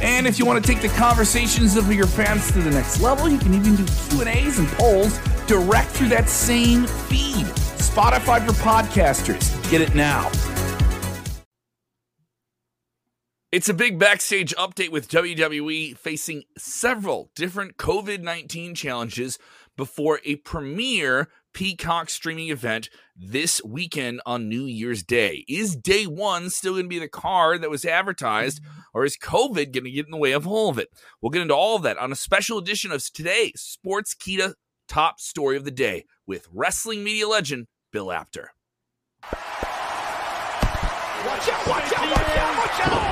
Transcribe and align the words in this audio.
And 0.00 0.26
if 0.26 0.38
you 0.38 0.46
want 0.46 0.64
to 0.64 0.72
take 0.72 0.80
the 0.80 0.96
conversations 0.96 1.76
of 1.76 1.92
your 1.92 2.06
fans 2.06 2.52
to 2.52 2.60
the 2.60 2.70
next 2.70 3.00
level, 3.00 3.28
you 3.28 3.38
can 3.38 3.52
even 3.54 3.74
do 3.74 3.84
Q&As 4.10 4.58
and 4.58 4.68
polls 4.68 5.18
direct 5.46 5.90
through 5.90 6.08
that 6.08 6.28
same 6.28 6.86
feed. 6.86 7.46
Spotify 7.78 8.44
for 8.46 8.52
podcasters. 8.52 9.70
Get 9.70 9.80
it 9.80 9.94
now. 9.94 10.30
It's 13.50 13.68
a 13.68 13.74
big 13.74 13.98
backstage 13.98 14.54
update 14.56 14.90
with 14.90 15.08
WWE 15.08 15.96
facing 15.96 16.44
several 16.58 17.30
different 17.34 17.78
COVID 17.78 18.20
19 18.20 18.74
challenges 18.74 19.38
before 19.76 20.20
a 20.24 20.36
premiere 20.36 21.28
Peacock 21.52 22.10
streaming 22.10 22.50
event 22.50 22.88
this 23.16 23.60
weekend 23.64 24.20
on 24.24 24.48
New 24.48 24.64
Year's 24.64 25.02
Day. 25.02 25.44
Is 25.48 25.76
day 25.76 26.04
one 26.04 26.50
still 26.50 26.74
going 26.74 26.84
to 26.84 26.88
be 26.88 26.98
the 26.98 27.08
card 27.08 27.62
that 27.62 27.70
was 27.70 27.84
advertised, 27.84 28.60
or 28.94 29.04
is 29.04 29.16
COVID 29.16 29.72
going 29.72 29.84
to 29.84 29.90
get 29.90 30.06
in 30.06 30.10
the 30.10 30.16
way 30.16 30.32
of 30.32 30.46
all 30.46 30.68
of 30.68 30.78
it? 30.78 30.88
We'll 31.20 31.30
get 31.30 31.42
into 31.42 31.54
all 31.54 31.76
of 31.76 31.82
that 31.82 31.98
on 31.98 32.12
a 32.12 32.16
special 32.16 32.58
edition 32.58 32.92
of 32.92 33.04
today's 33.12 33.78
Sportskeeda 33.84 34.54
top 34.88 35.20
story 35.20 35.56
of 35.56 35.64
the 35.64 35.70
day 35.70 36.04
with 36.26 36.48
wrestling 36.52 37.04
media 37.04 37.28
legend 37.28 37.66
Bill 37.92 38.12
Apter. 38.12 38.52
Watch 39.22 39.34
out, 41.48 41.66
watch 41.66 41.92
out, 41.92 42.10
watch 42.10 42.36
out, 42.36 42.58
watch 42.58 42.88
out! 42.88 43.07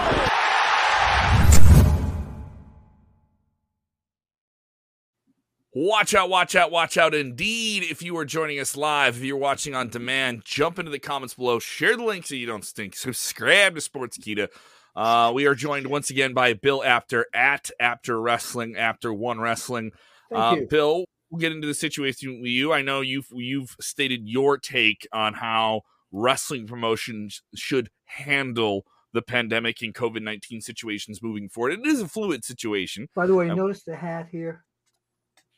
Watch 5.78 6.14
out, 6.14 6.30
watch 6.30 6.54
out, 6.54 6.70
watch 6.70 6.96
out 6.96 7.14
indeed. 7.14 7.82
If 7.82 8.00
you 8.02 8.16
are 8.16 8.24
joining 8.24 8.58
us 8.60 8.78
live, 8.78 9.18
if 9.18 9.22
you're 9.22 9.36
watching 9.36 9.74
on 9.74 9.90
demand, 9.90 10.42
jump 10.42 10.78
into 10.78 10.90
the 10.90 10.98
comments 10.98 11.34
below, 11.34 11.58
share 11.58 11.98
the 11.98 12.02
link 12.02 12.26
so 12.26 12.34
you 12.34 12.46
don't 12.46 12.64
stink, 12.64 12.96
subscribe 12.96 13.74
to 13.74 13.82
Sportskeeda. 13.82 14.48
Uh, 14.96 15.32
we 15.34 15.44
are 15.44 15.54
joined 15.54 15.86
once 15.88 16.08
again 16.08 16.32
by 16.32 16.54
Bill 16.54 16.82
Apter 16.82 17.26
at 17.34 17.70
Apter 17.78 18.18
Wrestling, 18.18 18.74
Apter 18.74 19.12
One 19.12 19.38
Wrestling. 19.38 19.92
Uh, 20.34 20.56
Bill, 20.70 21.04
we'll 21.28 21.40
get 21.40 21.52
into 21.52 21.66
the 21.66 21.74
situation 21.74 22.40
with 22.40 22.48
you. 22.48 22.72
I 22.72 22.80
know 22.80 23.02
you've 23.02 23.28
you've 23.32 23.76
stated 23.78 24.22
your 24.24 24.56
take 24.56 25.06
on 25.12 25.34
how 25.34 25.82
wrestling 26.10 26.66
promotions 26.66 27.42
should 27.54 27.90
handle 28.06 28.86
the 29.12 29.20
pandemic 29.20 29.82
and 29.82 29.94
COVID 29.94 30.22
nineteen 30.22 30.62
situations 30.62 31.22
moving 31.22 31.50
forward. 31.50 31.74
It 31.74 31.86
is 31.86 32.00
a 32.00 32.08
fluid 32.08 32.46
situation. 32.46 33.10
By 33.14 33.26
the 33.26 33.34
way, 33.34 33.50
um, 33.50 33.58
notice 33.58 33.82
the 33.82 33.94
hat 33.94 34.28
here. 34.32 34.64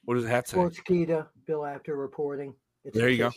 What 0.08 0.14
does 0.14 0.24
it 0.24 0.28
have 0.28 0.44
to 0.44 0.50
say? 0.50 0.56
Sportskeeda, 0.56 1.26
Bill 1.46 1.66
Apter 1.66 1.94
reporting. 1.94 2.54
It's 2.82 2.96
there 2.96 3.10
you 3.10 3.18
go. 3.18 3.30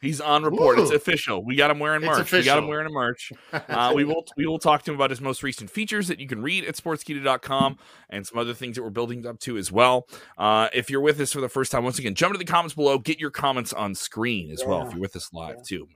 He's 0.00 0.20
on 0.20 0.42
report. 0.42 0.76
Ooh. 0.76 0.82
It's 0.82 0.90
official. 0.90 1.44
We 1.44 1.54
got 1.54 1.70
him 1.70 1.78
wearing 1.78 2.02
merch. 2.02 2.32
We 2.32 2.42
got 2.42 2.58
him 2.58 2.66
wearing 2.66 2.88
a 2.88 2.90
merch. 2.90 3.32
Uh, 3.68 3.92
we 3.94 4.04
will 4.04 4.24
we 4.36 4.44
will 4.44 4.58
talk 4.58 4.82
to 4.82 4.90
him 4.90 4.96
about 4.96 5.10
his 5.10 5.20
most 5.20 5.44
recent 5.44 5.70
features 5.70 6.08
that 6.08 6.18
you 6.18 6.26
can 6.26 6.42
read 6.42 6.64
at 6.64 6.74
sportskeeda.com 6.74 7.78
and 8.10 8.26
some 8.26 8.36
other 8.36 8.52
things 8.52 8.74
that 8.74 8.82
we're 8.82 8.90
building 8.90 9.24
up 9.26 9.38
to 9.38 9.56
as 9.56 9.70
well. 9.70 10.08
Uh, 10.36 10.68
if 10.72 10.90
you're 10.90 11.00
with 11.00 11.20
us 11.20 11.32
for 11.32 11.40
the 11.40 11.48
first 11.48 11.70
time, 11.70 11.84
once 11.84 12.00
again, 12.00 12.16
jump 12.16 12.34
into 12.34 12.44
the 12.44 12.50
comments 12.50 12.74
below. 12.74 12.98
Get 12.98 13.20
your 13.20 13.30
comments 13.30 13.72
on 13.72 13.94
screen 13.94 14.50
as 14.50 14.62
yeah. 14.62 14.68
well 14.68 14.86
if 14.86 14.92
you're 14.92 15.00
with 15.00 15.14
us 15.14 15.32
live 15.32 15.56
yeah. 15.58 15.62
too. 15.78 15.88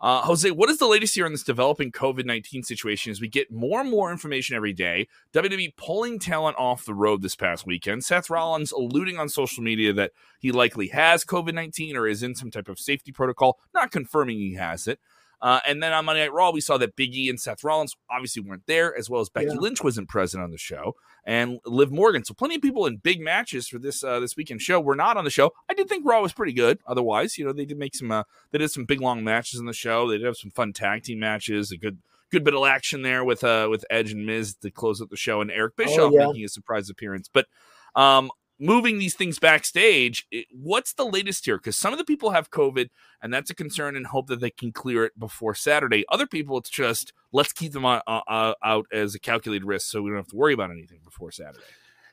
Uh, 0.00 0.22
Jose, 0.22 0.50
what 0.50 0.70
is 0.70 0.78
the 0.78 0.86
latest 0.86 1.14
here 1.14 1.26
on 1.26 1.32
this 1.32 1.42
developing 1.42 1.92
COVID 1.92 2.24
19 2.24 2.62
situation 2.62 3.10
as 3.10 3.20
we 3.20 3.28
get 3.28 3.50
more 3.50 3.80
and 3.80 3.90
more 3.90 4.12
information 4.12 4.56
every 4.56 4.72
day? 4.72 5.08
WWE 5.32 5.76
pulling 5.76 6.18
talent 6.18 6.56
off 6.58 6.84
the 6.84 6.94
road 6.94 7.22
this 7.22 7.36
past 7.36 7.66
weekend. 7.66 8.04
Seth 8.04 8.30
Rollins 8.30 8.72
alluding 8.72 9.18
on 9.18 9.28
social 9.28 9.62
media 9.62 9.92
that 9.92 10.12
he 10.38 10.52
likely 10.52 10.88
has 10.88 11.24
COVID 11.24 11.54
19 11.54 11.96
or 11.96 12.06
is 12.06 12.22
in 12.22 12.34
some 12.34 12.50
type 12.50 12.68
of 12.68 12.78
safety 12.78 13.12
protocol, 13.12 13.58
not 13.74 13.90
confirming 13.90 14.38
he 14.38 14.54
has 14.54 14.86
it. 14.86 15.00
Uh, 15.40 15.60
and 15.66 15.82
then 15.82 15.92
on 15.92 16.04
Monday 16.04 16.22
Night 16.22 16.32
Raw, 16.32 16.50
we 16.50 16.60
saw 16.60 16.78
that 16.78 16.96
Big 16.96 17.14
E 17.14 17.28
and 17.28 17.40
Seth 17.40 17.62
Rollins 17.62 17.94
obviously 18.10 18.42
weren't 18.42 18.66
there, 18.66 18.96
as 18.96 19.10
well 19.10 19.20
as 19.20 19.28
Becky 19.28 19.48
yeah. 19.48 19.54
Lynch 19.54 19.84
wasn't 19.84 20.08
present 20.08 20.42
on 20.42 20.50
the 20.50 20.58
show, 20.58 20.94
and 21.24 21.58
Liv 21.66 21.92
Morgan. 21.92 22.24
So 22.24 22.34
plenty 22.34 22.56
of 22.56 22.62
people 22.62 22.86
in 22.86 22.96
big 22.96 23.20
matches 23.20 23.68
for 23.68 23.78
this 23.78 24.02
uh, 24.02 24.18
this 24.20 24.36
weekend 24.36 24.62
show 24.62 24.80
were 24.80 24.96
not 24.96 25.16
on 25.16 25.24
the 25.24 25.30
show. 25.30 25.52
I 25.68 25.74
did 25.74 25.88
think 25.88 26.06
Raw 26.06 26.22
was 26.22 26.32
pretty 26.32 26.52
good. 26.52 26.78
Otherwise, 26.86 27.36
you 27.36 27.44
know, 27.44 27.52
they 27.52 27.66
did 27.66 27.78
make 27.78 27.94
some 27.94 28.10
uh, 28.10 28.22
they 28.50 28.58
did 28.58 28.70
some 28.70 28.84
big 28.84 29.00
long 29.00 29.22
matches 29.22 29.60
in 29.60 29.66
the 29.66 29.74
show. 29.74 30.08
They 30.08 30.18
did 30.18 30.26
have 30.26 30.36
some 30.38 30.50
fun 30.50 30.72
tag 30.72 31.02
team 31.02 31.18
matches, 31.18 31.70
a 31.70 31.76
good 31.76 31.98
good 32.30 32.42
bit 32.42 32.54
of 32.54 32.64
action 32.66 33.02
there 33.02 33.24
with 33.24 33.44
uh 33.44 33.68
with 33.70 33.84
Edge 33.90 34.12
and 34.12 34.26
Miz 34.26 34.54
to 34.56 34.70
close 34.70 35.02
out 35.02 35.10
the 35.10 35.16
show, 35.16 35.40
and 35.40 35.50
Eric 35.50 35.74
oh, 35.78 35.84
Bischoff 35.84 36.12
oh, 36.12 36.18
yeah. 36.18 36.26
making 36.28 36.44
a 36.44 36.48
surprise 36.48 36.88
appearance. 36.88 37.28
But 37.32 37.46
um, 37.94 38.30
moving 38.58 38.98
these 38.98 39.14
things 39.14 39.38
backstage, 39.38 40.26
it, 40.30 40.46
what's 40.52 40.94
the 40.94 41.04
latest 41.04 41.44
here? 41.44 41.58
Because 41.58 41.76
some 41.76 41.92
of 41.92 41.98
the 41.98 42.04
people 42.04 42.30
have 42.30 42.50
COVID, 42.50 42.88
and 43.22 43.32
that's 43.32 43.50
a 43.50 43.54
concern, 43.54 43.96
and 43.96 44.06
hope 44.06 44.26
that 44.28 44.40
they 44.40 44.50
can 44.50 44.72
clear 44.72 45.04
it 45.04 45.18
before 45.18 45.54
Saturday. 45.54 46.04
Other 46.08 46.26
people, 46.26 46.58
it's 46.58 46.70
just 46.70 47.12
let's 47.32 47.52
keep 47.52 47.72
them 47.72 47.84
uh, 47.84 48.00
uh, 48.06 48.54
out 48.64 48.86
as 48.92 49.14
a 49.14 49.20
calculated 49.20 49.66
risk, 49.66 49.90
so 49.90 50.02
we 50.02 50.10
don't 50.10 50.18
have 50.18 50.28
to 50.28 50.36
worry 50.36 50.54
about 50.54 50.70
anything 50.70 51.00
before 51.04 51.30
Saturday. 51.30 51.64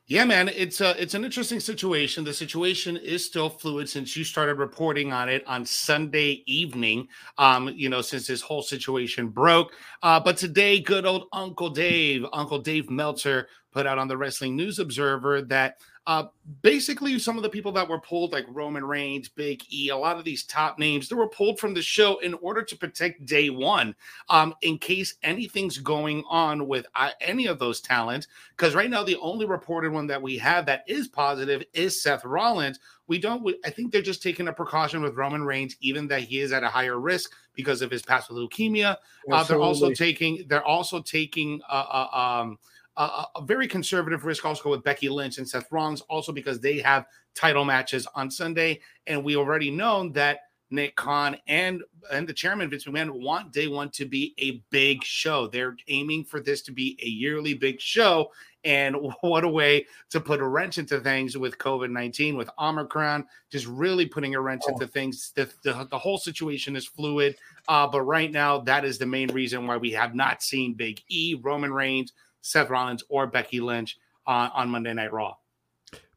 Yeah, 0.05 0.25
man, 0.25 0.49
it's 0.49 0.81
a 0.81 1.01
it's 1.01 1.13
an 1.13 1.23
interesting 1.23 1.61
situation. 1.61 2.25
The 2.25 2.33
situation 2.33 2.97
is 2.97 3.25
still 3.25 3.49
fluid 3.49 3.87
since 3.87 4.17
you 4.17 4.25
started 4.25 4.55
reporting 4.55 5.13
on 5.13 5.29
it 5.29 5.47
on 5.47 5.65
Sunday 5.65 6.43
evening. 6.45 7.07
Um, 7.37 7.69
you 7.69 7.87
know, 7.87 8.01
since 8.01 8.27
this 8.27 8.41
whole 8.41 8.61
situation 8.61 9.29
broke. 9.29 9.71
Uh, 10.01 10.19
but 10.19 10.35
today, 10.35 10.81
good 10.81 11.05
old 11.05 11.27
Uncle 11.31 11.69
Dave, 11.69 12.25
Uncle 12.33 12.59
Dave 12.59 12.89
Meltzer, 12.89 13.47
put 13.71 13.87
out 13.87 13.97
on 13.97 14.09
the 14.09 14.17
Wrestling 14.17 14.57
News 14.57 14.77
Observer 14.77 15.41
that 15.43 15.77
uh, 16.05 16.25
basically, 16.61 17.17
some 17.17 17.37
of 17.37 17.43
the 17.43 17.49
people 17.49 17.71
that 17.71 17.87
were 17.87 17.99
pulled, 17.99 18.33
like 18.33 18.45
Roman 18.49 18.83
Reigns, 18.83 19.29
Big 19.29 19.63
E, 19.71 19.89
a 19.89 19.95
lot 19.95 20.17
of 20.17 20.25
these 20.25 20.43
top 20.43 20.77
names, 20.77 21.07
they 21.07 21.15
were 21.15 21.29
pulled 21.29 21.59
from 21.59 21.73
the 21.73 21.81
show 21.81 22.19
in 22.19 22.33
order 22.35 22.61
to 22.61 22.75
protect 22.75 23.25
day 23.25 23.49
one 23.49 23.95
um, 24.27 24.53
in 24.61 24.77
case 24.77 25.15
anything's 25.23 25.77
going 25.77 26.23
on 26.29 26.67
with 26.67 26.85
uh, 26.95 27.11
any 27.21 27.45
of 27.47 27.57
those 27.57 27.79
talents. 27.79 28.27
Because 28.57 28.75
right 28.75 28.89
now, 28.89 29.03
the 29.03 29.15
only 29.17 29.45
reported 29.45 29.93
one 29.93 30.07
that 30.07 30.21
we 30.21 30.37
have 30.39 30.65
that 30.65 30.83
is 30.87 31.07
positive 31.07 31.63
is 31.73 32.03
Seth 32.03 32.25
Rollins. 32.25 32.79
We 33.07 33.17
don't, 33.17 33.41
we, 33.41 33.57
I 33.63 33.69
think 33.69 33.93
they're 33.93 34.01
just 34.01 34.23
taking 34.23 34.49
a 34.49 34.53
precaution 34.53 35.01
with 35.01 35.15
Roman 35.15 35.43
Reigns, 35.43 35.77
even 35.79 36.07
that 36.09 36.23
he 36.23 36.39
is 36.39 36.51
at 36.51 36.63
a 36.63 36.69
higher 36.69 36.99
risk 36.99 37.31
because 37.53 37.81
of 37.81 37.89
his 37.89 38.01
past 38.01 38.29
with 38.29 38.37
leukemia. 38.37 38.97
Uh, 39.31 39.43
they're 39.43 39.61
also 39.61 39.91
taking, 39.91 40.43
they're 40.47 40.65
also 40.65 41.01
taking, 41.01 41.61
uh, 41.69 42.55
uh 42.97 43.25
a, 43.35 43.41
very 43.41 43.67
conservative 43.67 44.25
risk 44.25 44.45
also 44.45 44.69
with 44.69 44.83
Becky 44.83 45.09
Lynch 45.09 45.37
and 45.37 45.47
Seth 45.47 45.71
Rollins, 45.71 46.01
also 46.01 46.31
because 46.31 46.59
they 46.59 46.79
have 46.79 47.05
title 47.35 47.65
matches 47.65 48.07
on 48.15 48.29
Sunday. 48.29 48.81
And 49.07 49.23
we 49.23 49.35
already 49.35 49.71
know 49.71 50.09
that 50.09 50.41
Nick 50.73 50.95
Khan 50.95 51.37
and 51.47 51.83
and 52.11 52.27
the 52.27 52.33
chairman 52.33 52.69
Vince 52.69 52.85
McMahon 52.85 53.21
want 53.21 53.53
day 53.53 53.67
one 53.67 53.89
to 53.91 54.05
be 54.05 54.33
a 54.39 54.63
big 54.71 55.03
show. 55.03 55.47
They're 55.47 55.75
aiming 55.87 56.25
for 56.25 56.39
this 56.39 56.63
to 56.63 56.71
be 56.71 56.97
a 57.01 57.07
yearly 57.07 57.53
big 57.53 57.79
show. 57.79 58.31
And 58.63 58.95
what 59.21 59.43
a 59.43 59.47
way 59.47 59.85
to 60.09 60.19
put 60.19 60.41
a 60.41 60.47
wrench 60.47 60.79
into 60.79 60.99
things 60.99 61.37
with 61.37 61.59
COVID 61.59 61.91
19, 61.91 62.35
with 62.35 62.49
Omicron, 62.57 63.25
just 63.51 63.67
really 63.67 64.07
putting 64.07 64.33
a 64.33 64.41
wrench 64.41 64.63
oh. 64.67 64.73
into 64.73 64.87
things. 64.87 65.31
The, 65.35 65.49
the, 65.63 65.87
the, 65.91 65.99
whole 65.99 66.17
situation 66.17 66.75
is 66.75 66.87
fluid. 66.87 67.37
Uh, 67.67 67.87
but 67.87 68.01
right 68.01 68.31
now, 68.31 68.59
that 68.61 68.83
is 68.83 68.97
the 68.97 69.05
main 69.05 69.31
reason 69.31 69.67
why 69.67 69.77
we 69.77 69.91
have 69.91 70.15
not 70.15 70.41
seen 70.41 70.73
Big 70.73 71.01
E, 71.07 71.35
Roman 71.39 71.71
Reigns, 71.71 72.13
Seth 72.43 72.69
Rollins 72.69 73.03
or 73.09 73.25
Becky 73.25 73.59
Lynch 73.59 73.97
on, 74.27 74.51
on 74.53 74.69
Monday 74.69 74.93
Night 74.93 75.11
Raw. 75.11 75.35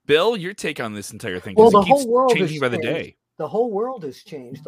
Bill, 0.04 0.36
your 0.36 0.52
take 0.52 0.80
on 0.80 0.92
this 0.92 1.12
entire 1.12 1.40
thing? 1.40 1.54
Well, 1.56 1.70
the 1.70 1.80
whole 1.80 2.06
world 2.06 2.32
is 2.32 2.38
changing 2.38 2.60
by 2.60 2.68
the 2.68 2.78
day. 2.78 3.16
The 3.38 3.48
whole 3.48 3.70
world 3.70 4.04
has 4.04 4.22
changed. 4.22 4.66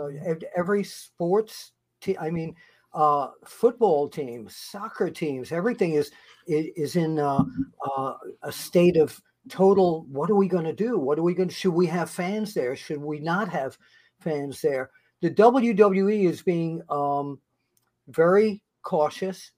Every 0.57 0.85
sports, 0.85 1.73
te- 2.01 2.19
I 2.19 2.31
mean, 2.31 2.55
uh, 2.95 3.29
football 3.45 4.09
teams, 4.09 4.57
soccer 4.57 5.11
teams, 5.11 5.53
everything 5.53 5.93
is 5.93 6.11
is 6.47 6.97
in 6.97 7.19
uh, 7.19 7.45
uh, 7.87 8.15
a 8.43 8.53
state 8.53 8.97
of 8.97 9.21
total. 9.49 10.07
What 10.11 10.31
are 10.31 10.35
we 10.35 10.49
going 10.49 10.65
to 10.65 10.73
do? 10.73 10.99
What 10.99 11.19
are 11.19 11.23
we 11.23 11.35
going 11.35 11.49
to? 11.49 11.55
Should 11.55 11.75
we 11.75 11.87
have 11.87 12.11
fans 12.11 12.55
there? 12.55 12.75
Should 12.75 13.01
we 13.01 13.21
not 13.21 13.49
have 13.49 13.79
fans 14.21 14.61
there? 14.61 14.91
The 15.21 15.31
WWE 15.31 16.29
is 16.29 16.43
being 16.43 16.83
um, 16.89 17.39
very 18.09 18.63
cautious, 18.83 19.53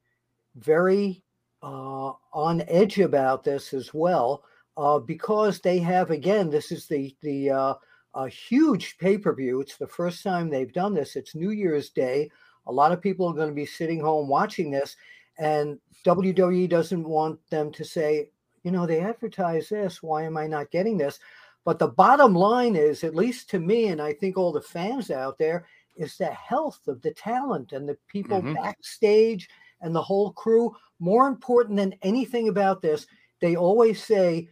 very 0.57 1.23
uh, 1.63 2.13
on 2.33 2.63
edge 2.69 2.99
about 2.99 3.45
this 3.45 3.73
as 3.73 3.93
well 3.93 4.45
uh, 4.77 4.99
because 4.99 5.61
they 5.61 5.79
have 5.79 6.11
again 6.11 6.51
this 6.51 6.73
is 6.73 6.87
the 6.87 7.15
the 7.23 7.51
uh, 7.51 7.75
a 8.15 8.29
huge 8.29 8.99
pay 8.99 9.19
per 9.19 9.35
view. 9.35 9.61
It's 9.61 9.77
the 9.77 9.87
first 9.87 10.23
time 10.23 10.49
they've 10.49 10.73
done 10.73 10.95
this. 10.95 11.17
It's 11.17 11.35
New 11.35 11.51
Year's 11.51 11.91
Day. 11.91 12.31
A 12.67 12.73
lot 12.73 12.93
of 12.93 13.01
people 13.01 13.27
are 13.29 13.35
going 13.35 13.49
to 13.49 13.55
be 13.55 13.67
sitting 13.67 14.01
home 14.01 14.29
watching 14.29 14.71
this, 14.71 14.97
and 15.39 15.79
WWE 16.05 16.69
doesn't 16.69 17.09
want 17.09 17.39
them 17.51 17.73
to 17.73 17.85
say, 17.85 18.31
you 18.63 18.71
know, 18.71 18.87
they 18.87 19.01
advertise 19.01 19.69
this. 19.69 20.03
Why 20.03 20.25
am 20.25 20.37
I 20.37 20.47
not 20.47 20.71
getting 20.71 20.99
this? 20.99 21.19
But 21.65 21.79
the 21.79 21.89
bottom 21.89 22.35
line 22.35 22.75
is, 22.75 23.05
at 23.05 23.15
least 23.15 23.51
to 23.51 23.59
me, 23.59 23.89
and 23.89 24.01
I 24.01 24.13
think 24.13 24.37
all 24.37 24.53
the 24.53 24.61
fans 24.61 25.11
out 25.11 25.39
there, 25.39 25.67
is 25.97 26.17
the 26.17 26.27
health 26.27 26.81
of 26.89 27.03
the 27.03 27.13
talent 27.13 27.73
and 27.73 27.89
the 27.89 27.99
people 28.09 28.41
mm-hmm. 28.41 28.55
backstage 28.55 29.49
and 29.81 29.95
the 29.95 30.03
whole 30.03 30.33
crew. 30.33 30.75
More 30.99 31.27
important 31.29 31.77
than 31.77 31.95
anything 32.03 32.49
about 32.49 32.83
this, 32.83 33.07
they 33.41 33.57
always 33.57 34.03
say 34.03 34.49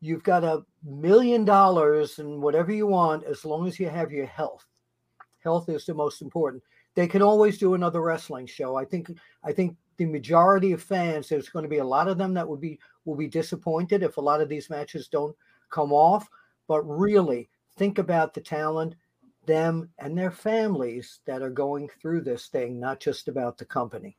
you've 0.00 0.22
got 0.22 0.44
a 0.44 0.62
million 0.84 1.44
dollars 1.44 2.18
and 2.18 2.40
whatever 2.40 2.72
you 2.72 2.86
want 2.86 3.24
as 3.24 3.44
long 3.44 3.66
as 3.66 3.80
you 3.80 3.88
have 3.88 4.12
your 4.12 4.26
health. 4.26 4.64
Health 5.42 5.68
is 5.68 5.86
the 5.86 5.94
most 5.94 6.22
important. 6.22 6.62
They 6.94 7.06
can 7.06 7.22
always 7.22 7.58
do 7.58 7.74
another 7.74 8.00
wrestling 8.00 8.46
show. 8.46 8.76
I 8.76 8.84
think 8.84 9.10
I 9.44 9.52
think 9.52 9.76
the 9.98 10.06
majority 10.06 10.72
of 10.72 10.82
fans, 10.82 11.28
there's 11.28 11.48
going 11.48 11.64
to 11.64 11.68
be 11.68 11.78
a 11.78 11.84
lot 11.84 12.08
of 12.08 12.18
them 12.18 12.34
that 12.34 12.48
would 12.48 12.60
be 12.60 12.78
will 13.04 13.16
be 13.16 13.28
disappointed 13.28 14.02
if 14.02 14.16
a 14.16 14.20
lot 14.20 14.40
of 14.40 14.48
these 14.48 14.70
matches 14.70 15.08
don't 15.08 15.34
come 15.70 15.92
off. 15.92 16.28
But 16.66 16.82
really, 16.82 17.48
think 17.76 17.98
about 17.98 18.34
the 18.34 18.40
talent, 18.40 18.94
them 19.46 19.88
and 19.98 20.16
their 20.16 20.30
families 20.30 21.20
that 21.26 21.42
are 21.42 21.50
going 21.50 21.88
through 22.00 22.22
this 22.22 22.48
thing, 22.48 22.78
not 22.78 23.00
just 23.00 23.28
about 23.28 23.58
the 23.58 23.64
company. 23.64 24.16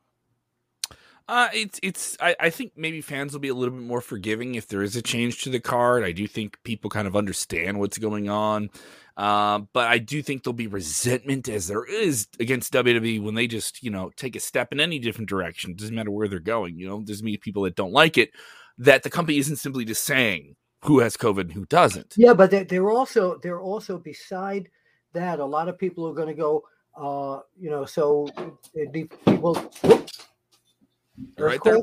Uh, 1.30 1.48
it's 1.54 1.78
it's. 1.80 2.16
I, 2.20 2.34
I 2.40 2.50
think 2.50 2.72
maybe 2.74 3.00
fans 3.00 3.32
will 3.32 3.38
be 3.38 3.50
a 3.50 3.54
little 3.54 3.72
bit 3.72 3.84
more 3.84 4.00
forgiving 4.00 4.56
if 4.56 4.66
there 4.66 4.82
is 4.82 4.96
a 4.96 5.02
change 5.02 5.44
to 5.44 5.50
the 5.50 5.60
card. 5.60 6.02
I 6.02 6.10
do 6.10 6.26
think 6.26 6.58
people 6.64 6.90
kind 6.90 7.06
of 7.06 7.14
understand 7.14 7.78
what's 7.78 7.98
going 7.98 8.28
on, 8.28 8.68
uh, 9.16 9.60
but 9.72 9.86
I 9.86 9.98
do 9.98 10.22
think 10.22 10.42
there'll 10.42 10.54
be 10.54 10.66
resentment 10.66 11.48
as 11.48 11.68
there 11.68 11.84
is 11.84 12.26
against 12.40 12.72
WWE 12.72 13.22
when 13.22 13.36
they 13.36 13.46
just 13.46 13.80
you 13.80 13.92
know 13.92 14.10
take 14.16 14.34
a 14.34 14.40
step 14.40 14.72
in 14.72 14.80
any 14.80 14.98
different 14.98 15.28
direction. 15.28 15.70
It 15.70 15.76
doesn't 15.76 15.94
matter 15.94 16.10
where 16.10 16.26
they're 16.26 16.40
going. 16.40 16.76
You 16.76 16.88
know, 16.88 17.00
there's 17.04 17.22
many 17.22 17.36
people 17.36 17.62
that 17.62 17.76
don't 17.76 17.92
like 17.92 18.18
it. 18.18 18.32
That 18.78 19.04
the 19.04 19.10
company 19.10 19.38
isn't 19.38 19.58
simply 19.58 19.84
just 19.84 20.02
saying 20.02 20.56
who 20.82 20.98
has 20.98 21.16
COVID 21.16 21.42
and 21.42 21.52
who 21.52 21.64
doesn't. 21.66 22.14
Yeah, 22.16 22.34
but 22.34 22.50
they're 22.50 22.90
also 22.90 23.38
they're 23.38 23.60
also 23.60 23.98
beside 23.98 24.68
that. 25.12 25.38
A 25.38 25.44
lot 25.44 25.68
of 25.68 25.78
people 25.78 26.08
are 26.08 26.14
going 26.14 26.26
to 26.26 26.34
go. 26.34 26.64
Uh, 26.96 27.42
you 27.56 27.70
know, 27.70 27.84
so 27.84 28.26
people. 28.92 29.70
Right 31.40 31.60
there. 31.64 31.82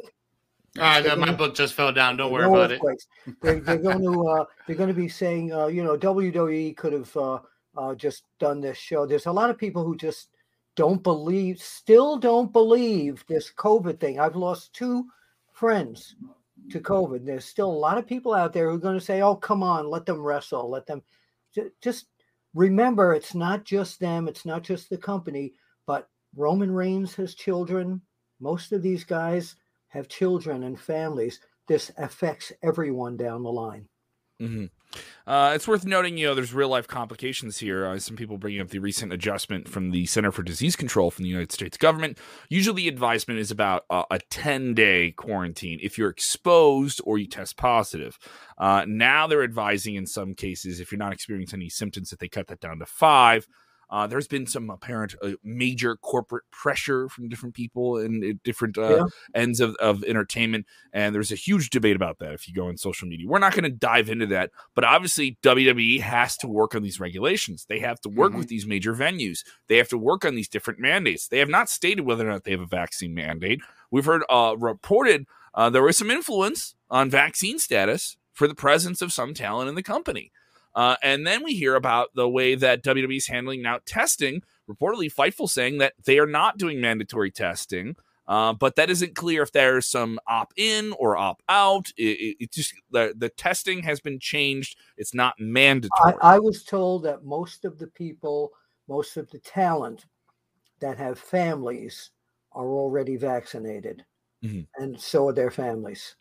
Uh, 0.80 1.16
my 1.16 1.34
book 1.34 1.56
just 1.56 1.74
fell 1.74 1.92
down. 1.92 2.18
Don't 2.18 2.32
worry 2.32 2.46
about 2.46 2.72
it. 2.72 2.82
They're, 3.42 3.60
they're, 3.62 3.78
going 3.78 4.02
to 4.02 4.28
uh, 4.28 4.46
they're 4.66 4.76
going 4.76 4.90
to 4.90 4.94
be 4.94 5.10
saying, 5.10 5.54
uh, 5.54 5.68
you 5.68 5.84
know, 5.84 5.98
WWE 5.98 6.76
could 6.78 6.94
have 6.94 7.18
uh, 7.18 7.40
uh, 7.76 7.96
just 7.96 8.24
done 8.40 8.62
this 8.62 8.78
show. 8.78 9.06
There's 9.06 9.26
a 9.26 9.32
lot 9.32 9.50
of 9.50 9.58
people 9.58 9.84
who 9.84 9.96
just 9.96 10.30
don't 10.76 11.02
believe, 11.02 11.60
still 11.60 12.18
don't 12.18 12.54
believe 12.54 13.26
this 13.28 13.52
COVID 13.52 14.00
thing. 14.00 14.20
I've 14.20 14.36
lost 14.36 14.74
two 14.74 15.06
friends 15.54 16.16
to 16.70 16.80
COVID. 16.80 17.26
There's 17.26 17.46
still 17.46 17.72
a 17.72 17.72
lot 17.72 17.98
of 17.98 18.06
people 18.06 18.34
out 18.34 18.54
there 18.54 18.70
who 18.70 18.76
are 18.76 18.80
going 18.80 19.00
to 19.00 19.04
say, 19.04 19.22
"Oh, 19.22 19.36
come 19.36 19.64
on, 19.64 19.90
let 19.90 20.06
them 20.06 20.22
wrestle, 20.22 20.70
let 20.70 20.86
them." 20.86 21.02
Just 21.82 22.06
remember, 22.54 23.14
it's 23.14 23.34
not 23.34 23.64
just 23.64 24.00
them. 24.00 24.28
It's 24.28 24.46
not 24.46 24.64
just 24.64 24.90
the 24.90 24.98
company, 24.98 25.54
but 25.88 26.08
Roman 26.36 26.72
Reigns 26.72 27.16
has 27.16 27.34
children. 27.34 28.02
Most 28.40 28.72
of 28.72 28.82
these 28.82 29.04
guys 29.04 29.56
have 29.90 30.08
children 30.08 30.64
and 30.64 30.80
families. 30.80 31.40
This 31.68 31.92
affects 31.98 32.52
everyone 32.62 33.18
down 33.18 33.44
the 33.44 33.52
line. 33.52 33.88
Mm-hmm. 34.42 34.66
Uh, 35.26 35.52
it's 35.54 35.68
worth 35.68 35.86
noting, 35.86 36.18
you 36.18 36.28
know, 36.28 36.36
there's 36.36 36.54
real 36.54 36.70
life 36.70 36.88
complications 36.88 37.58
here. 37.58 37.86
Uh, 37.86 38.00
some 38.00 38.16
people 38.16 38.38
bringing 38.38 38.62
up 38.62 38.70
the 38.70 38.80
recent 38.80 39.12
adjustment 39.12 39.68
from 39.68 39.92
the 39.92 40.06
Center 40.06 40.32
for 40.32 40.44
Disease 40.44 40.76
Control 40.76 41.12
from 41.12 41.24
the 41.24 41.30
United 41.30 41.52
States 41.52 41.76
government. 41.76 42.18
Usually, 42.48 42.84
the 42.84 42.88
advisement 42.88 43.40
is 43.40 43.52
about 43.52 43.84
uh, 43.90 44.04
a 44.10 44.20
10 44.30 44.74
day 44.74 45.12
quarantine 45.12 45.80
if 45.82 45.98
you're 45.98 46.10
exposed 46.10 47.02
or 47.04 47.18
you 47.18 47.28
test 47.28 47.58
positive. 47.58 48.18
Uh, 48.58 48.86
now 48.88 49.28
they're 49.28 49.44
advising 49.44 49.96
in 49.96 50.06
some 50.06 50.34
cases, 50.34 50.80
if 50.80 50.92
you're 50.92 51.00
not 51.00 51.14
experiencing 51.14 51.60
any 51.60 51.70
symptoms, 51.70 52.10
that 52.10 52.20
they 52.20 52.30
cut 52.30 52.48
that 52.48 52.62
down 52.62 52.80
to 52.80 52.86
five. 52.86 53.48
Uh, 53.90 54.08
there's 54.08 54.28
been 54.28 54.46
some 54.46 54.70
apparent 54.70 55.16
uh, 55.22 55.32
major 55.44 55.96
corporate 55.96 56.44
pressure 56.52 57.08
from 57.10 57.30
different 57.30 57.56
people 57.56 57.98
and 57.98 58.42
different 58.44 58.78
uh, 58.78 58.98
yeah. 58.98 59.04
ends 59.34 59.60
of, 59.60 59.76
of 59.76 60.04
entertainment. 60.04 60.66
And 60.92 61.16
there's 61.16 61.32
a 61.32 61.36
huge 61.36 61.70
debate 61.70 61.96
about 61.96 62.20
that 62.20 62.34
if 62.34 62.48
you 62.48 62.54
go 62.54 62.68
on 62.68 62.78
social 62.78 63.08
media. 63.08 63.28
We're 63.28 63.40
not 63.40 63.54
going 63.54 63.64
to 63.64 63.70
dive 63.70 64.10
into 64.10 64.28
that, 64.28 64.52
but 64.76 64.84
obviously, 64.84 65.38
WWE 65.44 66.02
has 66.02 66.38
to 66.38 66.48
work 66.48 66.76
on 66.76 66.84
these 66.84 67.00
regulations. 67.00 67.66
They 67.68 67.80
have 67.80 68.00
to 68.02 68.10
work 68.10 68.32
mm-hmm. 68.32 68.40
with 68.40 68.48
these 68.48 68.66
major 68.66 68.94
venues, 68.94 69.44
they 69.68 69.78
have 69.78 69.90
to 69.90 69.98
work 69.98 70.26
on 70.26 70.36
these 70.36 70.50
different 70.50 70.80
mandates. 70.80 71.28
They 71.28 71.40
have 71.40 71.50
not 71.50 71.70
stated 71.70 72.02
whether 72.02 72.28
or 72.28 72.32
not 72.32 72.44
they 72.44 72.52
have 72.52 72.62
a 72.62 72.66
vaccine 72.66 73.14
mandate. 73.14 73.62
We've 73.92 74.06
heard 74.06 74.24
uh, 74.30 74.56
reported 74.58 75.26
uh, 75.54 75.72
there 75.72 75.82
was 75.82 75.98
some 75.98 76.12
influence 76.12 76.76
on 76.90 77.10
vaccine 77.10 77.58
status 77.58 78.16
for 78.32 78.48
the 78.48 78.56
presence 78.56 79.02
of 79.02 79.12
some 79.12 79.34
talent 79.34 79.68
in 79.68 79.76
the 79.76 79.84
company. 79.84 80.32
Uh, 80.78 80.96
and 81.02 81.26
then 81.26 81.44
we 81.44 81.56
hear 81.56 81.74
about 81.74 82.10
the 82.14 82.30
way 82.30 82.54
that 82.54 82.84
WWE 82.84 83.18
is 83.18 83.28
handling 83.28 83.64
now 83.64 83.80
testing. 83.88 84.44
Reportedly, 84.70 85.12
Fightful 85.12 85.50
saying 85.50 85.80
that 85.80 85.94
they 86.06 86.20
are 86.20 86.28
not 86.28 86.60
doing 86.60 86.80
mandatory 86.80 87.32
testing. 87.32 87.96
Uh, 88.28 88.54
but 88.54 88.76
that 88.76 88.90
isn't 88.92 89.16
clear 89.16 89.42
if 89.42 89.52
there's 89.52 89.88
some 89.88 90.20
opt 90.28 90.54
in 90.56 90.94
or 91.00 91.18
opt 91.18 91.42
out. 91.50 91.88
It, 91.98 92.20
it, 92.20 92.38
it, 92.42 92.52
just 92.52 92.76
the, 92.92 93.16
the 93.18 93.30
testing 93.30 93.82
has 93.84 94.00
been 94.02 94.20
changed. 94.20 94.78
It's 94.98 95.16
not 95.16 95.34
mandatory. 95.40 96.14
I, 96.22 96.36
I, 96.36 96.40
was 96.40 96.64
told 96.64 97.04
that 97.04 97.24
most 97.24 97.66
of 97.66 97.80
the 97.80 97.88
people, 97.88 98.52
most 98.88 99.18
of 99.18 99.32
the 99.32 99.40
talent 99.40 100.06
that 100.80 100.98
have 101.00 101.18
families 101.18 102.12
are 102.52 102.68
already 102.68 103.16
vaccinated, 103.16 104.04
mm-hmm. 104.44 104.62
and 104.84 105.00
so 105.00 105.30
are 105.30 105.34
their 105.34 105.50
families. 105.50 106.16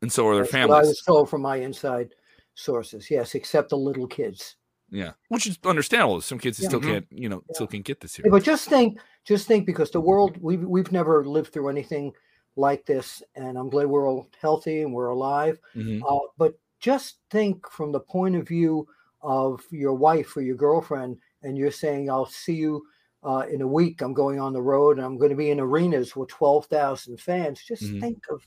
And 0.00 0.10
so 0.10 0.26
are 0.28 0.34
their 0.34 0.44
That's 0.44 0.52
families. 0.52 0.86
I 0.86 0.88
was 0.88 1.02
told 1.02 1.28
from 1.28 1.42
my 1.42 1.56
inside 1.56 2.14
sources. 2.54 3.10
Yes, 3.10 3.34
except 3.34 3.70
the 3.70 3.76
little 3.76 4.06
kids. 4.06 4.56
Yeah, 4.92 5.12
which 5.28 5.46
is 5.46 5.58
understandable. 5.64 6.20
Some 6.20 6.38
kids 6.38 6.60
yeah. 6.60 6.68
still 6.68 6.80
mm-hmm. 6.80 6.90
can't, 6.90 7.06
you 7.10 7.28
know, 7.28 7.42
yeah. 7.48 7.54
still 7.54 7.66
can't 7.66 7.84
get 7.84 8.00
this 8.00 8.14
here. 8.14 8.26
Yeah, 8.26 8.30
but 8.30 8.44
just 8.44 8.68
think, 8.68 8.98
just 9.24 9.48
think, 9.48 9.64
because 9.64 9.90
the 9.90 10.00
world 10.00 10.36
we've 10.38 10.62
we've 10.62 10.92
never 10.92 11.24
lived 11.24 11.52
through 11.52 11.70
anything 11.70 12.12
like 12.56 12.84
this, 12.84 13.22
and 13.34 13.56
I'm 13.56 13.70
glad 13.70 13.86
we're 13.86 14.06
all 14.06 14.28
healthy 14.40 14.82
and 14.82 14.92
we're 14.92 15.08
alive. 15.08 15.58
Mm-hmm. 15.74 16.04
Uh, 16.06 16.28
but 16.36 16.58
just 16.78 17.20
think 17.30 17.66
from 17.70 17.90
the 17.90 18.00
point 18.00 18.36
of 18.36 18.46
view 18.46 18.86
of 19.22 19.62
your 19.70 19.94
wife 19.94 20.36
or 20.36 20.42
your 20.42 20.56
girlfriend, 20.56 21.16
and 21.42 21.56
you're 21.56 21.70
saying, 21.70 22.10
"I'll 22.10 22.26
see 22.26 22.54
you." 22.54 22.84
Uh, 23.24 23.46
in 23.48 23.62
a 23.62 23.66
week, 23.66 24.02
I'm 24.02 24.12
going 24.12 24.40
on 24.40 24.52
the 24.52 24.60
road 24.60 24.96
and 24.96 25.06
I'm 25.06 25.16
going 25.16 25.30
to 25.30 25.36
be 25.36 25.52
in 25.52 25.60
arenas 25.60 26.16
with 26.16 26.28
12,000 26.28 27.20
fans. 27.20 27.62
Just 27.62 27.84
mm-hmm. 27.84 28.00
think 28.00 28.24
of 28.28 28.44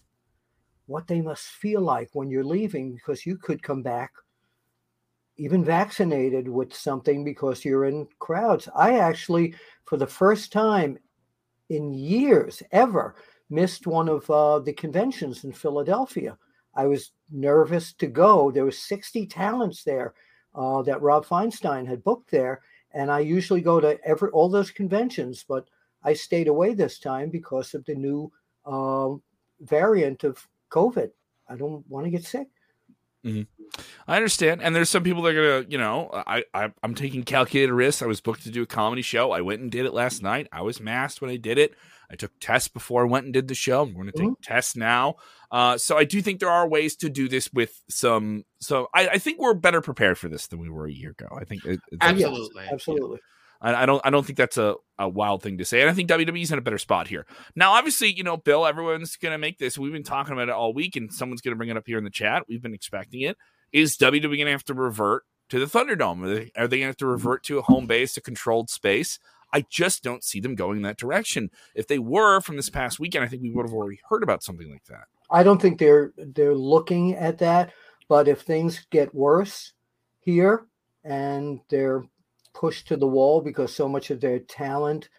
what 0.88 1.08
they 1.08 1.22
must 1.22 1.46
feel 1.46 1.82
like 1.82 2.10
when 2.14 2.30
you're 2.30 2.44
leaving 2.44 2.94
because 2.94 3.26
you 3.26 3.38
could 3.38 3.62
come 3.64 3.82
back 3.82 4.12
even 5.38 5.64
vaccinated 5.64 6.48
with 6.48 6.74
something 6.74 7.24
because 7.24 7.66
you're 7.66 7.86
in 7.86 8.08
crowds. 8.20 8.70
I 8.76 9.00
actually, 9.00 9.56
for 9.86 9.98
the 9.98 10.08
first 10.08 10.52
time 10.52 10.98
in 11.70 11.94
years 11.94 12.64
ever, 12.72 13.16
missed 13.50 13.86
one 13.86 14.10
of 14.10 14.30
uh, 14.30 14.60
the 14.60 14.74
conventions 14.74 15.44
in 15.44 15.52
Philadelphia. 15.52 16.38
I 16.76 16.88
was 16.88 17.12
nervous 17.32 17.94
to 17.94 18.08
go. 18.08 18.52
There 18.52 18.66
were 18.66 18.72
60 18.72 19.28
talents 19.28 19.84
there 19.84 20.14
uh, 20.56 20.82
that 20.84 21.02
Rob 21.02 21.26
Feinstein 21.26 21.88
had 21.88 22.04
booked 22.04 22.32
there, 22.32 22.62
and 22.94 23.12
I 23.12 23.20
usually 23.20 23.62
go 23.62 23.80
to 23.80 24.00
every 24.06 24.30
all 24.30 24.50
those 24.50 24.72
conventions, 24.72 25.46
but 25.48 25.68
I 26.04 26.14
stayed 26.14 26.48
away 26.48 26.74
this 26.74 27.00
time 27.00 27.30
because 27.30 27.74
of 27.74 27.86
the 27.86 27.96
new 27.96 28.32
uh, 28.66 29.16
variant 29.62 30.24
of 30.24 30.46
COVID. 30.72 31.10
I 31.48 31.56
don't 31.56 31.84
want 31.88 32.06
to 32.06 32.12
get 32.12 32.24
sick. 32.24 32.48
Mm-hmm. 33.26 33.82
I 34.08 34.18
understand, 34.18 34.62
and 34.62 34.76
there's 34.76 34.90
some 34.90 35.04
people 35.04 35.24
that 35.24 35.36
are 35.36 35.62
gonna, 35.62 35.70
you 35.70 35.80
know, 35.80 36.10
I, 36.14 36.44
I 36.54 36.72
am 36.84 36.94
taking 36.94 37.24
calculated 37.24 37.74
risks. 37.74 38.04
I 38.04 38.06
was 38.06 38.22
booked 38.22 38.44
to 38.44 38.52
do 38.52 38.62
a 38.62 38.68
comedy 38.68 39.02
show. 39.02 39.32
I 39.32 39.42
went 39.42 39.62
and 39.62 39.72
did 39.72 39.86
it 39.86 39.94
last 39.94 40.22
night. 40.22 40.48
I 40.52 40.62
was 40.62 40.80
masked 40.80 41.22
when 41.22 41.32
I 41.32 41.38
did 41.38 41.58
it. 41.58 41.74
I 42.10 42.16
took 42.16 42.32
tests 42.40 42.68
before 42.68 43.02
I 43.02 43.10
went 43.10 43.26
and 43.26 43.34
did 43.34 43.48
the 43.48 43.56
show. 43.56 43.82
I'm 43.82 43.94
going 43.94 44.06
to 44.06 44.12
take 44.12 44.28
mm-hmm. 44.28 44.44
tests 44.44 44.76
now. 44.76 45.16
Uh, 45.52 45.78
so 45.78 45.98
I 45.98 46.04
do 46.04 46.22
think 46.22 46.40
there 46.40 46.52
are 46.52 46.68
ways 46.68 46.96
to 46.98 47.10
do 47.10 47.28
this 47.28 47.52
with 47.52 47.82
some. 47.90 48.44
So 48.60 48.90
I, 48.94 49.08
I, 49.08 49.18
think 49.18 49.40
we're 49.40 49.56
better 49.56 49.82
prepared 49.82 50.20
for 50.20 50.30
this 50.30 50.48
than 50.48 50.60
we 50.60 50.70
were 50.70 50.86
a 50.86 50.92
year 50.92 51.12
ago. 51.12 51.28
I 51.36 51.46
think 51.46 51.66
it, 51.66 51.80
absolutely, 52.02 52.66
absolutely. 52.72 53.20
I, 53.66 53.84
I, 53.84 53.86
don't 53.86 54.02
I 54.06 54.12
don't 54.12 54.24
think 54.24 54.38
that's 54.38 54.58
a, 54.58 54.76
a 55.00 55.10
wild 55.10 55.42
thing 55.42 55.58
to 55.58 55.66
say. 55.66 55.82
And 55.82 55.90
I 55.90 55.94
think 55.94 56.08
WWE's 56.10 56.52
in 56.52 56.60
a 56.60 56.62
better 56.62 56.78
spot 56.78 57.08
here. 57.08 57.26
Now, 57.56 57.72
obviously, 57.72 58.14
you 58.14 58.24
know, 58.24 58.38
Bill, 58.38 58.66
everyone's 58.66 59.18
gonna 59.18 59.40
make 59.40 59.58
this. 59.58 59.78
We've 59.78 59.92
been 59.92 60.04
talking 60.04 60.34
about 60.34 60.50
it 60.50 60.54
all 60.54 60.74
week, 60.74 60.96
and 60.96 61.12
someone's 61.12 61.42
gonna 61.42 61.56
bring 61.56 61.70
it 61.70 61.78
up 61.78 61.88
here 61.88 61.98
in 61.98 62.04
the 62.04 62.12
chat. 62.12 62.44
We've 62.48 62.62
been 62.62 62.76
expecting 62.76 63.22
it. 63.22 63.38
Is 63.74 63.98
WWE 63.98 64.38
gonna 64.38 64.52
have 64.52 64.64
to 64.66 64.76
revert 64.76 65.24
to 65.50 65.60
the 65.60 65.66
Thunderdome? 65.66 66.24
Are 66.24 66.36
they, 66.36 66.52
are 66.56 66.68
they 66.68 66.78
gonna 66.78 66.88
have 66.88 66.98
to 66.98 67.08
revert 67.08 67.44
to 67.46 67.58
a 67.58 67.64
home 67.64 67.88
base, 67.88 68.16
a 68.18 68.22
controlled 68.22 68.70
space? 68.70 69.18
I 69.52 69.66
just 69.70 70.04
don't 70.04 70.24
see 70.24 70.40
them 70.40 70.56
going 70.56 70.84
that 70.84 70.98
direction. 70.98 71.50
If 71.74 71.88
they 71.88 72.00
were 72.00 72.42
from 72.42 72.58
this 72.58 72.70
past 72.70 73.00
weekend, 73.00 73.26
I 73.26 73.28
think 73.28 73.42
we 73.42 73.52
would 73.52 73.66
have 73.66 73.74
already 73.74 74.00
heard 74.10 74.22
about 74.22 74.44
something 74.44 74.70
like 74.70 74.86
that. 74.86 75.06
I 75.32 75.44
don't 75.44 75.62
think 75.62 75.80
they're 75.80 76.14
they're 76.18 76.56
looking 76.56 77.16
at 77.16 77.40
that. 77.40 77.72
But 78.08 78.28
if 78.28 78.42
things 78.42 78.86
get 78.92 79.16
worse 79.16 79.74
here 80.20 80.68
and 81.04 81.60
they're 81.70 82.04
pushed 82.56 82.88
to 82.88 82.98
the 82.98 83.08
wall 83.08 83.42
because 83.42 83.76
so 83.76 83.88
much 83.88 84.10
of 84.10 84.20
their 84.20 84.40
talent 84.40 85.10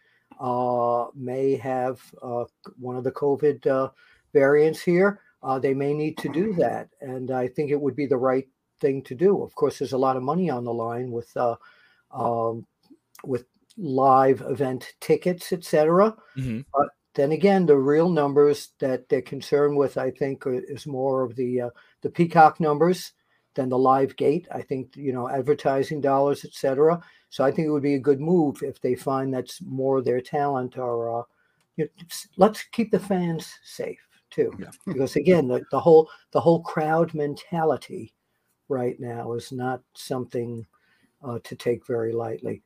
uh, 0.41 1.07
may 1.15 1.55
have 1.55 2.01
uh, 2.23 2.45
one 2.79 2.97
of 2.97 3.05
the 3.05 3.13
COVID 3.13 3.67
uh, 3.67 3.91
variants 4.33 4.83
here. 4.83 5.21
uh, 5.43 5.59
they 5.59 5.75
may 5.75 5.95
need 5.95 6.19
to 6.19 6.29
do 6.29 6.53
that, 6.55 6.89
and 7.01 7.31
I 7.31 7.47
think 7.47 7.71
it 7.71 7.81
would 7.81 7.95
be 7.95 8.07
the 8.07 8.17
right 8.17 8.49
thing 8.81 9.03
to 9.05 9.15
do. 9.15 9.43
Of 9.43 9.55
course, 9.55 9.79
there's 9.79 9.93
a 9.93 9.99
lot 9.99 10.17
of 10.17 10.23
money 10.23 10.51
on 10.51 10.65
the 10.65 10.75
line 10.75 11.13
with 11.13 11.31
uh, 11.37 11.57
um, 12.11 12.67
with 13.23 13.45
live 13.77 14.43
event 14.43 14.95
tickets, 15.01 15.53
etc. 15.53 16.17
Mm-hmm. 16.37 16.63
But 16.73 16.89
then 17.15 17.33
again, 17.33 17.67
the 17.67 17.77
real 17.77 18.09
numbers 18.09 18.73
that 18.81 19.09
they're 19.09 19.23
concerned 19.23 19.77
with, 19.77 19.97
I 19.99 20.11
think, 20.11 20.45
is 20.47 20.87
more 20.87 21.23
of 21.23 21.37
the 21.37 21.61
uh, 21.63 21.71
the 22.03 22.11
peacock 22.11 22.59
numbers 22.59 23.13
than 23.57 23.69
the 23.69 23.79
live 23.79 24.15
gate. 24.17 24.47
I 24.53 24.63
think 24.63 24.97
you 24.97 25.13
know 25.13 25.29
advertising 25.29 26.01
dollars, 26.01 26.45
etc. 26.45 27.03
So 27.31 27.43
I 27.43 27.51
think 27.51 27.67
it 27.67 27.73
would 27.73 27.83
be 27.83 27.95
a 27.95 27.99
good 27.99 28.21
move 28.21 28.63
if 28.63 28.81
they 28.81 28.95
find 28.95 29.35
that's 29.35 29.61
more 29.63 30.01
their 30.01 30.21
talent 30.21 30.79
or 30.79 31.21
uh, 31.21 31.23
you 31.77 31.85
know, 31.85 32.05
let's 32.37 32.63
keep 32.73 32.91
the 32.91 33.01
fans 33.01 33.53
safe 33.65 34.07
too 34.31 34.53
yeah. 34.59 34.71
because 34.87 35.17
again 35.17 35.49
the, 35.49 35.63
the 35.71 35.81
whole 35.81 36.09
the 36.33 36.41
whole 36.41 36.63
crowd 36.63 37.15
mentality 37.15 38.13
right 38.69 38.99
now 38.99 39.33
is 39.33 39.53
not 39.53 39.81
something 39.95 40.67
uh, 41.23 41.39
to 41.45 41.55
take 41.55 41.87
very 41.87 42.13
lightly 42.13 42.63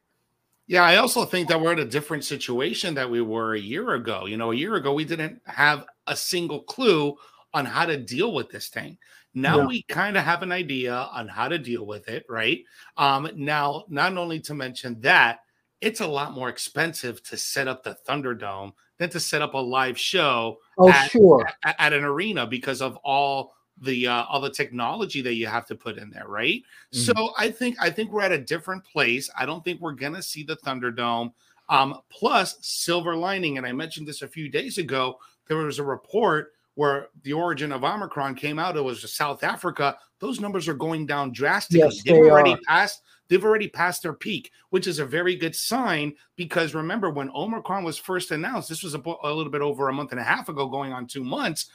yeah 0.67 0.83
i 0.83 0.97
also 0.97 1.25
think 1.25 1.49
that 1.49 1.61
we're 1.61 1.73
in 1.73 1.79
a 1.81 1.85
different 1.85 2.25
situation 2.25 2.95
that 2.95 3.11
we 3.11 3.21
were 3.21 3.55
a 3.55 3.61
year 3.61 3.95
ago 3.95 4.27
you 4.27 4.37
know 4.37 4.53
a 4.53 4.57
year 4.57 4.77
ago 4.77 4.93
we 4.93 5.05
didn't 5.05 5.41
have 5.47 5.85
a 6.07 6.17
single 6.17 6.63
clue 6.63 7.15
on 7.53 7.65
how 7.65 7.85
to 7.85 7.97
deal 7.97 8.33
with 8.33 8.49
this 8.51 8.69
thing 8.69 8.97
now 9.35 9.59
yeah. 9.59 9.67
we 9.67 9.83
kind 9.83 10.17
of 10.17 10.25
have 10.25 10.43
an 10.43 10.53
idea 10.53 10.95
on 10.95 11.29
how 11.29 11.49
to 11.49 11.59
deal 11.59 11.87
with 11.87 12.09
it 12.09 12.25
right 12.29 12.65
um 12.97 13.29
now 13.35 13.85
not 13.89 14.17
only 14.17 14.41
to 14.41 14.55
mention 14.55 15.01
that 15.01 15.41
it's 15.81 16.01
a 16.01 16.07
lot 16.07 16.33
more 16.33 16.49
expensive 16.49 17.23
to 17.25 17.37
set 17.37 17.67
up 17.67 17.83
the 17.83 17.97
Thunderdome 18.07 18.73
than 18.99 19.09
to 19.11 19.21
set 19.21 19.43
up 19.43 19.55
a 19.55 19.59
live 19.59 19.99
show 19.99 20.59
oh, 20.79 20.91
at, 20.91 21.11
sure. 21.11 21.49
at, 21.65 21.77
at 21.79 21.93
an 21.93 22.05
arena 22.05 22.47
because 22.47 22.83
of 22.83 22.97
all 22.99 23.55
the 23.81 24.07
uh, 24.07 24.25
all 24.25 24.41
the 24.41 24.51
technology 24.51 25.23
that 25.23 25.35
you 25.35 25.47
have 25.47 25.67
to 25.67 25.75
put 25.75 25.97
in 25.97 26.11
there, 26.11 26.29
right? 26.29 26.63
Mm-hmm. 26.95 26.99
So 26.99 27.31
I 27.39 27.51
think 27.51 27.77
I 27.81 27.89
think 27.89 28.13
we're 28.13 28.23
at 28.23 28.33
a 28.33 28.39
different 28.39 28.85
place. 28.85 29.31
I 29.37 29.47
don't 29.47 29.65
think 29.65 29.81
we're 29.81 29.93
gonna 29.93 30.23
see 30.23 30.43
the 30.43 30.57
Thunderdome. 30.57 31.33
Um, 31.71 32.01
plus 32.11 32.59
silver 32.63 33.15
lining, 33.15 33.57
and 33.57 33.67
I 33.67 33.73
mentioned 33.73 34.07
this 34.07 34.23
a 34.23 34.29
few 34.29 34.49
days 34.49 34.77
ago. 34.77 35.19
There 35.47 35.57
was 35.57 35.79
a 35.79 35.85
report 35.85 36.53
where 36.75 37.09
the 37.23 37.33
origin 37.33 37.73
of 37.73 37.85
Omicron 37.85 38.35
came 38.35 38.59
out. 38.59 38.77
It 38.77 38.83
was 38.83 39.13
South 39.13 39.43
Africa. 39.43 39.97
Those 40.21 40.41
numbers 40.41 40.69
are 40.69 40.75
going 40.75 41.07
down 41.07 41.33
drastically. 41.33 41.81
Yes, 41.81 42.03
they 42.03 42.13
They've 42.13 42.31
already 42.31 42.53
are. 42.53 42.61
passed 42.67 43.03
they've 43.31 43.45
already 43.45 43.69
passed 43.69 44.03
their 44.03 44.13
peak, 44.13 44.51
which 44.69 44.87
is 44.87 44.99
a 44.99 45.07
very 45.07 45.37
good 45.37 45.57
sign 45.57 46.13
because 46.37 46.75
remember 46.75 47.09
when 47.09 47.31
Omicron 47.31 47.85
was 47.85 47.97
first 47.97 48.31
announced, 48.33 48.69
this 48.69 48.83
was 48.83 48.95
a, 48.95 49.03
a 49.23 49.33
little 49.33 49.53
bit 49.53 49.63
over 49.63 49.89
a 49.89 49.93
month 49.93 50.11
and 50.11 50.21
a 50.21 50.25
half 50.25 50.51
ago, 50.51 50.69
going 50.69 50.93
on 50.93 51.07
two 51.07 51.25
months. 51.25 51.71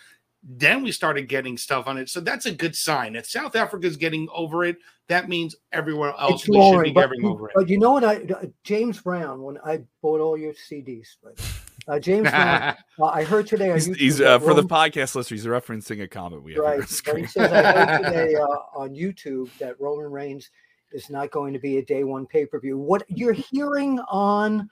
Then 0.47 0.83
we 0.83 0.91
started 0.91 1.27
getting 1.27 1.57
stuff 1.57 1.87
on 1.87 1.97
it. 1.97 2.09
So 2.09 2.19
that's 2.19 2.45
a 2.45 2.51
good 2.51 2.75
sign. 2.75 3.15
If 3.15 3.27
South 3.27 3.55
Africa 3.55 3.87
is 3.87 3.97
getting 3.97 4.27
over 4.31 4.63
it, 4.63 4.77
that 5.07 5.27
means 5.27 5.55
everywhere 5.71 6.13
else 6.19 6.41
it's 6.41 6.49
we 6.49 6.61
should 6.61 6.83
be 6.83 6.91
but, 6.91 7.09
getting 7.09 7.25
over 7.25 7.49
it. 7.49 7.55
But 7.55 7.67
you 7.67 7.79
know 7.79 7.93
what? 7.93 8.03
I 8.03 8.51
James 8.63 9.01
Brown, 9.01 9.41
when 9.41 9.57
I 9.65 9.81
bought 10.03 10.19
all 10.19 10.37
your 10.37 10.53
CDs, 10.53 11.07
but 11.23 11.39
uh, 11.87 11.99
James 11.99 12.29
Brown, 12.29 12.75
uh, 12.99 13.05
I 13.05 13.23
heard 13.23 13.47
today. 13.47 13.73
he's, 13.73 13.85
he's 13.95 14.21
uh, 14.21 14.39
for 14.39 14.53
the 14.53 14.63
podcast 14.63 15.15
listeners. 15.15 15.29
He's 15.29 15.45
referencing 15.45 16.01
a 16.01 16.07
comment 16.07 16.43
we 16.43 16.53
have. 16.53 16.63
Right. 16.63 16.79
he 16.81 17.25
says 17.25 17.51
I 17.51 17.61
heard 17.61 18.03
today 18.03 18.35
uh, 18.35 18.45
on 18.75 18.89
YouTube 18.89 19.49
that 19.59 19.79
Roman 19.79 20.11
Reigns 20.11 20.49
is 20.91 21.09
not 21.09 21.31
going 21.31 21.53
to 21.53 21.59
be 21.59 21.77
a 21.77 21.85
day 21.85 22.03
one 22.03 22.25
pay 22.25 22.45
per 22.45 22.59
view. 22.59 22.77
What 22.77 23.03
you're 23.07 23.33
hearing 23.33 23.99
on 24.09 24.69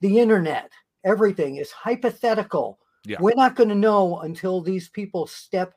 the 0.00 0.18
internet, 0.18 0.70
everything 1.04 1.56
is 1.56 1.70
hypothetical. 1.70 2.78
Yeah. 3.06 3.18
We're 3.20 3.34
not 3.34 3.56
going 3.56 3.68
to 3.68 3.74
know 3.74 4.20
until 4.20 4.60
these 4.60 4.88
people 4.88 5.26
step 5.26 5.74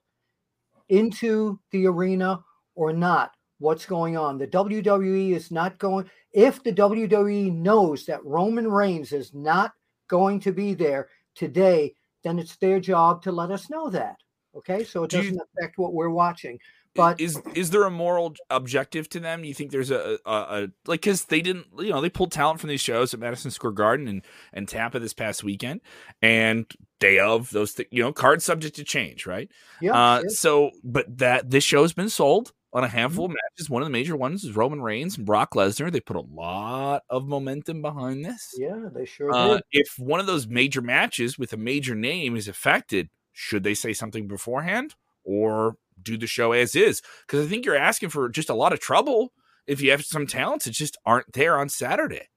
into 0.89 1.59
the 1.71 1.87
arena 1.87 2.43
or 2.75 2.93
not 2.93 3.31
what's 3.59 3.85
going 3.85 4.17
on. 4.17 4.37
The 4.37 4.47
WWE 4.47 5.31
is 5.31 5.51
not 5.51 5.77
going, 5.77 6.09
if 6.33 6.61
the 6.63 6.73
WWE 6.73 7.53
knows 7.53 8.05
that 8.05 8.23
Roman 8.25 8.69
Reigns 8.69 9.13
is 9.13 9.33
not 9.33 9.71
going 10.13 10.39
to 10.39 10.51
be 10.51 10.75
there 10.75 11.09
today, 11.33 11.95
then 12.23 12.37
it's 12.37 12.55
their 12.57 12.79
job 12.79 13.23
to 13.23 13.31
let 13.31 13.49
us 13.49 13.67
know 13.71 13.89
that. 13.89 14.17
Okay. 14.55 14.83
So 14.83 15.03
it 15.03 15.09
doesn't 15.09 15.33
you, 15.33 15.41
affect 15.57 15.79
what 15.79 15.93
we're 15.93 16.11
watching. 16.11 16.59
But 16.95 17.19
is 17.19 17.41
is 17.55 17.71
there 17.71 17.85
a 17.85 17.89
moral 17.89 18.35
objective 18.51 19.09
to 19.09 19.19
them? 19.19 19.43
You 19.43 19.55
think 19.55 19.71
there's 19.71 19.89
a, 19.89 20.19
a, 20.27 20.31
a 20.31 20.67
like 20.85 21.01
because 21.01 21.25
they 21.25 21.41
didn't 21.41 21.65
you 21.79 21.89
know 21.89 21.99
they 21.99 22.09
pulled 22.11 22.31
talent 22.31 22.59
from 22.59 22.69
these 22.69 22.81
shows 22.81 23.15
at 23.15 23.19
Madison 23.19 23.49
Square 23.49 23.71
Garden 23.71 24.07
and 24.07 24.21
and 24.53 24.67
Tampa 24.67 24.99
this 24.99 25.15
past 25.15 25.43
weekend 25.43 25.81
and 26.21 26.71
day 26.99 27.17
of 27.17 27.49
those 27.49 27.73
th- 27.73 27.89
you 27.91 28.03
know 28.03 28.13
cards 28.13 28.45
subject 28.45 28.75
to 28.75 28.83
change 28.83 29.25
right 29.25 29.49
yeah, 29.81 29.91
uh, 29.91 30.21
yeah, 30.21 30.29
so 30.29 30.69
but 30.83 31.17
that 31.17 31.49
this 31.49 31.63
show 31.63 31.81
has 31.81 31.93
been 31.93 32.09
sold 32.09 32.53
on 32.73 32.83
a 32.83 32.87
handful 32.87 33.25
mm-hmm. 33.25 33.33
of 33.33 33.37
matches 33.51 33.69
one 33.69 33.81
of 33.81 33.85
the 33.85 33.91
major 33.91 34.15
ones 34.15 34.43
is 34.43 34.55
Roman 34.55 34.81
Reigns 34.81 35.17
and 35.17 35.25
Brock 35.25 35.53
Lesnar 35.53 35.91
they 35.91 35.99
put 35.99 36.17
a 36.17 36.21
lot 36.21 37.03
of 37.09 37.27
momentum 37.27 37.81
behind 37.81 38.25
this 38.25 38.53
yeah 38.57 38.89
they 38.93 39.05
sure 39.05 39.33
uh, 39.33 39.55
did 39.55 39.63
if 39.71 39.95
one 39.97 40.19
of 40.19 40.25
those 40.25 40.47
major 40.47 40.81
matches 40.81 41.37
with 41.37 41.53
a 41.53 41.57
major 41.57 41.95
name 41.95 42.35
is 42.35 42.47
affected 42.47 43.09
should 43.31 43.63
they 43.63 43.73
say 43.73 43.93
something 43.93 44.27
beforehand 44.27 44.95
or 45.23 45.75
do 46.01 46.17
the 46.17 46.27
show 46.27 46.51
as 46.51 46.75
is 46.75 47.01
because 47.25 47.45
I 47.45 47.49
think 47.49 47.65
you're 47.65 47.75
asking 47.75 48.09
for 48.09 48.29
just 48.29 48.49
a 48.49 48.55
lot 48.55 48.73
of 48.73 48.79
trouble 48.79 49.31
if 49.67 49.81
you 49.81 49.91
have 49.91 50.03
some 50.03 50.27
talents 50.27 50.65
that 50.65 50.71
just 50.71 50.97
aren't 51.05 51.31
there 51.33 51.57
on 51.57 51.69
Saturday. 51.69 52.27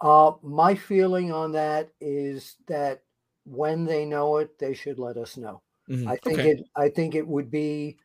Uh, 0.00 0.32
my 0.42 0.74
feeling 0.74 1.32
on 1.32 1.52
that 1.52 1.90
is 2.00 2.56
that 2.68 3.02
when 3.44 3.84
they 3.84 4.04
know 4.04 4.38
it, 4.38 4.58
they 4.58 4.74
should 4.74 4.98
let 4.98 5.16
us 5.16 5.36
know. 5.36 5.62
Mm-hmm. 5.90 6.08
I 6.08 6.16
think 6.16 6.38
okay. 6.38 6.50
it. 6.50 6.60
I 6.76 6.88
think 6.88 7.14
it 7.14 7.26
would 7.26 7.50
be 7.50 7.96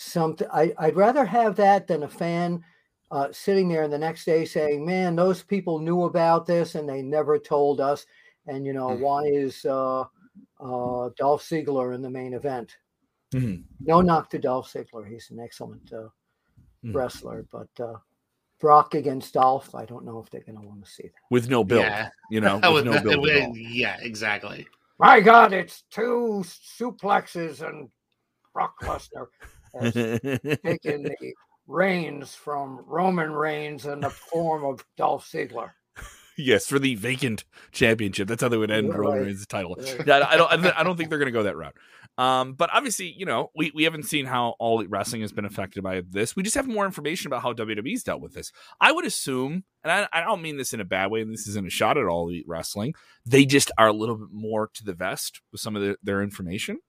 something. 0.00 0.48
I, 0.52 0.72
would 0.80 0.96
rather 0.96 1.24
have 1.24 1.56
that 1.56 1.86
than 1.86 2.02
a 2.04 2.08
fan 2.08 2.64
uh, 3.10 3.28
sitting 3.32 3.68
there 3.68 3.82
and 3.82 3.92
the 3.92 3.98
next 3.98 4.24
day 4.24 4.44
saying, 4.44 4.84
"Man, 4.84 5.16
those 5.16 5.42
people 5.42 5.78
knew 5.78 6.04
about 6.04 6.46
this 6.46 6.74
and 6.74 6.88
they 6.88 7.02
never 7.02 7.38
told 7.38 7.80
us." 7.80 8.06
And 8.46 8.64
you 8.64 8.72
know, 8.72 8.88
mm-hmm. 8.88 9.02
why 9.02 9.24
is 9.24 9.64
uh, 9.64 10.00
uh, 10.00 11.10
Dolph 11.16 11.42
Ziggler 11.42 11.94
in 11.94 12.02
the 12.02 12.10
main 12.10 12.34
event? 12.34 12.76
Mm-hmm. 13.34 13.62
No 13.80 14.00
knock 14.00 14.30
to 14.30 14.38
Dolph 14.38 14.72
Ziggler. 14.72 15.08
He's 15.08 15.30
an 15.30 15.38
excellent 15.40 15.92
uh, 15.92 16.08
mm-hmm. 16.84 16.96
wrestler, 16.96 17.46
but 17.52 17.68
uh, 17.78 17.96
Brock 18.60 18.94
against 18.94 19.34
Dolph, 19.34 19.74
I 19.74 19.84
don't 19.84 20.04
know 20.04 20.20
if 20.20 20.30
they're 20.30 20.42
going 20.42 20.60
to 20.60 20.66
want 20.66 20.84
to 20.84 20.90
see 20.90 21.04
that. 21.04 21.12
With 21.30 21.48
no 21.48 21.62
build, 21.62 21.82
yeah. 21.82 22.10
you 22.30 22.40
know, 22.40 22.60
with 22.72 22.84
no 22.84 23.00
build 23.02 23.56
Yeah, 23.56 23.96
exactly. 24.00 24.66
My 24.98 25.20
God, 25.20 25.52
it's 25.52 25.84
two 25.90 26.44
suplexes 26.44 27.66
and 27.66 27.88
Brock 28.52 28.74
Lesnar 28.82 29.28
has 29.78 29.92
taken 29.92 31.02
the 31.02 31.34
reins 31.66 32.34
from 32.34 32.84
Roman 32.86 33.32
Reigns 33.32 33.86
in 33.86 34.00
the 34.00 34.10
form 34.10 34.64
of 34.64 34.84
Dolph 34.96 35.30
Ziggler 35.30 35.70
yes, 36.40 36.66
for 36.66 36.78
the 36.78 36.94
vacant 36.96 37.44
championship. 37.72 38.28
That's 38.28 38.42
how 38.42 38.48
they 38.48 38.56
would 38.56 38.70
end 38.70 38.90
right. 38.90 38.98
Roman 38.98 39.24
Reigns' 39.24 39.46
title. 39.46 39.76
Yeah, 40.06 40.26
I 40.28 40.36
don't. 40.36 40.66
I 40.78 40.82
don't 40.82 40.96
think 40.96 41.10
they're 41.10 41.18
going 41.18 41.26
to 41.26 41.32
go 41.32 41.44
that 41.44 41.56
route. 41.56 41.76
Um, 42.18 42.52
but 42.54 42.70
obviously, 42.72 43.14
you 43.16 43.24
know, 43.24 43.50
we, 43.54 43.72
we 43.74 43.84
haven't 43.84 44.02
seen 44.02 44.26
how 44.26 44.54
all 44.58 44.84
wrestling 44.86 45.22
has 45.22 45.32
been 45.32 45.46
affected 45.46 45.82
by 45.82 46.02
this. 46.06 46.36
We 46.36 46.42
just 46.42 46.56
have 46.56 46.66
more 46.66 46.84
information 46.84 47.28
about 47.28 47.42
how 47.42 47.54
WWE's 47.54 48.02
dealt 48.02 48.20
with 48.20 48.34
this. 48.34 48.52
I 48.78 48.92
would 48.92 49.06
assume, 49.06 49.64
and 49.82 49.92
I, 49.92 50.08
I 50.12 50.20
don't 50.22 50.42
mean 50.42 50.58
this 50.58 50.74
in 50.74 50.80
a 50.80 50.84
bad 50.84 51.10
way, 51.10 51.22
and 51.22 51.32
this 51.32 51.46
isn't 51.46 51.66
a 51.66 51.70
shot 51.70 51.96
at 51.96 52.06
all 52.06 52.28
elite 52.28 52.44
wrestling. 52.46 52.94
They 53.24 53.46
just 53.46 53.70
are 53.78 53.86
a 53.86 53.92
little 53.92 54.16
bit 54.16 54.28
more 54.32 54.70
to 54.74 54.84
the 54.84 54.92
vest 54.92 55.40
with 55.50 55.62
some 55.62 55.76
of 55.76 55.82
the, 55.82 55.96
their 56.02 56.20
information 56.20 56.80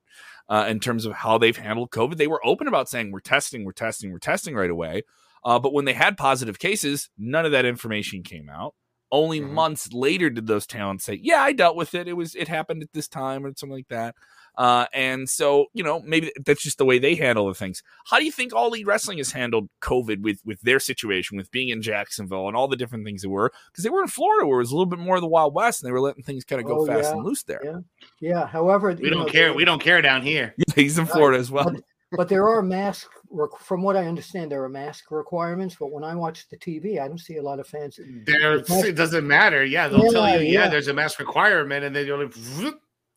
uh, 0.48 0.66
in 0.68 0.80
terms 0.80 1.04
of 1.04 1.12
how 1.12 1.38
they've 1.38 1.56
handled 1.56 1.90
COVID. 1.90 2.16
They 2.16 2.26
were 2.26 2.44
open 2.44 2.68
about 2.68 2.88
saying 2.88 3.12
we're 3.12 3.20
testing, 3.20 3.64
we're 3.64 3.72
testing, 3.72 4.12
we're 4.12 4.18
testing 4.18 4.54
right 4.54 4.70
away. 4.70 5.02
Uh, 5.44 5.58
but 5.58 5.72
when 5.72 5.84
they 5.84 5.92
had 5.92 6.16
positive 6.16 6.58
cases, 6.58 7.10
none 7.18 7.44
of 7.44 7.52
that 7.52 7.64
information 7.64 8.22
came 8.22 8.48
out. 8.48 8.74
Only 9.10 9.40
mm-hmm. 9.40 9.54
months 9.54 9.92
later 9.92 10.30
did 10.30 10.46
those 10.46 10.66
talents 10.66 11.04
say, 11.04 11.20
"Yeah, 11.22 11.42
I 11.42 11.52
dealt 11.52 11.76
with 11.76 11.94
it. 11.94 12.08
It 12.08 12.14
was 12.14 12.34
it 12.34 12.48
happened 12.48 12.82
at 12.82 12.92
this 12.94 13.08
time 13.08 13.44
or 13.44 13.52
something 13.54 13.76
like 13.76 13.88
that." 13.88 14.14
Uh, 14.56 14.86
and 14.92 15.28
so, 15.28 15.66
you 15.72 15.82
know, 15.82 16.00
maybe 16.02 16.32
that's 16.44 16.62
just 16.62 16.78
the 16.78 16.84
way 16.84 16.98
they 16.98 17.14
handle 17.14 17.46
the 17.46 17.54
things. 17.54 17.82
How 18.06 18.18
do 18.18 18.24
you 18.24 18.32
think 18.32 18.54
All 18.54 18.68
Elite 18.68 18.86
Wrestling 18.86 19.18
has 19.18 19.32
handled 19.32 19.68
COVID 19.80 20.20
with 20.20 20.40
with 20.44 20.60
their 20.60 20.78
situation, 20.78 21.36
with 21.36 21.50
being 21.50 21.70
in 21.70 21.80
Jacksonville 21.80 22.48
and 22.48 22.56
all 22.56 22.68
the 22.68 22.76
different 22.76 23.04
things 23.04 23.22
they 23.22 23.28
were? 23.28 23.52
Because 23.70 23.84
they 23.84 23.90
were 23.90 24.02
in 24.02 24.08
Florida, 24.08 24.46
where 24.46 24.58
it 24.58 24.62
was 24.62 24.70
a 24.70 24.74
little 24.74 24.86
bit 24.86 24.98
more 24.98 25.16
of 25.16 25.22
the 25.22 25.28
Wild 25.28 25.54
West, 25.54 25.82
and 25.82 25.88
they 25.88 25.92
were 25.92 26.00
letting 26.00 26.22
things 26.22 26.44
kind 26.44 26.60
of 26.60 26.66
go 26.66 26.80
oh, 26.80 26.86
fast 26.86 27.04
yeah. 27.04 27.12
and 27.12 27.24
loose 27.24 27.42
there. 27.44 27.60
Yeah, 27.64 27.78
yeah. 28.20 28.46
However, 28.46 28.92
we 28.92 29.08
don't 29.08 29.20
know, 29.20 29.32
care. 29.32 29.54
We 29.54 29.64
don't 29.64 29.82
care 29.82 30.02
down 30.02 30.22
here. 30.22 30.54
Yeah, 30.62 30.74
he's 30.74 30.98
in 30.98 31.06
Florida 31.06 31.38
as 31.38 31.50
well. 31.50 31.64
But, 31.64 31.82
but 32.12 32.28
there 32.28 32.48
are 32.48 32.62
mask. 32.62 33.10
From 33.58 33.82
what 33.82 33.96
I 33.96 34.06
understand, 34.06 34.52
there 34.52 34.62
are 34.62 34.68
mask 34.68 35.10
requirements. 35.10 35.76
But 35.78 35.90
when 35.90 36.04
I 36.04 36.14
watch 36.14 36.48
the 36.48 36.56
TV, 36.56 37.00
I 37.00 37.08
don't 37.08 37.18
see 37.18 37.36
a 37.36 37.42
lot 37.42 37.58
of 37.58 37.66
fans. 37.66 37.98
There, 38.26 38.56
it 38.56 38.94
doesn't 38.94 39.26
matter. 39.26 39.64
Yeah, 39.64 39.88
they'll 39.88 40.04
yeah, 40.04 40.10
tell 40.10 40.40
you, 40.40 40.52
yeah, 40.52 40.68
there's 40.68 40.88
a 40.88 40.94
mask 40.94 41.18
requirement, 41.18 41.84
and 41.84 41.96
then 41.96 42.06
you'll 42.06 42.28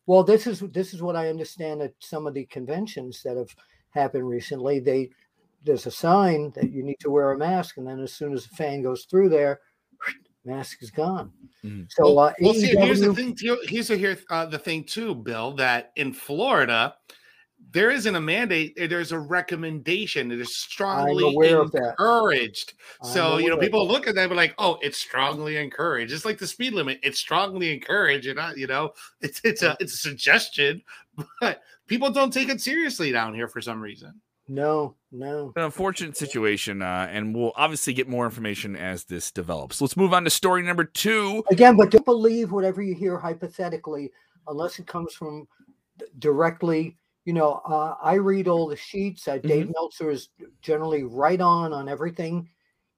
well, 0.06 0.22
this 0.22 0.46
is 0.46 0.60
this 0.72 0.94
is 0.94 1.02
what 1.02 1.16
I 1.16 1.28
understand 1.28 1.82
at 1.82 1.92
some 1.98 2.26
of 2.26 2.34
the 2.34 2.44
conventions 2.46 3.22
that 3.24 3.36
have 3.36 3.54
happened 3.90 4.28
recently. 4.28 4.78
They 4.78 5.10
there's 5.64 5.86
a 5.86 5.90
sign 5.90 6.52
that 6.54 6.70
you 6.70 6.82
need 6.84 7.00
to 7.00 7.10
wear 7.10 7.32
a 7.32 7.38
mask, 7.38 7.76
and 7.76 7.86
then 7.86 8.00
as 8.00 8.12
soon 8.12 8.32
as 8.32 8.46
a 8.46 8.50
fan 8.50 8.82
goes 8.82 9.04
through 9.04 9.30
there, 9.30 9.60
mask 10.44 10.82
is 10.82 10.90
gone. 10.90 11.32
Mm-hmm. 11.64 11.82
So 11.88 12.14
well, 12.14 12.18
uh, 12.20 12.32
well 12.40 12.54
see, 12.54 12.76
here's 12.76 13.00
the 13.00 13.12
thing. 13.12 13.34
Too, 13.34 13.58
here's 13.64 13.90
a, 13.90 13.96
here 13.96 14.16
uh, 14.30 14.46
the 14.46 14.58
thing 14.58 14.84
too, 14.84 15.14
Bill. 15.14 15.54
That 15.56 15.92
in 15.96 16.12
Florida, 16.12 16.94
there 17.76 17.90
isn't 17.90 18.16
a 18.16 18.20
mandate. 18.20 18.72
Eh, 18.78 18.86
there's 18.86 19.12
a 19.12 19.18
recommendation. 19.18 20.32
It 20.32 20.40
is 20.40 20.56
strongly 20.56 21.36
encouraged. 21.46 22.72
So 23.02 23.36
you 23.36 23.50
know, 23.50 23.58
people 23.58 23.86
look 23.86 24.06
at 24.08 24.14
that 24.14 24.28
and 24.28 24.36
like, 24.36 24.54
"Oh, 24.56 24.78
it's 24.80 24.96
strongly 24.96 25.58
encouraged." 25.58 26.12
It's 26.12 26.24
like 26.24 26.38
the 26.38 26.46
speed 26.46 26.72
limit. 26.72 26.98
It's 27.02 27.18
strongly 27.18 27.74
encouraged, 27.74 28.26
and 28.26 28.56
you 28.56 28.66
know, 28.66 28.92
it's 29.20 29.42
it's 29.44 29.62
a 29.62 29.76
it's 29.78 29.92
a 29.92 29.98
suggestion, 29.98 30.82
but 31.40 31.60
people 31.86 32.10
don't 32.10 32.32
take 32.32 32.48
it 32.48 32.62
seriously 32.62 33.12
down 33.12 33.34
here 33.34 33.46
for 33.46 33.60
some 33.60 33.82
reason. 33.82 34.22
No, 34.48 34.94
no. 35.12 35.52
An 35.56 35.64
unfortunate 35.64 36.16
situation, 36.16 36.80
uh, 36.80 37.08
and 37.10 37.34
we'll 37.34 37.52
obviously 37.56 37.92
get 37.92 38.08
more 38.08 38.24
information 38.24 38.74
as 38.74 39.04
this 39.04 39.30
develops. 39.30 39.82
Let's 39.82 39.96
move 39.98 40.14
on 40.14 40.24
to 40.24 40.30
story 40.30 40.62
number 40.62 40.84
two. 40.84 41.44
Again, 41.50 41.76
but 41.76 41.90
don't 41.90 42.04
believe 42.06 42.52
whatever 42.52 42.80
you 42.80 42.94
hear 42.94 43.18
hypothetically, 43.18 44.12
unless 44.46 44.78
it 44.78 44.86
comes 44.86 45.12
from 45.12 45.46
directly. 46.18 46.96
You 47.26 47.34
know, 47.34 47.60
uh, 47.68 47.96
I 48.00 48.14
read 48.14 48.48
all 48.48 48.68
the 48.68 48.76
sheets. 48.76 49.28
Uh, 49.28 49.32
mm-hmm. 49.32 49.48
Dave 49.48 49.72
Meltzer 49.74 50.10
is 50.10 50.30
generally 50.62 51.02
right 51.02 51.40
on 51.40 51.74
on 51.74 51.88
everything 51.88 52.48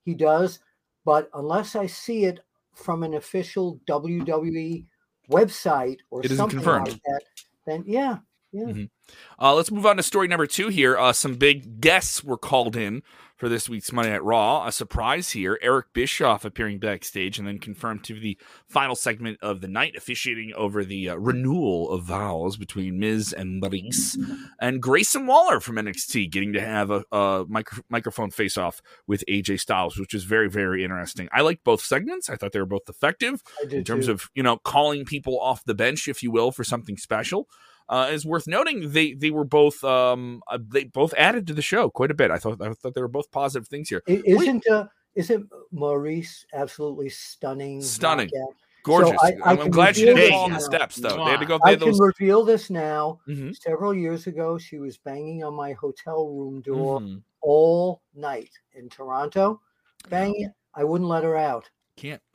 he 0.04 0.14
does, 0.14 0.60
but 1.04 1.28
unless 1.34 1.74
I 1.74 1.86
see 1.86 2.26
it 2.26 2.40
from 2.74 3.02
an 3.02 3.14
official 3.14 3.80
WWE 3.88 4.84
website 5.30 5.98
or 6.10 6.24
it 6.24 6.30
something 6.30 6.62
like 6.62 7.02
that, 7.02 7.22
then 7.66 7.84
yeah, 7.86 8.18
yeah. 8.52 8.64
Mm-hmm. 8.64 8.84
Uh, 9.44 9.54
let's 9.54 9.70
move 9.70 9.86
on 9.86 9.96
to 9.96 10.02
story 10.02 10.28
number 10.28 10.46
two 10.46 10.68
here. 10.68 10.96
Uh, 10.96 11.12
some 11.12 11.34
big 11.34 11.80
guests 11.80 12.24
were 12.24 12.38
called 12.38 12.76
in 12.76 13.02
for 13.36 13.48
this 13.48 13.68
week's 13.68 13.92
Monday 13.92 14.10
Night 14.10 14.24
Raw. 14.24 14.66
A 14.66 14.72
surprise 14.72 15.30
here 15.30 15.58
Eric 15.62 15.92
Bischoff 15.92 16.44
appearing 16.44 16.78
backstage 16.78 17.38
and 17.38 17.46
then 17.46 17.58
confirmed 17.58 18.04
to 18.04 18.18
the 18.18 18.36
final 18.66 18.96
segment 18.96 19.38
of 19.40 19.60
the 19.60 19.68
night, 19.68 19.94
officiating 19.96 20.52
over 20.56 20.84
the 20.84 21.10
uh, 21.10 21.16
renewal 21.16 21.90
of 21.90 22.04
vows 22.04 22.56
between 22.56 22.98
Miz 22.98 23.32
and 23.32 23.62
Maryse. 23.62 24.16
And 24.60 24.82
Grayson 24.82 25.26
Waller 25.26 25.60
from 25.60 25.76
NXT 25.76 26.30
getting 26.30 26.52
to 26.54 26.60
have 26.60 26.90
a, 26.90 27.04
a 27.12 27.44
micro- 27.48 27.84
microphone 27.88 28.30
face 28.30 28.58
off 28.58 28.82
with 29.06 29.24
AJ 29.28 29.60
Styles, 29.60 29.98
which 29.98 30.14
is 30.14 30.24
very, 30.24 30.48
very 30.48 30.82
interesting. 30.82 31.28
I 31.32 31.42
like 31.42 31.62
both 31.64 31.80
segments. 31.82 32.28
I 32.28 32.36
thought 32.36 32.52
they 32.52 32.60
were 32.60 32.66
both 32.66 32.88
effective 32.88 33.42
in 33.70 33.84
terms 33.84 34.06
too. 34.06 34.12
of, 34.12 34.30
you 34.34 34.42
know, 34.42 34.56
calling 34.56 35.04
people 35.04 35.38
off 35.38 35.64
the 35.64 35.74
bench, 35.74 36.08
if 36.08 36.22
you 36.22 36.30
will, 36.30 36.50
for 36.50 36.64
something 36.64 36.96
special 36.96 37.46
uh, 37.88 38.08
is 38.10 38.26
worth 38.26 38.46
noting. 38.46 38.92
They 38.92 39.14
they 39.14 39.30
were 39.30 39.44
both 39.44 39.82
um 39.84 40.42
uh, 40.48 40.58
they 40.60 40.84
both 40.84 41.14
added 41.16 41.46
to 41.48 41.54
the 41.54 41.62
show 41.62 41.90
quite 41.90 42.10
a 42.10 42.14
bit. 42.14 42.30
I 42.30 42.38
thought 42.38 42.60
I 42.60 42.72
thought 42.72 42.94
they 42.94 43.00
were 43.00 43.08
both 43.08 43.30
positive 43.30 43.68
things 43.68 43.88
here. 43.88 44.02
Isn't 44.06 44.66
uh, 44.68 44.86
isn't 45.14 45.50
Maryse 45.74 46.44
absolutely 46.52 47.08
stunning? 47.08 47.82
Stunning. 47.82 48.30
Knockout? 48.32 48.54
Gorgeous. 48.84 49.20
So 49.20 49.26
I, 49.44 49.52
am 49.52 49.70
glad 49.70 49.96
she 49.96 50.04
didn't 50.04 50.30
fall 50.30 50.44
on 50.44 50.52
the 50.52 50.60
steps, 50.60 50.96
though. 50.96 51.24
They 51.24 51.30
had 51.32 51.40
to 51.40 51.46
go. 51.46 51.58
I 51.64 51.74
can 51.74 51.96
reveal 51.98 52.44
this 52.44 52.70
now. 52.70 53.20
Mm-hmm. 53.28 53.50
Several 53.52 53.92
years 53.92 54.26
ago, 54.26 54.56
she 54.58 54.78
was 54.78 54.96
banging 54.96 55.42
on 55.44 55.54
my 55.54 55.72
hotel 55.72 56.28
room 56.28 56.60
door 56.60 57.00
mm-hmm. 57.00 57.18
all 57.40 58.02
night 58.14 58.50
in 58.74 58.88
Toronto, 58.88 59.60
banging. 60.08 60.52
I 60.74 60.84
wouldn't 60.84 61.10
let 61.10 61.24
her 61.24 61.36
out. 61.36 61.68
Can't. 61.96 62.22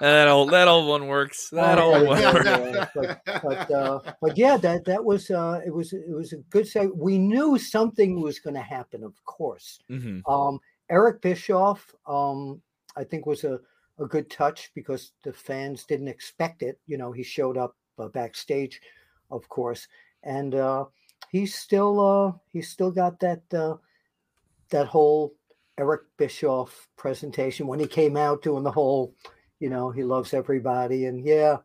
that 0.00 0.28
old 0.28 0.50
that 0.50 0.68
old 0.68 0.88
one 0.88 1.06
works. 1.06 1.50
That 1.50 1.78
old 1.78 2.06
one. 2.06 2.22
Works. 2.22 2.90
but 2.94 3.20
but, 3.24 3.70
uh, 3.70 4.00
but 4.20 4.36
yeah, 4.36 4.56
that 4.56 4.84
that 4.84 5.04
was 5.04 5.30
uh, 5.30 5.60
it 5.64 5.70
was 5.74 5.92
it 5.92 6.10
was 6.10 6.32
a 6.32 6.38
good 6.50 6.66
say. 6.66 6.86
We 6.86 7.18
knew 7.18 7.58
something 7.58 8.20
was 8.20 8.38
going 8.38 8.54
to 8.54 8.62
happen, 8.62 9.02
of 9.02 9.22
course. 9.24 9.80
Mm-hmm. 9.90 10.30
Um, 10.30 10.60
Eric 10.90 11.20
Bischoff, 11.20 11.94
um, 12.06 12.60
I 12.96 13.04
think, 13.04 13.26
was 13.26 13.44
a 13.44 13.60
a 13.98 14.06
good 14.06 14.30
touch 14.30 14.70
because 14.74 15.12
the 15.24 15.32
fans 15.32 15.84
didn't 15.84 16.08
expect 16.08 16.62
it. 16.62 16.78
You 16.86 16.98
know, 16.98 17.12
he 17.12 17.22
showed 17.22 17.56
up 17.56 17.76
uh, 17.98 18.08
backstage, 18.08 18.80
of 19.30 19.48
course, 19.48 19.88
and 20.22 20.54
uh, 20.54 20.84
he's 21.30 21.54
still 21.54 22.00
uh, 22.00 22.32
he's 22.52 22.68
still 22.68 22.90
got 22.90 23.20
that 23.20 23.42
uh, 23.52 23.76
that 24.70 24.86
whole 24.86 25.34
Eric 25.78 26.02
Bischoff 26.16 26.88
presentation 26.96 27.66
when 27.66 27.80
he 27.80 27.86
came 27.86 28.16
out 28.16 28.42
doing 28.42 28.64
the 28.64 28.70
whole 28.70 29.14
you 29.60 29.68
know 29.68 29.90
he 29.90 30.02
loves 30.02 30.34
everybody 30.34 31.06
and 31.06 31.24
yeah 31.24 31.56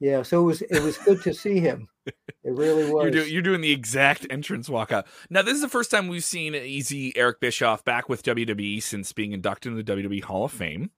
yeah 0.00 0.22
so 0.22 0.40
it 0.40 0.44
was 0.44 0.62
it 0.62 0.82
was 0.82 0.98
good 0.98 1.22
to 1.22 1.34
see 1.34 1.60
him 1.60 1.88
it 2.06 2.16
really 2.44 2.90
was. 2.90 3.02
You're, 3.02 3.10
do, 3.10 3.30
you're, 3.30 3.42
doing 3.42 3.60
the 3.60 3.72
exact 3.72 4.26
entrance 4.30 4.68
walkout. 4.68 5.06
Now, 5.28 5.42
this 5.42 5.54
is 5.54 5.60
the 5.60 5.68
first 5.68 5.90
time 5.90 6.08
we've 6.08 6.24
seen 6.24 6.54
Easy 6.54 7.16
Eric 7.16 7.40
Bischoff 7.40 7.84
back 7.84 8.08
with 8.08 8.22
WWE 8.22 8.82
since 8.82 9.12
being 9.12 9.32
inducted 9.32 9.72
into 9.72 9.82
the 9.82 9.92
WWE 9.92 10.24
Hall 10.24 10.44
of 10.44 10.52
Fame. 10.52 10.90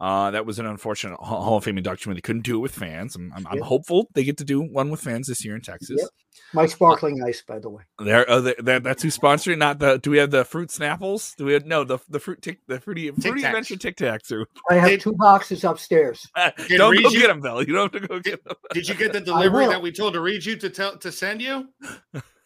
Uh, 0.00 0.30
that 0.30 0.46
was 0.46 0.58
an 0.58 0.66
unfortunate 0.66 1.16
Hall 1.18 1.56
of 1.56 1.64
Fame 1.64 1.78
induction 1.78 2.10
when 2.10 2.16
they 2.16 2.22
couldn't 2.22 2.44
do 2.44 2.56
it 2.56 2.60
with 2.60 2.74
fans. 2.74 3.16
I'm, 3.16 3.32
I'm, 3.34 3.46
I'm 3.46 3.60
hopeful 3.60 4.08
they 4.14 4.24
get 4.24 4.38
to 4.38 4.44
do 4.44 4.60
one 4.60 4.90
with 4.90 5.00
fans 5.00 5.28
this 5.28 5.44
year 5.44 5.54
in 5.54 5.62
Texas. 5.62 5.98
Yep. 5.98 6.08
My 6.52 6.66
sparkling 6.66 7.22
uh, 7.22 7.26
ice, 7.26 7.42
by 7.42 7.58
the 7.58 7.68
way. 7.68 7.82
There, 7.98 8.28
uh, 8.30 8.52
that's 8.62 9.02
who's 9.02 9.18
sponsoring. 9.18 9.58
Not 9.58 9.78
the. 9.78 9.98
Do 9.98 10.10
we 10.10 10.18
have 10.18 10.30
the 10.30 10.44
fruit 10.44 10.70
snapples? 10.70 11.34
Do 11.36 11.44
we 11.44 11.54
have 11.54 11.66
no 11.66 11.84
the 11.84 11.98
the 12.08 12.20
fruit 12.20 12.42
tick 12.42 12.60
the 12.68 12.80
fruity 12.80 13.10
fruity 13.10 13.42
adventure 13.42 13.76
tic 13.76 13.96
tacs? 13.96 14.46
I 14.70 14.74
have 14.74 15.00
two 15.00 15.14
boxes 15.14 15.64
upstairs. 15.64 16.26
don't 16.68 17.02
go 17.02 17.10
get 17.10 17.28
them, 17.28 17.40
Bill. 17.40 17.62
You 17.62 17.74
don't 17.74 17.92
have 17.92 18.02
to 18.02 18.08
go 18.08 18.20
get 18.20 18.44
them. 18.44 18.56
Did 18.72 18.88
you 18.88 18.94
get 18.94 19.12
the 19.12 19.20
delivery 19.20 19.66
that 19.66 19.82
we 19.82 19.92
told 19.92 20.14
to 20.14 20.20
read 20.20 20.44
you 20.46 20.56
to 20.56 20.70
tell 20.70 20.96
to 20.98 21.12
send 21.12 21.42
you? 21.42 21.68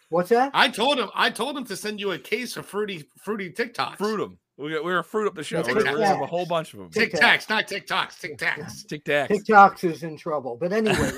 What's 0.09 0.31
that? 0.31 0.51
I 0.55 0.69
told 0.69 0.99
him. 0.99 1.09
I 1.15 1.31
told 1.31 1.57
him 1.57 1.65
to 1.67 1.77
send 1.77 2.01
you 2.01 2.13
a 2.13 2.19
case 2.19 2.57
of 2.57 2.67
fruity 2.67 3.09
fruity 3.19 3.53
TikToks. 3.53 3.97
Fruit 3.97 4.19
them. 4.19 4.39
We 4.61 4.73
got, 4.73 4.85
we're 4.85 4.99
a 4.99 5.05
fruit 5.05 5.27
up 5.27 5.35
the 5.35 5.43
show. 5.43 5.63
We're, 5.67 5.75
we're 5.75 6.05
have 6.05 6.21
a 6.21 6.27
whole 6.27 6.45
bunch 6.45 6.75
of 6.75 6.81
them. 6.81 6.91
Tic 6.91 7.13
Tacs, 7.15 7.49
not 7.49 7.67
TikToks. 7.67 8.19
Tic 8.21 8.37
Tacs. 8.37 8.87
Tic 8.87 9.05
Tacs. 9.05 9.29
TikToks 9.29 9.85
is 9.91 10.03
in 10.03 10.19
trouble. 10.19 10.59
But 10.61 10.73
anyway. 10.73 11.11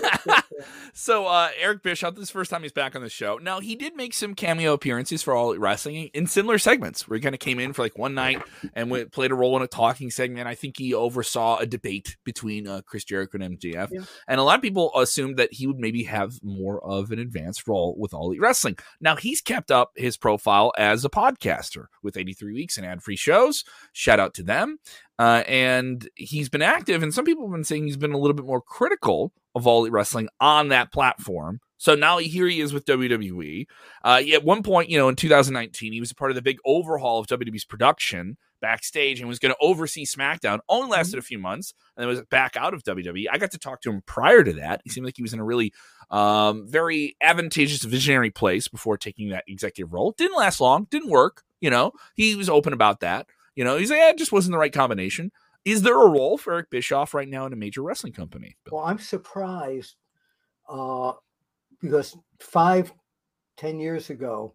so 0.92 1.26
uh, 1.26 1.48
Eric 1.58 1.82
Bischoff, 1.82 2.14
this 2.14 2.22
is 2.22 2.28
the 2.28 2.34
first 2.34 2.50
time 2.50 2.62
he's 2.62 2.72
back 2.72 2.94
on 2.94 3.02
the 3.02 3.08
show. 3.08 3.38
Now 3.38 3.58
he 3.58 3.74
did 3.74 3.96
make 3.96 4.14
some 4.14 4.34
cameo 4.34 4.72
appearances 4.72 5.22
for 5.22 5.34
All 5.34 5.56
Wrestling 5.56 6.10
in 6.14 6.28
similar 6.28 6.58
segments 6.58 7.08
where 7.08 7.16
he 7.16 7.22
kind 7.22 7.34
of 7.34 7.40
came 7.40 7.58
in 7.58 7.72
for 7.72 7.82
like 7.82 7.98
one 7.98 8.14
night 8.14 8.40
and 8.74 8.90
went, 8.90 9.10
played 9.10 9.32
a 9.32 9.34
role 9.34 9.56
in 9.56 9.62
a 9.62 9.66
talking 9.66 10.10
segment. 10.10 10.46
I 10.46 10.54
think 10.54 10.78
he 10.78 10.94
oversaw 10.94 11.58
a 11.58 11.66
debate 11.66 12.16
between 12.24 12.68
uh, 12.68 12.82
Chris 12.86 13.04
Jericho 13.04 13.38
and 13.40 13.58
MJF, 13.58 13.88
yeah. 13.90 14.02
and 14.28 14.38
a 14.38 14.44
lot 14.44 14.56
of 14.56 14.62
people 14.62 14.92
assumed 14.96 15.36
that 15.38 15.52
he 15.52 15.66
would 15.66 15.78
maybe 15.78 16.04
have 16.04 16.34
more 16.42 16.82
of 16.84 17.10
an 17.10 17.18
advanced 17.18 17.66
role 17.66 17.96
with 17.98 18.14
All 18.14 18.28
Elite 18.28 18.40
Wrestling. 18.40 18.78
Now 19.00 19.16
he's 19.16 19.40
kept 19.40 19.70
up 19.70 19.90
his 19.96 20.16
profile 20.16 20.72
as 20.78 21.04
a 21.04 21.10
podcaster 21.10 21.86
with 22.02 22.16
83 22.16 22.52
weeks 22.52 22.76
and 22.76 22.86
ad 22.86 23.02
free 23.02 23.16
shows. 23.32 23.64
Shout 23.92 24.20
out 24.20 24.34
to 24.34 24.42
them. 24.42 24.78
Uh, 25.18 25.44
and 25.46 26.08
he's 26.16 26.48
been 26.48 26.62
active, 26.62 27.02
and 27.02 27.14
some 27.14 27.24
people 27.24 27.44
have 27.44 27.52
been 27.52 27.64
saying 27.64 27.84
he's 27.84 27.96
been 27.96 28.12
a 28.12 28.18
little 28.18 28.34
bit 28.34 28.46
more 28.46 28.60
critical 28.60 29.32
of 29.54 29.66
All 29.66 29.88
Wrestling 29.88 30.28
on 30.40 30.68
that 30.68 30.92
platform. 30.92 31.60
So 31.76 31.94
now 31.94 32.18
here 32.18 32.46
he 32.46 32.60
is 32.60 32.72
with 32.72 32.84
WWE. 32.86 33.66
Uh, 34.04 34.22
at 34.32 34.44
one 34.44 34.62
point, 34.62 34.88
you 34.88 34.98
know, 34.98 35.08
in 35.08 35.16
2019, 35.16 35.92
he 35.92 36.00
was 36.00 36.10
a 36.10 36.14
part 36.14 36.30
of 36.30 36.36
the 36.36 36.42
big 36.42 36.58
overhaul 36.64 37.18
of 37.18 37.26
WWE's 37.26 37.64
production 37.64 38.36
backstage 38.60 39.18
and 39.18 39.28
was 39.28 39.40
going 39.40 39.52
to 39.52 39.58
oversee 39.60 40.06
SmackDown. 40.06 40.60
Only 40.68 40.84
mm-hmm. 40.84 40.92
lasted 40.92 41.18
a 41.18 41.22
few 41.22 41.38
months 41.38 41.74
and 41.96 42.02
then 42.02 42.08
was 42.08 42.22
back 42.30 42.56
out 42.56 42.72
of 42.72 42.84
WWE. 42.84 43.26
I 43.30 43.36
got 43.36 43.50
to 43.50 43.58
talk 43.58 43.82
to 43.82 43.90
him 43.90 44.02
prior 44.06 44.42
to 44.44 44.52
that. 44.54 44.80
He 44.84 44.90
seemed 44.90 45.04
like 45.04 45.16
he 45.16 45.22
was 45.22 45.34
in 45.34 45.40
a 45.40 45.44
really 45.44 45.72
um, 46.10 46.66
very 46.68 47.16
advantageous, 47.20 47.82
visionary 47.82 48.30
place 48.30 48.68
before 48.68 48.96
taking 48.96 49.30
that 49.30 49.44
executive 49.48 49.92
role. 49.92 50.14
Didn't 50.16 50.38
last 50.38 50.60
long, 50.60 50.86
didn't 50.90 51.10
work. 51.10 51.42
You 51.62 51.70
know, 51.70 51.92
he 52.16 52.34
was 52.34 52.50
open 52.50 52.74
about 52.74 53.00
that. 53.00 53.26
You 53.54 53.64
know, 53.64 53.76
he's 53.76 53.88
like, 53.88 54.00
yeah, 54.00 54.10
it 54.10 54.18
just 54.18 54.32
wasn't 54.32 54.52
the 54.52 54.58
right 54.58 54.72
combination. 54.72 55.30
Is 55.64 55.82
there 55.82 55.94
a 55.94 56.10
role 56.10 56.36
for 56.36 56.54
Eric 56.54 56.70
Bischoff 56.70 57.14
right 57.14 57.28
now 57.28 57.46
in 57.46 57.52
a 57.52 57.56
major 57.56 57.82
wrestling 57.82 58.12
company? 58.12 58.56
Well, 58.70 58.84
I'm 58.84 58.98
surprised 58.98 59.94
uh, 60.68 61.12
because 61.80 62.16
five, 62.40 62.92
ten 63.56 63.78
years 63.78 64.10
ago, 64.10 64.54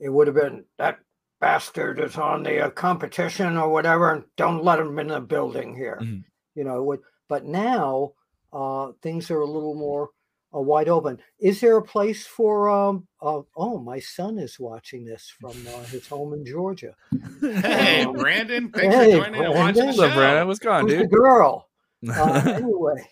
it 0.00 0.08
would 0.08 0.26
have 0.26 0.34
been 0.34 0.64
that 0.78 0.98
bastard 1.40 2.00
is 2.00 2.16
on 2.16 2.42
the 2.42 2.66
uh, 2.66 2.70
competition 2.70 3.56
or 3.56 3.68
whatever, 3.68 4.12
and 4.12 4.24
don't 4.36 4.64
let 4.64 4.80
him 4.80 4.98
in 4.98 5.08
the 5.08 5.20
building 5.20 5.76
here. 5.76 5.98
Mm-hmm. 6.02 6.20
You 6.56 6.64
know, 6.64 6.82
would, 6.82 7.00
but 7.28 7.44
now 7.44 8.14
uh, 8.52 8.88
things 9.00 9.30
are 9.30 9.40
a 9.40 9.46
little 9.46 9.76
more 9.76 10.10
uh, 10.54 10.60
wide 10.60 10.88
open. 10.88 11.18
Is 11.38 11.60
there 11.60 11.76
a 11.76 11.82
place 11.82 12.26
for? 12.26 12.68
Um, 12.68 13.06
uh, 13.20 13.42
oh, 13.56 13.78
my 13.78 13.98
son 13.98 14.38
is 14.38 14.58
watching 14.58 15.04
this 15.04 15.32
from 15.40 15.50
uh, 15.50 15.84
his 15.84 16.06
home 16.06 16.32
in 16.32 16.44
Georgia. 16.44 16.94
Hey, 17.40 18.04
um, 18.04 18.12
Brandon! 18.18 18.70
Thanks 18.70 18.94
hey, 18.94 19.12
for 19.12 19.24
joining 19.24 19.40
Brandon. 19.40 19.44
and 19.44 19.54
watching 19.54 19.86
the 19.86 19.92
show. 19.92 20.14
Brandon, 20.14 20.48
what's 20.48 20.58
going, 20.58 20.88
Who's 20.88 20.98
dude? 20.98 21.10
The 21.10 21.16
girl. 21.16 21.66
Uh, 22.08 22.42
anyway, 22.54 23.08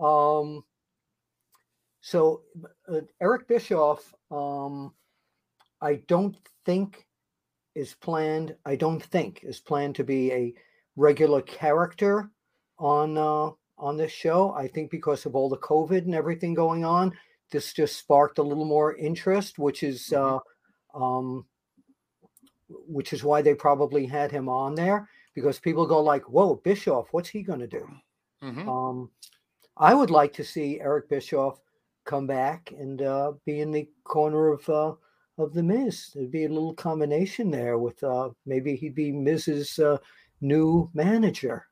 um, 0.00 0.62
so 2.00 2.42
uh, 2.88 3.00
Eric 3.20 3.48
Bischoff, 3.48 4.14
um, 4.30 4.94
I 5.80 5.96
don't 6.06 6.36
think 6.64 7.04
is 7.74 7.94
planned. 7.94 8.54
I 8.64 8.76
don't 8.76 9.02
think 9.02 9.40
is 9.42 9.58
planned 9.58 9.96
to 9.96 10.04
be 10.04 10.30
a 10.30 10.54
regular 10.94 11.42
character 11.42 12.30
on 12.78 13.18
uh, 13.18 13.50
on 13.82 13.96
this 13.96 14.12
show. 14.12 14.52
I 14.52 14.68
think 14.68 14.90
because 14.90 15.26
of 15.26 15.34
all 15.34 15.48
the 15.48 15.58
COVID 15.58 16.04
and 16.04 16.14
everything 16.14 16.54
going 16.54 16.84
on, 16.84 17.12
this 17.50 17.72
just 17.72 17.98
sparked 17.98 18.38
a 18.38 18.42
little 18.42 18.64
more 18.64 18.96
interest, 18.96 19.58
which 19.58 19.82
is 19.82 20.08
mm-hmm. 20.10 20.38
uh, 20.96 21.04
um, 21.04 21.44
which 22.68 23.12
is 23.12 23.24
why 23.24 23.42
they 23.42 23.54
probably 23.54 24.06
had 24.06 24.30
him 24.30 24.48
on 24.48 24.74
there. 24.74 25.08
because 25.34 25.58
people 25.58 25.86
go 25.86 26.00
like, 26.00 26.28
"Whoa, 26.28 26.56
Bischoff, 26.56 27.08
what's 27.10 27.28
he 27.28 27.42
going 27.42 27.60
to 27.60 27.66
do?" 27.66 27.88
Mm-hmm. 28.42 28.68
Um, 28.68 29.10
I 29.76 29.94
would 29.94 30.10
like 30.10 30.32
to 30.34 30.44
see 30.44 30.80
Eric 30.80 31.08
Bischoff 31.08 31.60
come 32.04 32.26
back 32.26 32.72
and 32.78 33.02
uh, 33.02 33.32
be 33.44 33.60
in 33.60 33.70
the 33.70 33.88
corner 34.04 34.52
of 34.52 34.68
uh, 34.68 34.94
of 35.38 35.54
the 35.54 35.62
Miz. 35.62 36.12
There'd 36.14 36.30
be 36.30 36.44
a 36.44 36.48
little 36.48 36.74
combination 36.74 37.50
there 37.50 37.78
with 37.78 38.02
uh, 38.04 38.30
maybe 38.46 38.76
he'd 38.76 38.94
be 38.94 39.12
Miz's 39.12 39.78
uh, 39.78 39.98
new 40.40 40.90
manager. 40.94 41.66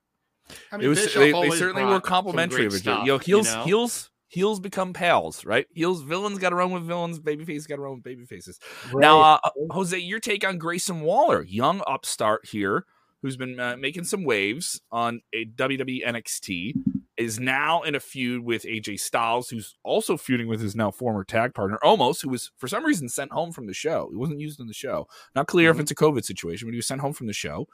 I 0.72 0.76
mean, 0.76 0.86
it 0.86 0.88
was 0.88 1.14
they, 1.14 1.32
they, 1.32 1.50
certainly 1.50 1.84
were 1.84 2.00
complimentary 2.00 2.66
of 2.66 2.74
each 2.74 2.86
other. 2.86 3.00
You 3.00 3.06
know, 3.06 3.18
heels 3.18 3.48
you 3.48 3.54
know? 3.54 3.64
heels 3.64 4.10
heels 4.30 4.60
become 4.60 4.92
pals, 4.92 5.44
right? 5.44 5.66
Heels 5.74 6.02
villains 6.02 6.38
got 6.38 6.50
to 6.50 6.56
run 6.56 6.70
with 6.70 6.84
villains, 6.84 7.18
babyface 7.18 7.68
got 7.68 7.76
to 7.76 7.82
run 7.82 7.94
with 7.94 8.04
baby 8.04 8.24
faces. 8.24 8.58
Right. 8.92 9.00
Now, 9.00 9.20
uh, 9.20 9.38
Jose, 9.70 9.98
your 9.98 10.20
take 10.20 10.46
on 10.46 10.56
Grayson 10.56 11.00
Waller, 11.00 11.42
young 11.42 11.82
upstart 11.86 12.46
here, 12.46 12.84
who's 13.22 13.36
been 13.36 13.60
uh, 13.60 13.76
making 13.76 14.04
some 14.04 14.24
waves 14.24 14.80
on 14.90 15.20
a 15.34 15.44
WWE 15.44 16.06
NXT, 16.06 16.74
is 17.16 17.38
now 17.38 17.82
in 17.82 17.94
a 17.94 18.00
feud 18.00 18.42
with 18.44 18.62
AJ 18.62 19.00
Styles, 19.00 19.50
who's 19.50 19.76
also 19.82 20.16
feuding 20.16 20.48
with 20.48 20.60
his 20.60 20.74
now 20.74 20.90
former 20.90 21.24
tag 21.24 21.52
partner, 21.52 21.78
Omos, 21.82 22.22
who 22.22 22.30
was 22.30 22.50
for 22.56 22.66
some 22.66 22.84
reason 22.84 23.08
sent 23.08 23.32
home 23.32 23.52
from 23.52 23.66
the 23.66 23.74
show. 23.74 24.08
He 24.10 24.16
wasn't 24.16 24.40
used 24.40 24.60
in 24.60 24.68
the 24.68 24.72
show. 24.72 25.06
Not 25.34 25.48
clear 25.48 25.70
mm-hmm. 25.70 25.80
if 25.80 25.82
it's 25.82 25.90
a 25.90 25.96
COVID 25.96 26.24
situation, 26.24 26.66
but 26.66 26.72
he 26.72 26.78
was 26.78 26.86
sent 26.86 27.02
home 27.02 27.12
from 27.12 27.26
the 27.26 27.32
show. 27.34 27.66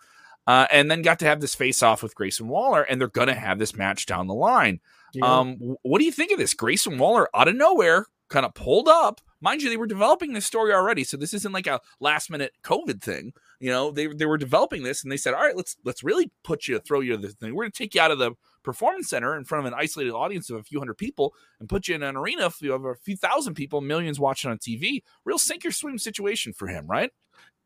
Uh, 0.47 0.67
and 0.71 0.91
then 0.91 1.03
got 1.03 1.19
to 1.19 1.27
have 1.27 1.41
this 1.41 1.55
face 1.55 1.83
off 1.83 2.03
with 2.03 2.15
Grayson 2.15 2.49
Waller, 2.49 2.83
and 2.83 3.01
they're 3.01 3.09
going 3.09 3.29
to 3.29 3.35
have 3.35 3.59
this 3.59 3.75
match 3.75 4.07
down 4.07 4.29
the 4.29 4.35
line. 4.35 4.81
Yeah. 5.13 5.25
Um, 5.25 5.77
what 5.83 5.99
do 5.99 6.05
you 6.05 6.13
think 6.13 6.31
of 6.31 6.39
this? 6.39 6.55
Grayson 6.55 6.99
Waller 6.99 7.29
out 7.35 7.49
of 7.49 7.57
nowhere 7.57 8.07
kind 8.29 8.47
of 8.47 8.55
pulled 8.55 8.89
up. 8.89 9.21
Mind 9.41 9.63
you, 9.63 9.69
they 9.69 9.77
were 9.77 9.87
developing 9.87 10.33
this 10.33 10.47
story 10.47 10.73
already, 10.73 11.05
so 11.05 11.17
this 11.17 11.35
isn't 11.35 11.53
like 11.53 11.67
a 11.67 11.81
last 12.01 12.31
minute 12.31 12.53
COVID 12.65 13.03
thing. 13.03 13.33
You 13.61 13.71
know, 13.71 13.91
they 13.91 14.07
they 14.07 14.27
were 14.27 14.39
developing 14.39 14.83
this, 14.83 15.03
and 15.03 15.13
they 15.13 15.17
said, 15.17 15.35
"All 15.35 15.43
right, 15.43 15.57
let's 15.57 15.77
let's 15.85 16.03
really 16.03 16.31
put 16.43 16.67
you, 16.67 16.79
throw 16.79 17.01
you 17.01 17.17
the 17.17 17.29
thing. 17.29 17.55
We're 17.55 17.65
going 17.65 17.73
to 17.73 17.79
take 17.79 17.95
you 17.95 18.01
out 18.01 18.11
of 18.11 18.19
the 18.19 18.33
performance 18.63 19.11
center 19.11 19.37
in 19.37 19.45
front 19.45 19.67
of 19.67 19.73
an 19.73 19.79
isolated 19.79 20.13
audience 20.13 20.51
of 20.51 20.57
a 20.57 20.63
few 20.63 20.79
hundred 20.79 20.97
people 20.97 21.35
and 21.61 21.69
put 21.69 21.87
you 21.87 21.95
in 21.95 22.03
an 22.03 22.17
arena 22.17 22.47
of 22.47 22.85
a 22.85 22.95
few 22.95 23.17
thousand 23.17 23.55
people, 23.55 23.81
millions 23.81 24.19
watching 24.19 24.51
on 24.51 24.59
TV. 24.59 25.03
Real 25.25 25.39
sink 25.39 25.65
or 25.65 25.71
swim 25.71 25.99
situation 25.99 26.53
for 26.53 26.69
him, 26.69 26.87
right?" 26.87 27.13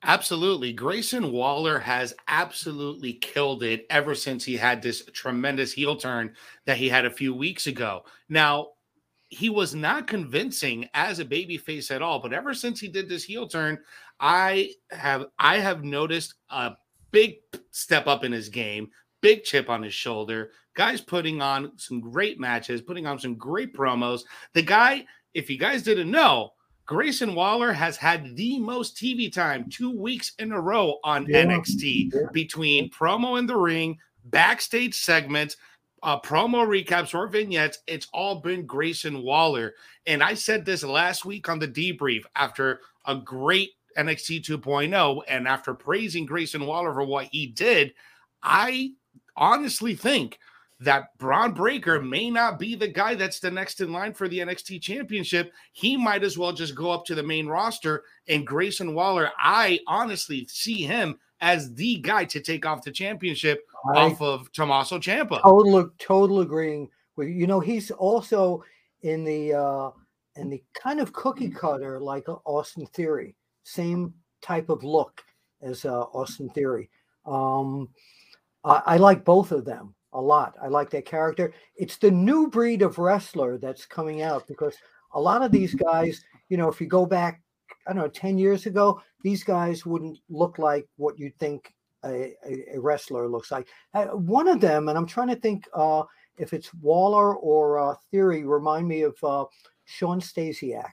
Absolutely. 0.03 0.73
Grayson 0.73 1.31
Waller 1.31 1.79
has 1.79 2.15
absolutely 2.27 3.15
killed 3.15 3.63
it 3.63 3.87
ever 3.91 4.15
since 4.15 4.45
he 4.45 4.57
had 4.57 4.81
this 4.81 5.05
tremendous 5.13 5.73
heel 5.73 5.95
turn 5.95 6.35
that 6.65 6.79
he 6.79 6.89
had 6.89 7.05
a 7.05 7.11
few 7.11 7.35
weeks 7.35 7.67
ago. 7.67 8.05
Now, 8.29 8.69
he 9.29 9.51
was 9.51 9.75
not 9.75 10.07
convincing 10.07 10.89
as 10.95 11.19
a 11.19 11.25
babyface 11.25 11.91
at 11.91 12.03
all, 12.03 12.19
but 12.19 12.33
ever 12.33 12.55
since 12.55 12.81
he 12.81 12.89
did 12.89 13.09
this 13.09 13.25
heel 13.25 13.47
turn, 13.47 13.79
I 14.19 14.73
have 14.91 15.27
I 15.39 15.59
have 15.59 15.85
noticed 15.85 16.35
a 16.49 16.73
big 17.11 17.37
step 17.71 18.07
up 18.07 18.25
in 18.25 18.33
his 18.33 18.49
game, 18.49 18.91
big 19.21 19.45
chip 19.45 19.69
on 19.69 19.83
his 19.83 19.95
shoulder. 19.95 20.51
Guys 20.75 21.01
putting 21.01 21.43
on 21.43 21.73
some 21.77 22.01
great 22.01 22.41
matches, 22.41 22.81
putting 22.81 23.07
on 23.07 23.19
some 23.19 23.35
great 23.35 23.75
promos. 23.75 24.23
The 24.55 24.63
guy, 24.63 25.05
if 25.35 25.51
you 25.51 25.59
guys 25.59 25.83
didn't 25.83 26.11
know, 26.11 26.53
Grayson 26.91 27.37
Waller 27.37 27.73
has 27.73 27.97
had 27.97 28.35
the 28.35 28.59
most 28.59 28.97
TV 28.97 29.33
time 29.33 29.71
two 29.71 29.97
weeks 29.97 30.33
in 30.41 30.51
a 30.51 30.61
row 30.61 30.99
on 31.05 31.25
yeah. 31.29 31.45
NXT 31.45 32.33
between 32.33 32.91
promo 32.91 33.39
in 33.39 33.47
the 33.47 33.57
ring, 33.57 33.97
backstage 34.25 34.97
segments, 34.97 35.57
uh, 36.03 36.19
promo 36.19 36.67
recaps, 36.67 37.15
or 37.15 37.29
vignettes. 37.29 37.79
It's 37.87 38.09
all 38.13 38.41
been 38.41 38.67
Grayson 38.67 39.23
Waller. 39.23 39.75
And 40.07 40.21
I 40.21 40.35
said 40.35 40.65
this 40.65 40.83
last 40.83 41.25
week 41.25 41.49
on 41.49 41.61
the 41.61 41.69
debrief 41.69 42.25
after 42.35 42.81
a 43.07 43.15
great 43.15 43.71
NXT 43.97 44.45
2.0 44.45 45.23
and 45.29 45.47
after 45.47 45.75
praising 45.75 46.27
Grayson 46.27 46.67
Waller 46.67 46.93
for 46.93 47.05
what 47.05 47.29
he 47.31 47.47
did. 47.47 47.95
I 48.43 48.95
honestly 49.37 49.95
think 49.95 50.41
that 50.81 51.17
Bron 51.19 51.53
Breakker 51.53 52.01
may 52.01 52.31
not 52.31 52.59
be 52.59 52.75
the 52.75 52.89
guy 52.89 53.15
that's 53.15 53.39
the 53.39 53.51
next 53.51 53.81
in 53.81 53.93
line 53.93 54.15
for 54.15 54.29
the 54.29 54.39
NXT 54.39 54.81
championship. 54.81 55.53
He 55.73 55.97
might 55.97 56.25
as 56.25 56.39
well 56.39 56.53
just 56.53 56.75
go 56.75 56.91
up 56.91 57.05
to 57.07 57.15
the 57.15 57.23
main 57.23 57.47
roster. 57.47 58.05
And 58.29 58.47
Grayson 58.47 58.95
Waller, 58.95 59.31
I 59.39 59.81
honestly 59.87 60.47
see 60.49 60.83
him 60.83 61.19
as 61.43 61.75
the 61.75 61.99
guy 61.99 62.25
to 62.27 62.41
take 62.41 62.65
off 62.65 62.83
the 62.83 62.91
championship 62.91 63.61
I, 63.95 63.99
off 63.99 64.23
of 64.23 64.51
Tommaso 64.53 64.99
Ciampa. 64.99 65.43
Total, 65.43 65.91
total 65.99 66.41
agreeing 66.41 66.89
with 67.17 67.29
you. 67.29 67.47
know, 67.47 67.61
he's 67.61 67.91
also 67.91 68.65
in 69.03 69.25
the 69.25 69.55
uh 69.55 69.91
in 70.37 70.49
the 70.49 70.63
kind 70.75 71.01
of 71.01 71.13
cookie 71.13 71.51
cutter 71.51 72.01
like 72.01 72.27
Austin 72.47 72.87
Theory, 72.87 73.37
same 73.65 74.15
type 74.41 74.71
of 74.71 74.83
look 74.83 75.23
as 75.61 75.85
uh, 75.85 76.03
Austin 76.03 76.49
Theory. 76.51 76.89
Um, 77.27 77.89
I, 78.65 78.83
I 78.87 78.97
like 78.97 79.25
both 79.25 79.53
of 79.53 79.65
them 79.65 79.95
a 80.13 80.21
lot. 80.21 80.57
I 80.63 80.69
like 80.69 80.91
that 80.91 81.05
character. 81.05 81.53
It's 81.77 81.97
the 81.97 82.11
new 82.11 82.49
breed 82.49 82.83
of 82.83 82.99
wrestler 82.99 83.59
that's 83.59 83.87
coming 83.87 84.23
out 84.23 84.47
because 84.47 84.77
a 85.15 85.21
lot 85.21 85.43
of 85.43 85.53
these 85.53 85.75
guys, 85.75 86.25
you 86.49 86.57
know, 86.57 86.69
if 86.69 86.81
you 86.81 86.87
go 86.87 87.07
back, 87.07 87.43
I 87.87 87.93
don't 87.93 88.03
know, 88.03 88.09
10 88.09 88.39
years 88.39 88.67
ago, 88.67 89.01
these 89.23 89.45
guys 89.45 89.87
wouldn't 89.87 90.19
look 90.29 90.59
like 90.59 90.87
what 90.97 91.19
you 91.19 91.33
think 91.39 91.73
a, 92.05 92.35
a, 92.75 92.79
wrestler 92.79 93.29
looks 93.29 93.51
like. 93.51 93.69
Uh, 93.95 94.07
one 94.07 94.49
of 94.49 94.61
them, 94.61 94.89
and 94.89 94.97
I'm 94.97 95.07
trying 95.07 95.29
to 95.29 95.37
think 95.37 95.69
uh, 95.75 96.03
if 96.39 96.53
it's 96.53 96.73
Waller 96.75 97.35
or 97.37 97.79
uh, 97.79 97.95
Theory, 98.11 98.45
remind 98.45 98.89
me 98.89 99.03
of 99.03 99.17
uh, 99.23 99.45
Shawn 99.85 100.21
Stasiak. 100.21 100.93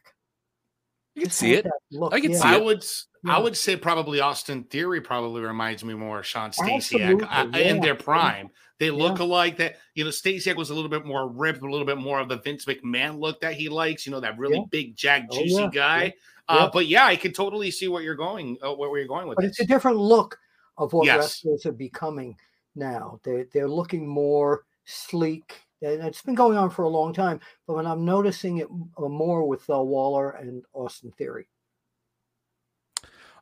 You 1.17 1.23
can 1.23 1.31
see 1.31 1.53
it. 1.53 1.65
Look. 1.91 2.13
I 2.13 2.21
can 2.21 2.31
yeah. 2.31 2.37
see 2.37 2.47
I 2.47 2.57
would 2.57 2.85
yeah. 3.23 3.35
I 3.37 3.39
would 3.39 3.57
say 3.57 3.75
probably 3.75 4.19
Austin 4.19 4.65
Theory 4.65 5.01
probably 5.01 5.41
reminds 5.41 5.83
me 5.83 5.95
more 5.95 6.19
of 6.19 6.27
Shawn 6.27 6.51
Stasiak 6.51 7.21
yeah. 7.21 7.57
in 7.57 7.81
their 7.81 7.95
prime. 7.95 8.51
They 8.79 8.91
look 8.91 9.17
alike. 9.17 9.57
That 9.57 9.77
you 9.95 10.03
know, 10.03 10.11
Stasiak 10.11 10.55
was 10.55 10.69
a 10.69 10.75
little 10.75 10.91
bit 10.91 11.05
more 11.05 11.27
ripped, 11.27 11.63
a 11.63 11.69
little 11.69 11.87
bit 11.87 11.97
more 11.97 12.19
of 12.19 12.29
the 12.29 12.37
Vince 12.37 12.65
McMahon 12.65 13.19
look 13.19 13.41
that 13.41 13.55
he 13.55 13.67
likes. 13.67 14.05
You 14.05 14.11
know, 14.11 14.19
that 14.19 14.37
really 14.37 14.63
big, 14.69 14.95
jack, 14.95 15.25
oh, 15.31 15.41
juicy 15.41 15.63
oh, 15.63 15.69
guy. 15.69 16.13
Uh, 16.47 16.69
but 16.71 16.85
yeah, 16.85 17.05
I 17.05 17.15
can 17.15 17.33
totally 17.33 17.71
see 17.71 17.87
what 17.87 18.03
you're 18.03 18.15
going, 18.15 18.57
uh, 18.63 18.73
where 18.73 18.95
you're 18.99 19.07
going 19.07 19.27
with. 19.27 19.37
But 19.37 19.45
this. 19.45 19.53
it's 19.53 19.61
a 19.61 19.65
different 19.65 19.97
look 19.97 20.37
of 20.77 20.93
what 20.93 21.07
yes. 21.07 21.17
wrestlers 21.17 21.65
are 21.65 21.71
becoming 21.71 22.35
now. 22.75 23.19
They're 23.23 23.47
they're 23.51 23.67
looking 23.67 24.07
more 24.07 24.65
sleek, 24.85 25.63
and 25.81 26.03
it's 26.03 26.21
been 26.21 26.35
going 26.35 26.57
on 26.57 26.69
for 26.69 26.83
a 26.83 26.89
long 26.89 27.13
time. 27.13 27.39
But 27.65 27.75
when 27.75 27.85
I'm 27.85 28.05
noticing 28.05 28.57
it 28.57 28.67
uh, 28.97 29.07
more 29.07 29.47
with 29.47 29.69
uh, 29.69 29.81
Waller 29.81 30.31
and 30.31 30.63
Austin 30.73 31.11
Theory. 31.11 31.47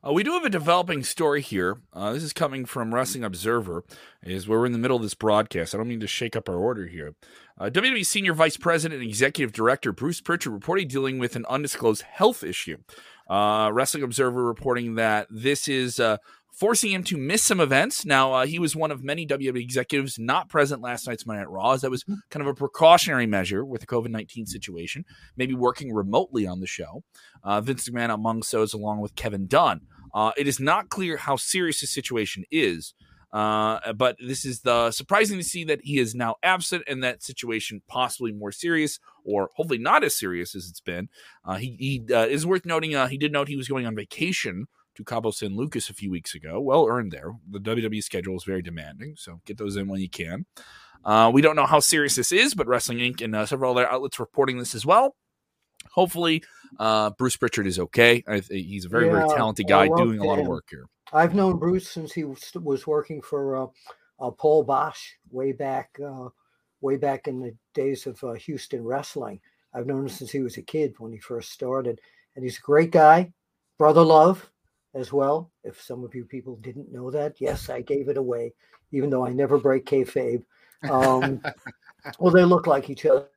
Uh, 0.05 0.13
we 0.13 0.21
do 0.21 0.33
have 0.33 0.45
a 0.45 0.49
developing 0.49 1.03
story 1.03 1.41
here. 1.41 1.79
Uh, 1.91 2.13
this 2.13 2.21
is 2.21 2.31
coming 2.31 2.65
from 2.65 2.93
Wrestling 2.93 3.23
Observer, 3.23 3.83
is 4.21 4.47
we're 4.47 4.65
in 4.65 4.71
the 4.71 4.77
middle 4.77 4.97
of 4.97 5.01
this 5.01 5.15
broadcast. 5.15 5.73
I 5.73 5.77
don't 5.77 5.87
mean 5.87 5.99
to 5.99 6.07
shake 6.07 6.35
up 6.35 6.47
our 6.47 6.57
order 6.57 6.85
here. 6.85 7.15
Uh, 7.59 7.71
WWE 7.71 8.05
Senior 8.05 8.33
Vice 8.33 8.55
President 8.55 9.01
and 9.01 9.09
Executive 9.09 9.51
Director 9.51 9.91
Bruce 9.91 10.21
Pritchard 10.21 10.53
reporting 10.53 10.87
dealing 10.87 11.17
with 11.17 11.35
an 11.35 11.45
undisclosed 11.49 12.03
health 12.03 12.43
issue. 12.43 12.77
Uh, 13.29 13.69
Wrestling 13.73 14.03
Observer 14.03 14.43
reporting 14.43 14.95
that 14.95 15.27
this 15.29 15.67
is 15.67 15.99
uh, 15.99 16.17
forcing 16.55 16.91
him 16.91 17.03
to 17.03 17.17
miss 17.17 17.43
some 17.43 17.59
events. 17.59 18.05
Now, 18.05 18.33
uh, 18.33 18.45
he 18.45 18.59
was 18.59 18.75
one 18.75 18.91
of 18.91 19.03
many 19.03 19.27
WWE 19.27 19.61
executives 19.61 20.17
not 20.17 20.47
present 20.47 20.81
last 20.81 21.07
night's 21.07 21.25
Monday 21.25 21.41
Night 21.41 21.49
Raw, 21.49 21.73
as 21.73 21.81
that 21.81 21.91
was 21.91 22.03
hmm. 22.03 22.15
kind 22.29 22.41
of 22.41 22.47
a 22.47 22.53
precautionary 22.53 23.25
measure 23.25 23.65
with 23.65 23.81
the 23.81 23.87
COVID 23.87 24.09
19 24.09 24.45
situation, 24.45 25.05
maybe 25.35 25.53
working 25.53 25.93
remotely 25.93 26.47
on 26.47 26.61
the 26.61 26.67
show. 26.67 27.03
Uh, 27.43 27.61
Vince 27.61 27.89
McMahon 27.89 28.13
amongst 28.13 28.51
those, 28.51 28.73
along 28.73 29.01
with 29.01 29.15
Kevin 29.15 29.47
Dunn. 29.47 29.81
Uh, 30.13 30.31
it 30.37 30.47
is 30.47 30.59
not 30.59 30.89
clear 30.89 31.17
how 31.17 31.35
serious 31.35 31.81
the 31.81 31.87
situation 31.87 32.45
is. 32.49 32.93
Uh, 33.31 33.93
but 33.93 34.15
this 34.19 34.45
is 34.45 34.61
the 34.61 34.91
surprising 34.91 35.37
to 35.37 35.43
see 35.43 35.63
that 35.63 35.81
he 35.83 35.99
is 35.99 36.15
now 36.15 36.35
absent 36.43 36.83
and 36.87 37.03
that 37.03 37.23
situation 37.23 37.81
possibly 37.87 38.31
more 38.31 38.51
serious 38.51 38.99
or 39.23 39.49
hopefully 39.55 39.79
not 39.79 40.03
as 40.03 40.15
serious 40.15 40.55
as 40.55 40.69
it's 40.69 40.81
been. 40.81 41.09
Uh, 41.43 41.55
he, 41.55 41.75
he 41.79 42.13
uh, 42.13 42.25
is 42.25 42.45
worth 42.45 42.65
noting. 42.65 42.95
Uh, 42.95 43.07
he 43.07 43.17
did 43.17 43.31
note 43.31 43.47
he 43.47 43.57
was 43.57 43.67
going 43.67 43.85
on 43.85 43.95
vacation 43.95 44.67
to 44.95 45.03
Cabo 45.03 45.31
San 45.31 45.55
Lucas 45.55 45.89
a 45.89 45.93
few 45.93 46.09
weeks 46.09 46.33
ago. 46.33 46.59
Well 46.61 46.87
earned 46.87 47.11
there. 47.11 47.33
The 47.49 47.59
WWE 47.59 48.01
schedule 48.01 48.35
is 48.37 48.43
very 48.43 48.61
demanding, 48.61 49.15
so 49.17 49.41
get 49.45 49.57
those 49.57 49.75
in 49.75 49.87
when 49.87 50.01
you 50.01 50.09
can. 50.09 50.45
Uh, 51.03 51.29
we 51.33 51.41
don't 51.41 51.55
know 51.55 51.65
how 51.65 51.79
serious 51.79 52.15
this 52.15 52.31
is, 52.31 52.53
but 52.55 52.67
Wrestling 52.67 52.97
Inc. 52.97 53.21
and 53.21 53.35
uh, 53.35 53.45
several 53.45 53.71
other 53.71 53.87
outlets 53.87 54.19
reporting 54.19 54.57
this 54.57 54.73
as 54.73 54.85
well. 54.85 55.15
Hopefully, 55.91 56.43
uh, 56.79 57.11
Bruce 57.11 57.37
Pritchard 57.37 57.67
is 57.67 57.77
okay. 57.77 58.23
I, 58.27 58.39
he's 58.39 58.85
a 58.85 58.89
very, 58.89 59.05
yeah, 59.05 59.13
very 59.13 59.29
talented 59.29 59.67
guy 59.67 59.87
doing 59.87 60.19
a 60.19 60.23
lot 60.23 60.39
of 60.39 60.47
work 60.47 60.65
here. 60.69 60.87
I've 61.15 61.33
known 61.33 61.57
Bruce 61.57 61.87
since 61.87 62.11
he 62.11 62.25
was 62.25 62.85
working 62.85 63.21
for 63.21 63.55
uh, 63.55 63.67
uh, 64.19 64.31
Paul 64.31 64.65
Boesch 64.65 65.13
way 65.31 65.53
back, 65.53 65.97
uh, 66.05 66.27
way 66.81 66.97
back 66.97 67.29
in 67.29 67.39
the 67.39 67.55
days 67.73 68.05
of 68.05 68.21
Houston 68.37 68.83
wrestling. 68.83 69.39
I've 69.73 69.87
known 69.87 70.01
him 70.01 70.09
since 70.09 70.29
he 70.29 70.41
was 70.41 70.57
a 70.57 70.61
kid 70.61 70.93
when 70.97 71.13
he 71.13 71.19
first 71.19 71.51
started, 71.51 72.01
and 72.35 72.43
he's 72.43 72.57
a 72.57 72.61
great 72.61 72.91
guy, 72.91 73.31
brother 73.77 74.03
love, 74.03 74.49
as 74.93 75.13
well. 75.13 75.51
If 75.63 75.81
some 75.81 76.03
of 76.03 76.13
you 76.13 76.25
people 76.25 76.57
didn't 76.57 76.91
know 76.91 77.09
that, 77.11 77.39
yes, 77.39 77.69
I 77.69 77.79
gave 77.79 78.09
it 78.09 78.17
away, 78.17 78.53
even 78.91 79.09
though 79.09 79.25
I 79.25 79.31
never 79.31 79.57
break 79.57 79.85
kayfabe. 79.85 80.43
Um, 80.89 81.41
well, 82.19 82.33
they 82.33 82.43
look 82.43 82.67
like 82.67 82.89
each 82.89 83.05
other. 83.05 83.29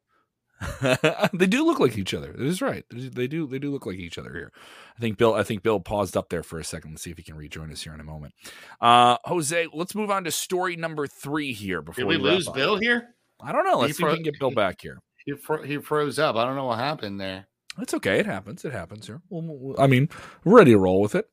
they 1.33 1.47
do 1.47 1.65
look 1.65 1.79
like 1.79 1.97
each 1.97 2.15
other. 2.15 2.33
It 2.33 2.41
is 2.41 2.61
right. 2.61 2.85
They 2.91 3.27
do. 3.27 3.47
They 3.47 3.59
do 3.59 3.71
look 3.71 3.87
like 3.87 3.97
each 3.97 4.19
other 4.19 4.33
here. 4.33 4.53
I 4.97 5.01
think 5.01 5.17
Bill. 5.17 5.35
I 5.35 5.43
think 5.43 5.63
Bill 5.63 5.81
paused 5.81 6.17
up 6.17 6.29
there 6.31 6.43
for 6.43 6.59
a 6.59 6.65
second. 6.65 6.93
Let's 6.93 7.03
see 7.03 7.11
if 7.11 7.17
he 7.17 7.23
can 7.23 7.37
rejoin 7.37 7.71
us 7.71 7.83
here 7.83 7.95
in 7.95 8.01
a 8.01 8.05
moment. 8.05 8.35
Uh, 8.81 9.19
Jose, 9.25 9.69
let's 9.73 9.95
move 9.95 10.11
on 10.11 10.25
to 10.25 10.31
story 10.31 10.77
number 10.77 11.07
three 11.07 11.53
here. 11.53 11.81
Before 11.81 12.03
Did 12.03 12.09
we, 12.09 12.17
we 12.17 12.23
lose 12.23 12.49
Bill 12.49 12.77
here? 12.77 13.15
I 13.41 13.53
don't 13.53 13.65
know. 13.65 13.79
Let's 13.79 13.91
he 13.91 13.95
see 13.95 14.03
fro- 14.03 14.11
if 14.11 14.19
we 14.19 14.25
can 14.25 14.33
get 14.33 14.41
Bill 14.41 14.51
back 14.51 14.81
here. 14.81 14.99
He, 15.27 15.35
fro- 15.35 15.63
he 15.63 15.77
froze 15.77 16.19
up. 16.19 16.37
I 16.37 16.45
don't 16.47 16.57
know 16.57 16.65
what 16.65 16.79
happened 16.79 17.21
there. 17.21 17.49
It's 17.79 17.93
okay. 17.93 18.19
It 18.19 18.25
happens. 18.25 18.65
It 18.65 18.73
happens 18.73 19.09
here. 19.09 19.21
Well, 19.29 19.75
I 19.79 19.87
mean, 19.87 20.09
we're 20.43 20.57
ready 20.57 20.71
to 20.71 20.79
roll 20.79 21.03
with 21.03 21.15
it. 21.15 21.29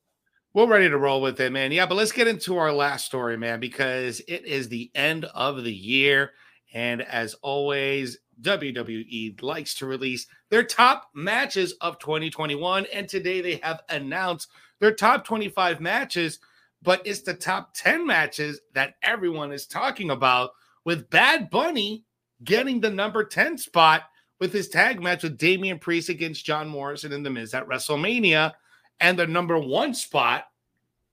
We're 0.53 0.67
ready 0.67 0.89
to 0.89 0.97
roll 0.97 1.21
with 1.21 1.39
it, 1.39 1.51
man. 1.53 1.71
Yeah, 1.71 1.85
but 1.85 1.95
let's 1.95 2.11
get 2.11 2.27
into 2.27 2.57
our 2.57 2.73
last 2.73 3.05
story, 3.05 3.37
man, 3.37 3.61
because 3.61 4.19
it 4.27 4.45
is 4.45 4.67
the 4.67 4.91
end 4.95 5.23
of 5.25 5.63
the 5.63 5.73
year. 5.73 6.31
And 6.73 7.01
as 7.01 7.35
always, 7.35 8.17
WWE 8.41 9.41
likes 9.41 9.75
to 9.75 9.85
release 9.85 10.27
their 10.49 10.63
top 10.63 11.09
matches 11.13 11.73
of 11.81 11.99
2021. 11.99 12.85
And 12.93 13.07
today 13.07 13.41
they 13.41 13.55
have 13.57 13.81
announced 13.89 14.49
their 14.79 14.93
top 14.93 15.25
25 15.25 15.79
matches, 15.79 16.39
but 16.81 17.01
it's 17.05 17.21
the 17.21 17.33
top 17.33 17.73
10 17.73 18.05
matches 18.05 18.59
that 18.73 18.95
everyone 19.03 19.51
is 19.51 19.65
talking 19.65 20.11
about, 20.11 20.51
with 20.83 21.09
Bad 21.09 21.49
Bunny 21.49 22.03
getting 22.43 22.79
the 22.79 22.89
number 22.89 23.23
10 23.23 23.57
spot 23.57 24.03
with 24.39 24.51
his 24.51 24.67
tag 24.67 25.01
match 25.01 25.23
with 25.23 25.37
Damian 25.37 25.79
Priest 25.79 26.09
against 26.09 26.45
John 26.45 26.67
Morrison 26.67 27.13
and 27.13 27.25
The 27.25 27.29
Miz 27.29 27.53
at 27.53 27.67
WrestleMania, 27.67 28.51
and 28.99 29.17
the 29.17 29.27
number 29.27 29.57
one 29.57 29.93
spot 29.93 30.45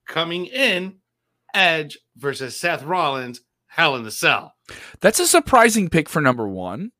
coming 0.06 0.46
in 0.46 0.96
Edge 1.54 1.98
versus 2.16 2.58
Seth 2.58 2.82
Rollins, 2.82 3.40
Hell 3.66 3.96
in 3.96 4.02
the 4.02 4.11
Cell. 4.11 4.54
That's 5.00 5.20
a 5.20 5.26
surprising 5.26 5.88
pick 5.88 6.08
for 6.08 6.20
number 6.20 6.48
one. 6.48 6.92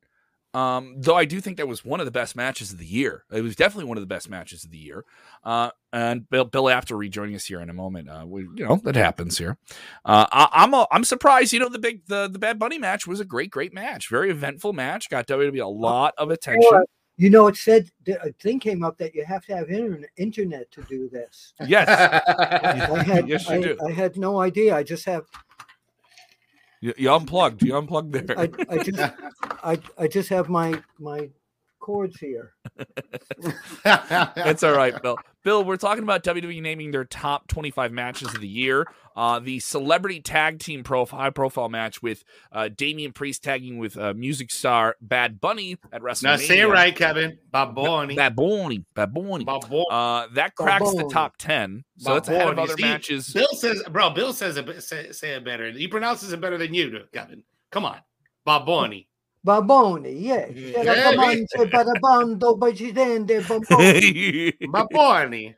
Um, 0.53 0.95
though 0.97 1.15
I 1.15 1.25
do 1.25 1.41
think 1.41 1.57
that 1.57 1.67
was 1.67 1.83
one 1.83 1.99
of 1.99 2.05
the 2.05 2.11
best 2.11 2.35
matches 2.35 2.71
of 2.71 2.77
the 2.77 2.85
year. 2.85 3.23
It 3.31 3.41
was 3.41 3.55
definitely 3.55 3.85
one 3.85 3.97
of 3.97 4.01
the 4.01 4.07
best 4.07 4.29
matches 4.29 4.63
of 4.63 4.71
the 4.71 4.77
year. 4.77 5.03
Uh, 5.43 5.71
and 5.91 6.29
Bill, 6.29 6.45
Bill 6.45 6.69
Apter 6.69 6.95
rejoining 6.95 7.35
us 7.35 7.45
here 7.45 7.59
in 7.61 7.69
a 7.69 7.73
moment. 7.73 8.09
Uh, 8.09 8.23
we, 8.27 8.43
you 8.55 8.65
know, 8.65 8.75
that 8.83 8.95
happens 8.95 9.37
here. 9.37 9.57
Uh, 10.05 10.27
I, 10.31 10.63
am 10.63 10.73
a, 10.73 10.87
I'm 10.91 11.03
surprised. 11.03 11.53
You 11.53 11.59
know, 11.59 11.69
the 11.69 11.79
big 11.79 12.05
the 12.07 12.27
the 12.27 12.39
Bad 12.39 12.59
Bunny 12.59 12.77
match 12.77 13.07
was 13.07 13.19
a 13.19 13.25
great, 13.25 13.49
great 13.49 13.73
match. 13.73 14.09
Very 14.09 14.29
eventful 14.29 14.73
match. 14.73 15.09
Got 15.09 15.27
WWE 15.27 15.63
a 15.63 15.67
lot 15.67 16.13
of 16.17 16.29
attention. 16.29 16.85
You 17.15 17.29
know, 17.29 17.45
it 17.47 17.55
said 17.55 17.91
a 18.07 18.31
thing 18.33 18.59
came 18.59 18.83
up 18.83 18.97
that 18.97 19.13
you 19.13 19.23
have 19.23 19.45
to 19.45 19.55
have 19.55 19.69
internet, 19.69 20.09
internet 20.17 20.71
to 20.71 20.81
do 20.83 21.09
this. 21.09 21.53
Yes, 21.67 21.87
I 22.27 23.03
had, 23.03 23.29
yes, 23.29 23.47
you 23.47 23.55
I, 23.55 23.61
do. 23.61 23.77
I 23.87 23.91
had 23.91 24.17
no 24.17 24.39
idea. 24.39 24.75
I 24.75 24.81
just 24.81 25.05
have 25.05 25.25
you, 26.83 26.93
you 26.97 27.13
unplugged. 27.13 27.63
You 27.63 27.77
unplugged 27.77 28.11
there. 28.11 28.37
I, 28.37 28.49
I 28.69 28.77
just 28.83 28.99
I, 29.63 29.79
I 29.97 30.07
just 30.07 30.27
have 30.27 30.49
my 30.49 30.81
my 30.99 31.29
cords 31.79 32.19
here. 32.19 32.55
That's 33.85 34.63
all 34.63 34.75
right, 34.75 35.01
Bill. 35.01 35.17
Bill, 35.43 35.63
we're 35.63 35.77
talking 35.77 36.03
about 36.03 36.23
WWE 36.23 36.61
naming 36.61 36.91
their 36.91 37.03
top 37.03 37.47
25 37.47 37.91
matches 37.91 38.33
of 38.33 38.39
the 38.39 38.47
year. 38.47 38.87
Uh, 39.15 39.39
the 39.39 39.59
celebrity 39.59 40.21
tag 40.21 40.59
team 40.59 40.83
profile, 40.83 41.19
high 41.19 41.29
profile 41.29 41.69
match 41.69 42.01
with 42.01 42.23
uh, 42.51 42.69
Damian 42.69 43.11
Priest 43.11 43.43
tagging 43.43 43.77
with 43.77 43.97
uh, 43.97 44.13
music 44.13 44.51
star 44.51 44.95
Bad 45.01 45.39
Bunny 45.39 45.77
at 45.91 46.01
WrestleMania. 46.01 46.23
Now 46.23 46.35
say 46.37 46.61
it 46.61 46.65
right, 46.65 46.95
Kevin. 46.95 47.37
Bad 47.51 47.75
Bunny. 47.75 48.15
Bad 48.15 48.35
Bunny. 48.35 48.85
Bad 48.95 49.13
Bunny. 49.13 49.45
Uh, 49.91 50.27
that 50.33 50.55
cracks 50.55 50.93
the 50.93 51.09
top 51.11 51.37
10. 51.37 51.83
So 51.97 52.13
that's 52.13 52.29
ahead 52.29 52.47
of 52.47 52.57
other 52.57 52.75
See, 52.75 52.81
matches. 52.81 53.33
Bill 53.33 53.47
says, 53.51 53.83
bro, 53.91 54.09
Bill 54.11 54.33
says 54.33 54.57
it, 54.57 54.81
say, 54.81 55.11
say 55.11 55.31
it 55.31 55.43
better. 55.43 55.69
He 55.71 55.87
pronounces 55.87 56.31
it 56.31 56.39
better 56.41 56.57
than 56.57 56.73
you 56.73 56.89
do, 56.89 57.01
Kevin. 57.13 57.43
Come 57.69 57.85
on. 57.85 57.99
Bad 58.45 58.65
Bunny. 58.65 59.07
Baboni, 59.45 60.21
yes. 60.21 60.51
Telecomando 60.53 61.69
para 61.69 61.99
bando 61.99 62.57
presidente 62.57 63.41
Baboni. 63.41 64.53
Baboni. 64.71 65.55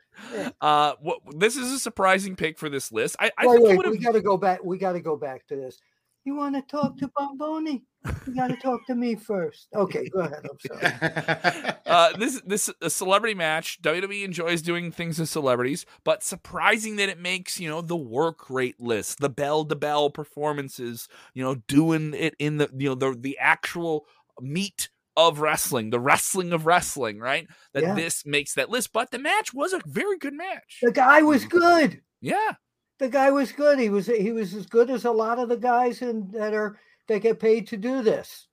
Uh, 0.60 0.94
what, 1.00 1.20
this 1.38 1.56
is 1.56 1.70
a 1.72 1.78
surprising 1.78 2.34
pick 2.34 2.58
for 2.58 2.68
this 2.68 2.90
list. 2.90 3.16
I, 3.20 3.30
I 3.38 3.46
wait, 3.46 3.62
think 3.62 3.82
wait, 3.82 3.90
we 3.90 3.98
got 3.98 4.12
to 4.12 4.20
go 4.20 4.36
back. 4.36 4.64
We 4.64 4.78
got 4.78 4.92
to 4.92 5.00
go 5.00 5.16
back 5.16 5.46
to 5.48 5.56
this. 5.56 5.78
You 6.26 6.34
want 6.34 6.56
to 6.56 6.62
talk 6.62 6.98
to 6.98 7.08
Bomboni? 7.16 7.82
You 8.26 8.34
got 8.34 8.48
to 8.48 8.56
talk 8.56 8.84
to 8.88 8.96
me 8.96 9.14
first. 9.14 9.68
Okay, 9.72 10.08
go 10.08 10.20
ahead. 10.20 10.44
I'm 10.44 10.58
sorry. 10.66 11.74
uh, 11.86 12.16
this 12.18 12.42
this 12.44 12.68
a 12.82 12.90
celebrity 12.90 13.34
match. 13.34 13.80
WWE 13.80 14.24
enjoys 14.24 14.60
doing 14.60 14.90
things 14.90 15.20
with 15.20 15.28
celebrities, 15.28 15.86
but 16.02 16.24
surprising 16.24 16.96
that 16.96 17.08
it 17.08 17.20
makes 17.20 17.60
you 17.60 17.68
know 17.68 17.80
the 17.80 17.96
work 17.96 18.50
rate 18.50 18.80
list, 18.80 19.20
the 19.20 19.28
bell 19.28 19.64
to 19.66 19.76
bell 19.76 20.10
performances. 20.10 21.06
You 21.32 21.44
know, 21.44 21.54
doing 21.68 22.12
it 22.12 22.34
in 22.40 22.56
the 22.56 22.70
you 22.76 22.88
know 22.88 22.96
the 22.96 23.16
the 23.16 23.38
actual 23.38 24.06
meat 24.40 24.88
of 25.16 25.38
wrestling, 25.38 25.90
the 25.90 26.00
wrestling 26.00 26.52
of 26.52 26.66
wrestling, 26.66 27.20
right? 27.20 27.46
That 27.72 27.84
yeah. 27.84 27.94
this 27.94 28.26
makes 28.26 28.54
that 28.54 28.68
list. 28.68 28.92
But 28.92 29.12
the 29.12 29.20
match 29.20 29.54
was 29.54 29.72
a 29.72 29.80
very 29.86 30.18
good 30.18 30.34
match. 30.34 30.80
The 30.82 30.90
guy 30.90 31.22
was 31.22 31.44
good. 31.44 32.02
Yeah 32.20 32.54
the 32.98 33.08
guy 33.08 33.30
was 33.30 33.52
good. 33.52 33.78
He 33.78 33.90
was 33.90 34.06
he 34.06 34.32
was 34.32 34.54
as 34.54 34.66
good 34.66 34.90
as 34.90 35.04
a 35.04 35.10
lot 35.10 35.38
of 35.38 35.48
the 35.48 35.56
guys 35.56 36.02
in, 36.02 36.30
that 36.32 36.54
are 36.54 36.78
that 37.08 37.22
get 37.22 37.40
paid 37.40 37.66
to 37.68 37.76
do 37.76 38.02
this. 38.02 38.46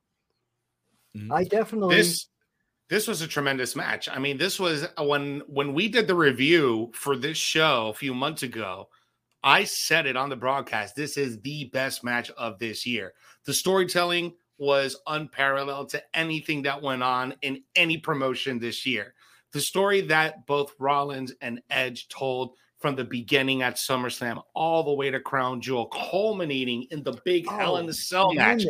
Mm-hmm. 1.15 1.31
I 1.31 1.43
definitely 1.43 1.95
this 1.95 2.27
this 2.89 3.07
was 3.07 3.21
a 3.21 3.27
tremendous 3.27 3.75
match. 3.75 4.09
I 4.09 4.19
mean, 4.19 4.37
this 4.37 4.59
was 4.59 4.85
when 4.99 5.41
when 5.47 5.73
we 5.73 5.87
did 5.87 6.07
the 6.07 6.15
review 6.15 6.91
for 6.93 7.15
this 7.15 7.37
show 7.37 7.89
a 7.89 7.93
few 7.93 8.13
months 8.13 8.43
ago. 8.43 8.89
I 9.45 9.65
said 9.65 10.05
it 10.05 10.15
on 10.15 10.29
the 10.29 10.37
broadcast. 10.37 10.95
This 10.95 11.17
is 11.17 11.41
the 11.41 11.65
best 11.73 12.03
match 12.03 12.31
of 12.31 12.59
this 12.59 12.85
year. 12.85 13.13
The 13.45 13.53
storytelling 13.53 14.33
was 14.57 14.95
unparalleled 15.07 15.89
to 15.89 16.03
anything 16.13 16.61
that 16.61 16.81
went 16.81 17.03
on 17.03 17.35
in 17.41 17.63
any 17.75 17.97
promotion 17.97 18.59
this 18.59 18.85
year. 18.85 19.13
The 19.51 19.59
story 19.59 20.01
that 20.01 20.45
both 20.45 20.73
Rollins 20.79 21.33
and 21.41 21.61
Edge 21.69 22.07
told 22.07 22.55
from 22.83 22.97
the 22.97 23.03
beginning 23.05 23.61
at 23.61 23.75
SummerSlam 23.75 24.43
all 24.53 24.83
the 24.83 24.91
way 24.91 25.09
to 25.09 25.17
Crown 25.17 25.61
Jewel, 25.61 25.85
culminating 25.85 26.85
in 26.91 27.01
the 27.01 27.13
big 27.23 27.45
oh, 27.47 27.55
Hell 27.55 27.77
in 27.77 27.85
the 27.85 27.93
Cell 27.93 28.33
match. 28.33 28.65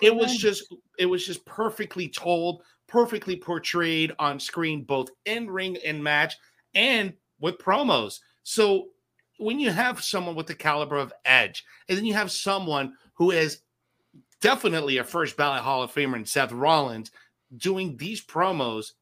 It 0.00 0.16
was 0.16 0.34
just 0.38 0.74
it 0.98 1.04
was 1.04 1.26
just 1.26 1.44
perfectly 1.44 2.08
told, 2.08 2.62
perfectly 2.86 3.36
portrayed 3.36 4.14
on 4.18 4.40
screen, 4.40 4.84
both 4.84 5.10
in 5.26 5.50
ring 5.50 5.76
and 5.84 6.02
match, 6.02 6.34
and 6.74 7.12
with 7.40 7.58
promos. 7.58 8.20
So 8.42 8.86
when 9.36 9.60
you 9.60 9.70
have 9.70 10.02
someone 10.02 10.34
with 10.34 10.46
the 10.46 10.54
caliber 10.54 10.96
of 10.96 11.12
Edge, 11.26 11.62
and 11.90 11.98
then 11.98 12.06
you 12.06 12.14
have 12.14 12.30
someone 12.30 12.94
who 13.12 13.32
is 13.32 13.60
definitely 14.40 14.96
a 14.96 15.04
first 15.04 15.36
ballot 15.36 15.60
Hall 15.60 15.82
of 15.82 15.92
Famer 15.92 16.16
in 16.16 16.24
Seth 16.24 16.52
Rollins 16.52 17.10
doing 17.58 17.98
these 17.98 18.24
promos 18.24 18.92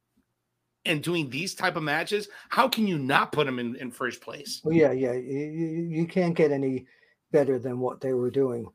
and 0.87 1.03
doing 1.03 1.29
these 1.29 1.55
type 1.55 1.77
of 1.77 1.83
matches, 1.83 2.29
how 2.49 2.69
can 2.69 2.87
you 2.87 2.99
not 2.99 3.33
put 3.33 3.47
them 3.47 3.59
in, 3.59 3.77
in 3.77 3.91
first 3.91 4.21
place? 4.21 4.61
Well, 4.65 4.75
yeah, 4.75 4.93
yeah, 4.93 5.13
you, 5.13 5.89
you 5.91 6.07
can't 6.07 6.35
get 6.35 6.53
any 6.53 6.87
better 7.33 7.59
than 7.59 7.79
what 7.81 8.01
they 8.01 8.13
were 8.13 8.31
doing. 8.31 8.67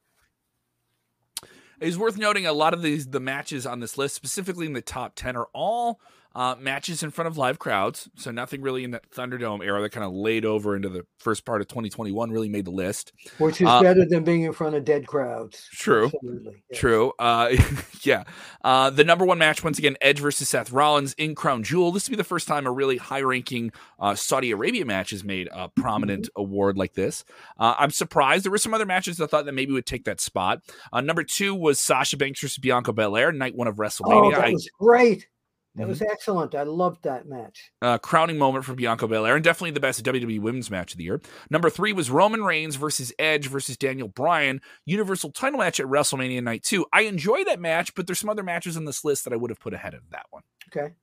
It's 1.80 1.98
worth 1.98 2.18
noting 2.18 2.46
a 2.46 2.54
lot 2.54 2.76
of 2.76 2.84
these 2.84 3.08
the 3.08 3.20
matches 3.20 3.66
on 3.66 3.80
this 3.80 3.98
list, 3.98 4.14
specifically 4.14 4.68
in 4.68 4.74
the 4.74 4.82
top 4.82 5.16
ten, 5.16 5.36
are 5.36 5.48
all 5.54 6.00
uh, 6.36 6.56
matches 6.60 7.04
in 7.04 7.12
front 7.12 7.28
of 7.28 7.38
live 7.38 7.60
crowds. 7.60 8.10
So 8.16 8.32
nothing 8.32 8.62
really 8.62 8.84
in 8.84 8.92
that 8.92 9.10
Thunderdome 9.12 9.64
era 9.64 9.82
that 9.82 9.92
kind 9.92 10.06
of 10.06 10.14
laid 10.14 10.46
over 10.46 10.76
into 10.76 10.90
the 10.90 11.06
first 11.20 11.46
part 11.46 11.62
of 11.62 11.68
2021 11.68 12.32
really 12.32 12.50
made 12.50 12.66
the 12.66 12.72
list. 12.72 13.12
Which 13.38 13.62
is 13.62 13.68
uh, 13.68 13.82
better 13.82 14.06
than 14.06 14.24
being 14.24 14.44
in 14.44 14.54
front 14.54 14.76
of 14.76 14.86
dead 14.86 15.08
crowds. 15.08 15.68
True. 15.72 16.12
Yes. 16.22 16.80
True. 16.80 17.14
Uh, 17.20 17.56
yeah. 18.02 18.24
Uh, 18.64 18.90
the 18.90 19.04
number 19.04 19.26
one 19.26 19.38
match, 19.38 19.64
once 19.64 19.78
again, 19.78 19.98
Edge 20.02 20.20
versus 20.20 20.48
Seth 20.50 20.72
Rollins 20.72 21.14
in 21.14 21.36
Crown 21.36 21.64
Jewel. 21.64 21.92
This 21.92 22.08
would 22.08 22.14
be 22.14 22.18
the 22.18 22.24
first 22.24 22.48
time 22.48 22.66
a 22.66 22.72
really 22.72 22.98
high 22.98 23.22
ranking 23.22 23.72
uh, 24.00 24.16
Saudi 24.16 24.52
Arabia 24.52 24.86
match 24.86 25.12
has 25.12 25.24
made 25.24 25.50
a 25.52 25.70
prominent 25.70 26.26
mm-hmm. 26.26 26.42
award 26.42 26.78
like 26.78 26.94
this. 26.94 27.26
Uh, 27.60 27.76
I'm 27.78 27.92
surprised. 27.92 28.46
There 28.46 28.52
were 28.52 28.58
some 28.58 28.74
other 28.74 28.86
matches 28.86 29.20
I 29.20 29.28
thought 29.28 29.46
that 29.46 29.54
maybe 29.54 29.74
would 29.74 29.86
take 29.86 30.06
that 30.06 30.22
spot. 30.22 30.62
number 30.94 31.24
two 31.24 31.54
was 31.54 31.80
Sasha 31.80 32.18
Banks 32.18 32.42
versus 32.42 32.58
Bianca 32.58 32.94
Belair, 32.94 33.32
night 33.32 33.56
one 33.56 33.68
of 33.68 33.76
WrestleMania. 33.76 34.36
Oh, 34.36 34.42
that 34.42 34.52
was 34.52 34.68
I, 34.68 34.84
great. 34.84 35.28
That 35.76 35.88
was 35.88 36.00
mm-hmm. 36.00 36.12
excellent. 36.12 36.54
I 36.54 36.64
loved 36.64 37.04
that 37.04 37.28
match. 37.28 37.72
Uh, 37.82 37.98
crowning 37.98 38.38
moment 38.38 38.66
for 38.66 38.74
Bianca 38.74 39.08
Belair, 39.08 39.36
and 39.36 39.44
definitely 39.44 39.72
the 39.72 39.80
best 39.80 40.04
WWE 40.04 40.42
Women's 40.42 40.70
match 40.70 40.92
of 40.92 40.98
the 40.98 41.06
year. 41.06 41.22
Number 41.50 41.70
three 41.70 41.94
was 41.94 42.12
Roman 42.12 42.44
Reigns 42.44 42.76
versus 42.76 43.14
Edge 43.18 43.48
versus 43.48 43.78
Daniel 43.78 44.10
Bryan, 44.10 44.62
Universal 44.86 45.32
title 45.32 45.60
match 45.60 45.80
at 45.80 45.86
WrestleMania 45.86 46.44
Night 46.44 46.64
2. 46.64 46.86
I 46.92 47.02
enjoy 47.02 47.46
that 47.46 47.62
match, 47.62 47.96
but 47.96 48.06
there's 48.06 48.20
some 48.20 48.30
other 48.30 48.44
matches 48.44 48.76
on 48.76 48.84
this 48.84 49.06
list 49.06 49.24
that 49.24 49.32
I 49.32 49.38
would 49.38 49.50
have 49.50 49.62
put 49.62 49.74
ahead 49.74 49.94
of 49.94 50.02
that 50.10 50.26
one. 50.30 50.44
Okay. 50.76 50.94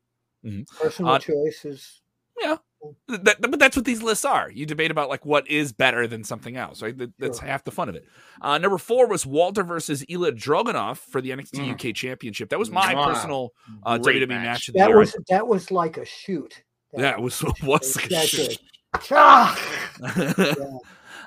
Mm-hmm. 0.45 0.63
Personal 0.83 1.13
uh, 1.13 1.19
choices. 1.19 2.03
Yeah, 2.39 2.59
that, 3.09 3.41
but 3.41 3.59
that's 3.59 3.77
what 3.77 3.85
these 3.85 4.03
lists 4.03 4.25
are. 4.25 4.51
You 4.51 4.67
debate 4.67 4.91
about 4.91 5.09
like 5.09 5.25
what 5.25 5.49
is 5.49 5.73
better 5.73 6.07
than 6.07 6.25
something 6.25 6.57
else, 6.57 6.83
right? 6.83 6.97
That, 6.97 7.13
that's 7.19 7.39
sure. 7.39 7.49
half 7.49 7.65
the 7.65 7.71
fun 7.71 7.89
of 7.89 7.95
it. 7.95 8.05
Uh, 8.41 8.59
number 8.59 8.79
four 8.79 9.09
was 9.09 9.27
Walter 9.27 9.63
versus 9.63 10.05
Ilya 10.09 10.33
Dragunov 10.33 10.99
for 10.99 11.21
the 11.21 11.31
NXT 11.31 11.51
mm. 11.51 11.73
UK 11.73 11.95
Championship. 11.95 12.51
That 12.51 12.59
was 12.59 12.71
my 12.71 12.95
wow. 12.95 13.07
personal 13.07 13.53
uh, 13.85 13.99
WWE 13.99 14.29
match. 14.29 14.45
match 14.45 14.69
of 14.69 14.75
the 14.75 14.81
that 14.81 14.89
year. 14.89 14.99
was 14.99 15.17
that 15.29 15.47
was 15.47 15.71
like 15.71 15.97
a 15.97 16.05
shoot. 16.05 16.63
That 16.93 17.01
yeah, 17.03 17.13
it 17.13 17.21
was 17.21 17.43
was 17.63 17.97
like 17.97 18.11
a 18.11 18.27
shoot. 18.27 18.59
Ah! 19.11 19.59
yeah. 20.17 20.55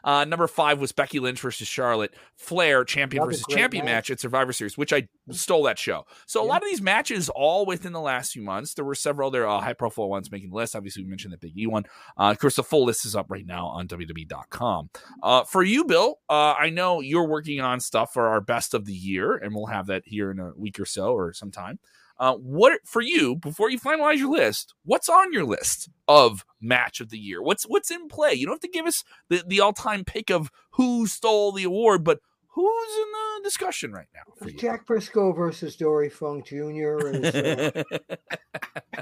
Uh, 0.03 0.25
number 0.25 0.47
five 0.47 0.79
was 0.79 0.91
Becky 0.91 1.19
Lynch 1.19 1.39
versus 1.39 1.67
Charlotte 1.67 2.13
Flair, 2.35 2.83
champion 2.83 3.23
versus 3.25 3.45
champion 3.49 3.85
match. 3.85 4.09
match. 4.09 4.11
at 4.11 4.19
Survivor 4.19 4.53
Series, 4.53 4.77
which 4.77 4.93
I 4.93 5.07
stole 5.29 5.63
that 5.63 5.79
show. 5.79 6.05
So 6.25 6.41
yeah. 6.41 6.47
a 6.47 6.49
lot 6.49 6.63
of 6.63 6.69
these 6.69 6.81
matches, 6.81 7.29
all 7.29 7.65
within 7.65 7.93
the 7.93 8.01
last 8.01 8.33
few 8.33 8.41
months, 8.41 8.73
there 8.73 8.85
were 8.85 8.95
several 8.95 9.27
other 9.27 9.47
uh, 9.47 9.59
high 9.59 9.73
profile 9.73 10.09
ones 10.09 10.31
making 10.31 10.49
the 10.49 10.55
list. 10.55 10.75
Obviously, 10.75 11.03
we 11.03 11.09
mentioned 11.09 11.33
the 11.33 11.37
Big 11.37 11.57
E 11.57 11.67
one. 11.67 11.85
Uh, 12.17 12.31
of 12.31 12.39
course, 12.39 12.55
the 12.55 12.63
full 12.63 12.85
list 12.85 13.05
is 13.05 13.15
up 13.15 13.27
right 13.29 13.45
now 13.45 13.67
on 13.67 13.87
WWE.com. 13.87 14.89
Uh, 15.21 15.43
for 15.43 15.63
you, 15.63 15.85
Bill, 15.85 16.19
uh, 16.29 16.53
I 16.57 16.69
know 16.69 17.01
you're 17.01 17.27
working 17.27 17.61
on 17.61 17.79
stuff 17.79 18.13
for 18.13 18.27
our 18.27 18.41
best 18.41 18.73
of 18.73 18.85
the 18.85 18.93
year, 18.93 19.35
and 19.35 19.53
we'll 19.53 19.67
have 19.67 19.87
that 19.87 20.03
here 20.05 20.31
in 20.31 20.39
a 20.39 20.51
week 20.55 20.79
or 20.79 20.85
so 20.85 21.13
or 21.13 21.33
sometime. 21.33 21.79
Uh, 22.21 22.35
what 22.35 22.73
for 22.85 23.01
you 23.01 23.35
before 23.35 23.71
you 23.71 23.79
finalize 23.79 24.19
your 24.19 24.31
list? 24.31 24.75
What's 24.85 25.09
on 25.09 25.33
your 25.33 25.43
list 25.43 25.89
of 26.07 26.45
match 26.61 27.01
of 27.01 27.09
the 27.09 27.17
year? 27.17 27.41
What's 27.41 27.63
what's 27.63 27.89
in 27.89 28.07
play? 28.09 28.33
You 28.33 28.45
don't 28.45 28.53
have 28.53 28.59
to 28.59 28.67
give 28.67 28.85
us 28.85 29.03
the, 29.29 29.43
the 29.45 29.59
all 29.59 29.73
time 29.73 30.05
pick 30.05 30.29
of 30.29 30.51
who 30.73 31.07
stole 31.07 31.51
the 31.51 31.63
award, 31.63 32.03
but 32.03 32.19
who's 32.49 32.95
in 32.95 33.11
the 33.11 33.43
discussion 33.43 33.91
right 33.91 34.05
now? 34.13 34.51
Jack 34.55 34.85
Brisco 34.85 35.35
versus 35.35 35.75
Dory 35.75 36.09
Funk 36.09 36.45
Jr. 36.45 36.99
Is, 37.07 37.33
uh... 37.33 37.83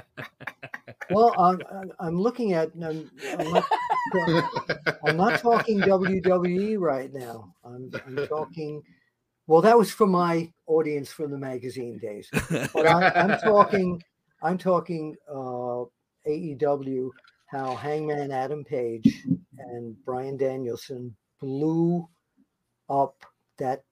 well, 1.10 1.34
I'm, 1.38 1.60
I'm 1.98 2.18
looking 2.18 2.54
at. 2.54 2.70
I'm, 2.82 3.10
I'm, 3.38 3.52
not, 3.52 3.64
I'm 5.04 5.16
not 5.18 5.40
talking 5.40 5.78
WWE 5.80 6.78
right 6.78 7.12
now. 7.12 7.52
I'm, 7.66 7.90
I'm 8.06 8.26
talking 8.28 8.82
well, 9.50 9.62
that 9.62 9.76
was 9.76 9.90
for 9.90 10.06
my 10.06 10.48
audience 10.68 11.10
from 11.10 11.32
the 11.32 11.36
magazine 11.36 11.98
days. 11.98 12.28
But 12.72 12.86
I, 12.86 13.10
am 13.16 13.36
talking, 13.42 14.00
I'm 14.44 14.56
talking 14.56 15.16
uh, 15.28 15.86
AEW. 16.24 17.10
How 17.46 17.74
Hangman 17.74 18.30
Adam 18.30 18.62
Page 18.62 19.24
and 19.58 20.04
Bryan 20.04 20.36
Danielson 20.36 21.16
blew 21.40 22.08
up 22.88 23.26
that 23.58 23.82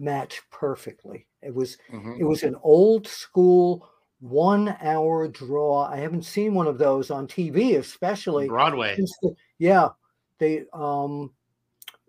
match 0.00 0.42
perfectly. 0.50 1.28
It 1.40 1.54
was 1.54 1.78
mm-hmm. 1.92 2.16
it 2.18 2.24
was 2.24 2.42
an 2.42 2.56
old 2.64 3.06
school 3.06 3.88
one 4.18 4.76
hour 4.80 5.28
draw. 5.28 5.84
I 5.84 5.98
haven't 5.98 6.24
seen 6.24 6.52
one 6.52 6.66
of 6.66 6.78
those 6.78 7.12
on 7.12 7.28
TV, 7.28 7.78
especially 7.78 8.48
Broadway. 8.48 8.96
The, 8.96 9.36
yeah, 9.60 9.90
they 10.38 10.64
um 10.72 11.30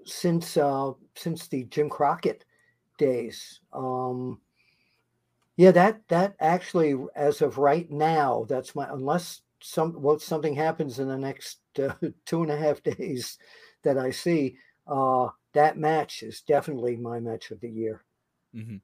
since 0.05 0.57
uh, 0.57 0.91
since 1.15 1.47
the 1.47 1.65
Jim 1.65 1.89
Crockett 1.89 2.45
days. 2.97 3.59
Um, 3.71 4.39
yeah, 5.55 5.71
that 5.71 6.01
that 6.07 6.35
actually, 6.39 6.95
as 7.15 7.41
of 7.41 7.57
right 7.57 7.89
now, 7.91 8.45
that's 8.49 8.75
my 8.75 8.87
unless 8.89 9.41
some 9.61 10.01
well 10.01 10.19
something 10.19 10.55
happens 10.55 10.99
in 10.99 11.07
the 11.07 11.17
next 11.17 11.59
uh, 11.79 11.93
two 12.25 12.41
and 12.41 12.51
a 12.51 12.57
half 12.57 12.83
days 12.83 13.37
that 13.83 13.97
I 13.97 14.11
see. 14.11 14.57
Uh, 14.87 15.29
that 15.53 15.77
match 15.77 16.23
is 16.23 16.41
definitely 16.41 16.97
my 16.97 17.19
match 17.19 17.51
of 17.51 17.59
the 17.61 17.69
year. 17.69 18.03
Mm-hmm. 18.55 18.77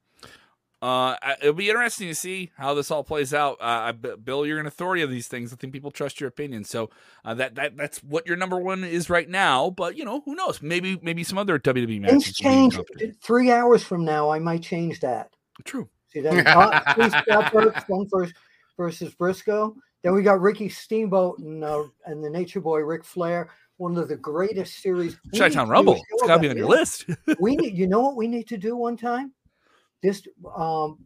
Uh, 0.82 1.15
it'll 1.42 1.54
be 1.54 1.70
interesting 1.70 2.08
to 2.08 2.15
see 2.15 2.52
how 2.56 2.74
this 2.74 2.89
all 2.89 3.04
plays 3.04 3.34
out. 3.34 3.58
Uh, 3.60 3.92
Bill, 3.92 4.46
you're 4.46 4.60
an 4.60 4.65
authority 4.65 5.02
of 5.02 5.10
these 5.10 5.28
things. 5.28 5.52
I 5.52 5.58
think 5.58 5.74
people 5.74 5.92
trust 5.92 6.22
your 6.22 6.30
opinion. 6.30 6.63
So 6.63 6.89
uh, 7.26 7.34
that 7.34 7.56
that 7.56 7.76
that's 7.76 8.00
what 8.02 8.26
your 8.26 8.38
number 8.38 8.58
one 8.58 8.86
is 8.86 9.10
right 9.10 9.28
now. 9.28 9.70
But 9.70 9.98
you 9.98 10.06
know, 10.06 10.22
who 10.22 10.36
knows? 10.36 10.62
Maybe 10.62 10.98
maybe 11.02 11.24
some 11.26 11.38
other 11.38 11.60
WWE 11.60 12.00
matches. 12.00 12.24
Things 12.24 12.32
change. 12.34 12.80
Three 13.22 13.52
hours 13.52 13.84
from 13.84 14.06
now, 14.06 14.30
I 14.30 14.39
might 14.39 14.62
change 14.62 15.02
that. 15.02 15.32
True. 15.65 15.89
See 16.13 16.22
that? 16.22 16.48
uh, 16.48 17.50
versus, 17.52 18.34
versus 18.78 19.13
Brisco. 19.15 19.76
Then 20.02 20.13
we 20.13 20.24
got 20.24 20.39
Ricky 20.39 20.70
Steamboat 20.70 21.39
and 21.39 21.63
uh, 21.63 21.84
and 22.06 22.24
the 22.24 22.30
Nature 22.30 22.62
Boy 22.62 22.80
Ric 22.80 23.04
Flair. 23.04 23.50
One 23.78 23.98
of 23.98 24.10
the 24.10 24.18
greatest 24.18 24.82
series. 24.82 25.18
Chi-Town 25.38 25.70
Rumble. 25.70 26.02
It's 26.12 26.24
got 26.24 26.36
to 26.36 26.42
be 26.42 26.50
on 26.50 26.58
your 26.58 26.68
list. 26.68 27.06
we 27.39 27.56
need. 27.58 27.78
You 27.78 27.88
know 27.88 28.02
what 28.02 28.15
we 28.15 28.28
need 28.28 28.48
to 28.48 28.58
do 28.58 28.76
one 28.76 28.98
time? 28.98 29.34
This 30.01 30.23
um, 30.55 30.97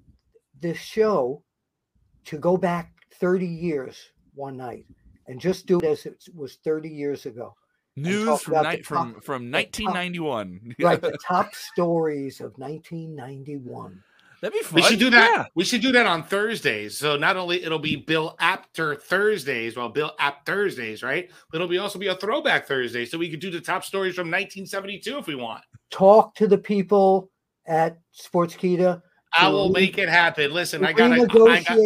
this 0.60 0.78
show 0.78 1.44
to 2.26 2.38
go 2.38 2.58
back 2.58 2.92
30 3.20 3.46
years 3.46 3.98
one 4.34 4.58
night 4.58 4.86
and 5.28 5.40
just 5.40 5.66
do 5.66 5.80
it 5.80 5.86
as 5.86 6.06
it 6.06 6.24
was 6.34 6.58
30 6.64 6.90
years 6.90 7.26
ago. 7.26 7.54
News 7.96 8.42
from, 8.42 8.64
ni- 8.64 8.78
top, 8.78 8.86
from 8.86 9.22
from 9.22 9.52
1991. 9.52 10.60
Top, 10.60 10.74
right, 10.86 11.02
the 11.02 11.18
top 11.26 11.54
stories 11.54 12.40
of 12.40 12.54
1991. 12.58 14.02
That'd 14.42 14.60
be 14.60 14.64
fun. 14.64 14.76
We 14.76 14.82
should 14.82 15.00
do 15.00 15.10
that. 15.12 15.32
Yeah. 15.34 15.46
We 15.56 15.64
should 15.64 15.82
do 15.82 15.94
that 15.94 16.06
on 16.06 16.24
Thursdays. 16.24 16.98
So 16.98 17.16
not 17.16 17.38
only 17.38 17.64
it'll 17.64 17.80
be 17.80 17.96
Bill 17.96 18.36
Apter 18.40 18.96
Thursdays, 18.96 19.78
well, 19.78 19.88
Bill 19.88 20.12
App 20.20 20.46
Thursdays, 20.46 21.02
right? 21.02 21.32
But 21.50 21.58
it'll 21.58 21.70
be 21.70 21.78
also 21.78 21.98
be 21.98 22.08
a 22.08 22.16
throwback 22.16 22.68
Thursday. 22.68 23.06
So 23.06 23.18
we 23.18 23.30
could 23.30 23.40
do 23.40 23.50
the 23.50 23.62
top 23.62 23.86
stories 23.86 24.16
from 24.16 24.28
1972 24.28 25.18
if 25.18 25.28
we 25.28 25.36
want. 25.36 25.64
Talk 25.92 26.36
to 26.36 26.48
the 26.48 26.58
people 26.58 27.32
at 27.66 28.00
Sportskeeda. 28.16 29.02
I 29.38 29.48
will 29.50 29.70
re- 29.70 29.82
make 29.82 29.98
it 29.98 30.10
happen. 30.10 30.54
Listen, 30.54 30.86
I 30.86 30.94
gotta 30.94 31.16
renegotiate. 31.16 31.50
I 31.50 31.62
got, 31.62 31.80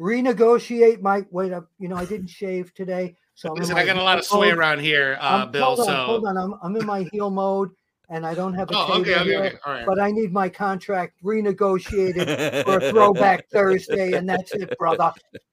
renegotiate 0.00 1.00
my 1.00 1.24
wait 1.30 1.52
up. 1.52 1.68
You 1.78 1.88
know, 1.88 1.96
I 1.96 2.04
didn't 2.04 2.28
shave 2.28 2.72
today, 2.74 3.16
so 3.34 3.52
listen, 3.52 3.76
I 3.76 3.84
got 3.84 3.96
a 3.96 4.02
lot 4.02 4.18
of 4.18 4.24
sway 4.24 4.50
around 4.50 4.80
here, 4.80 5.18
uh, 5.20 5.46
Bill. 5.46 5.64
Hold 5.64 5.80
on, 5.80 5.86
so 5.86 5.94
hold 5.94 6.26
on, 6.26 6.36
I'm, 6.36 6.54
I'm 6.62 6.76
in 6.76 6.86
my 6.86 7.08
heel 7.12 7.30
mode, 7.30 7.70
and 8.08 8.24
I 8.24 8.34
don't 8.34 8.54
have 8.54 8.70
a 8.70 8.76
oh, 8.76 9.00
okay, 9.00 9.16
okay, 9.16 9.36
okay. 9.36 9.56
All 9.66 9.72
right. 9.72 9.86
but 9.86 10.00
I 10.00 10.12
need 10.12 10.32
my 10.32 10.48
contract 10.48 11.14
renegotiated 11.24 12.64
for 12.64 12.78
a 12.78 12.90
throwback 12.90 13.48
Thursday, 13.50 14.12
and 14.12 14.28
that's 14.28 14.52
it, 14.52 14.76
brother. 14.78 15.12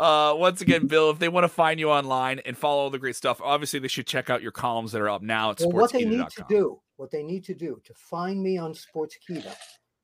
Uh, 0.00 0.34
once 0.34 0.62
again, 0.62 0.86
Bill, 0.86 1.10
if 1.10 1.18
they 1.18 1.28
want 1.28 1.44
to 1.44 1.48
find 1.48 1.78
you 1.78 1.90
online 1.90 2.38
and 2.46 2.56
follow 2.56 2.80
all 2.80 2.88
the 2.88 2.98
great 2.98 3.16
stuff, 3.16 3.38
obviously 3.42 3.80
they 3.80 3.88
should 3.88 4.06
check 4.06 4.30
out 4.30 4.40
your 4.40 4.50
columns 4.50 4.92
that 4.92 5.02
are 5.02 5.10
up 5.10 5.20
now 5.20 5.50
at 5.50 5.60
well, 5.60 5.72
What 5.72 5.92
they 5.92 6.06
need 6.06 6.26
to 6.30 6.44
do, 6.48 6.80
what 6.96 7.10
they 7.10 7.22
need 7.22 7.44
to 7.44 7.54
do 7.54 7.78
to 7.84 7.92
find 7.92 8.42
me 8.42 8.56
on 8.56 8.72
Sportskeeda 8.72 9.54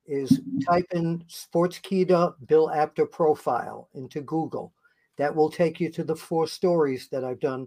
is 0.05 0.43
type 0.67 0.85
in 0.93 1.25
Sportskeeda 1.31 2.35
Bill 2.47 2.71
Apter 2.71 3.07
profile 3.07 3.89
into 3.95 4.21
Google. 4.21 4.75
That 5.17 5.35
will 5.35 5.51
take 5.51 5.81
you 5.81 5.89
to 5.93 6.05
the 6.05 6.15
four 6.15 6.47
stories 6.47 7.09
that 7.09 7.25
I've 7.25 7.41
done 7.41 7.67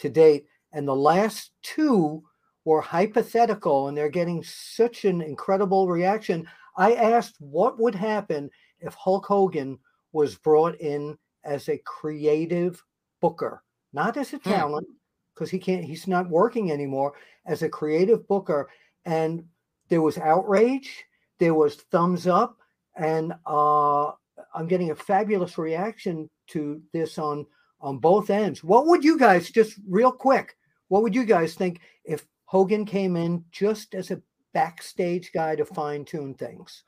to 0.00 0.10
date. 0.10 0.44
And 0.74 0.86
the 0.86 0.94
last 0.94 1.52
two 1.62 2.22
were 2.66 2.82
hypothetical 2.82 3.88
and 3.88 3.96
they're 3.96 4.10
getting 4.10 4.42
such 4.42 5.06
an 5.06 5.22
incredible 5.22 5.88
reaction. 5.88 6.46
I 6.76 6.96
asked 6.96 7.36
what 7.38 7.80
would 7.80 7.94
happen 7.94 8.50
if 8.80 8.92
Hulk 8.92 9.24
Hogan 9.24 9.78
was 10.12 10.36
brought 10.36 10.78
in 10.78 11.16
as 11.44 11.68
a 11.68 11.78
creative 11.78 12.82
booker, 13.20 13.62
not 13.92 14.16
as 14.16 14.32
a 14.32 14.38
hmm. 14.38 14.50
talent, 14.50 14.86
because 15.34 15.50
he 15.50 15.58
can't, 15.58 15.84
he's 15.84 16.06
not 16.06 16.28
working 16.28 16.70
anymore, 16.70 17.14
as 17.46 17.62
a 17.62 17.68
creative 17.68 18.26
booker. 18.28 18.68
And 19.04 19.44
there 19.88 20.02
was 20.02 20.18
outrage, 20.18 21.04
there 21.38 21.54
was 21.54 21.76
thumbs 21.76 22.26
up, 22.26 22.58
and 22.96 23.32
uh, 23.46 24.08
I'm 24.54 24.68
getting 24.68 24.90
a 24.90 24.94
fabulous 24.96 25.58
reaction 25.58 26.28
to 26.48 26.80
this 26.92 27.18
on 27.18 27.46
on 27.80 27.98
both 27.98 28.30
ends. 28.30 28.62
What 28.62 28.86
would 28.86 29.02
you 29.02 29.18
guys 29.18 29.50
just 29.50 29.78
real 29.88 30.12
quick? 30.12 30.56
What 30.88 31.02
would 31.02 31.14
you 31.14 31.24
guys 31.24 31.54
think 31.54 31.80
if 32.04 32.24
Hogan 32.44 32.84
came 32.84 33.16
in 33.16 33.44
just 33.50 33.94
as 33.94 34.10
a 34.10 34.22
backstage 34.54 35.32
guy 35.32 35.56
to 35.56 35.64
fine 35.64 36.04
tune 36.04 36.34
things? 36.34 36.84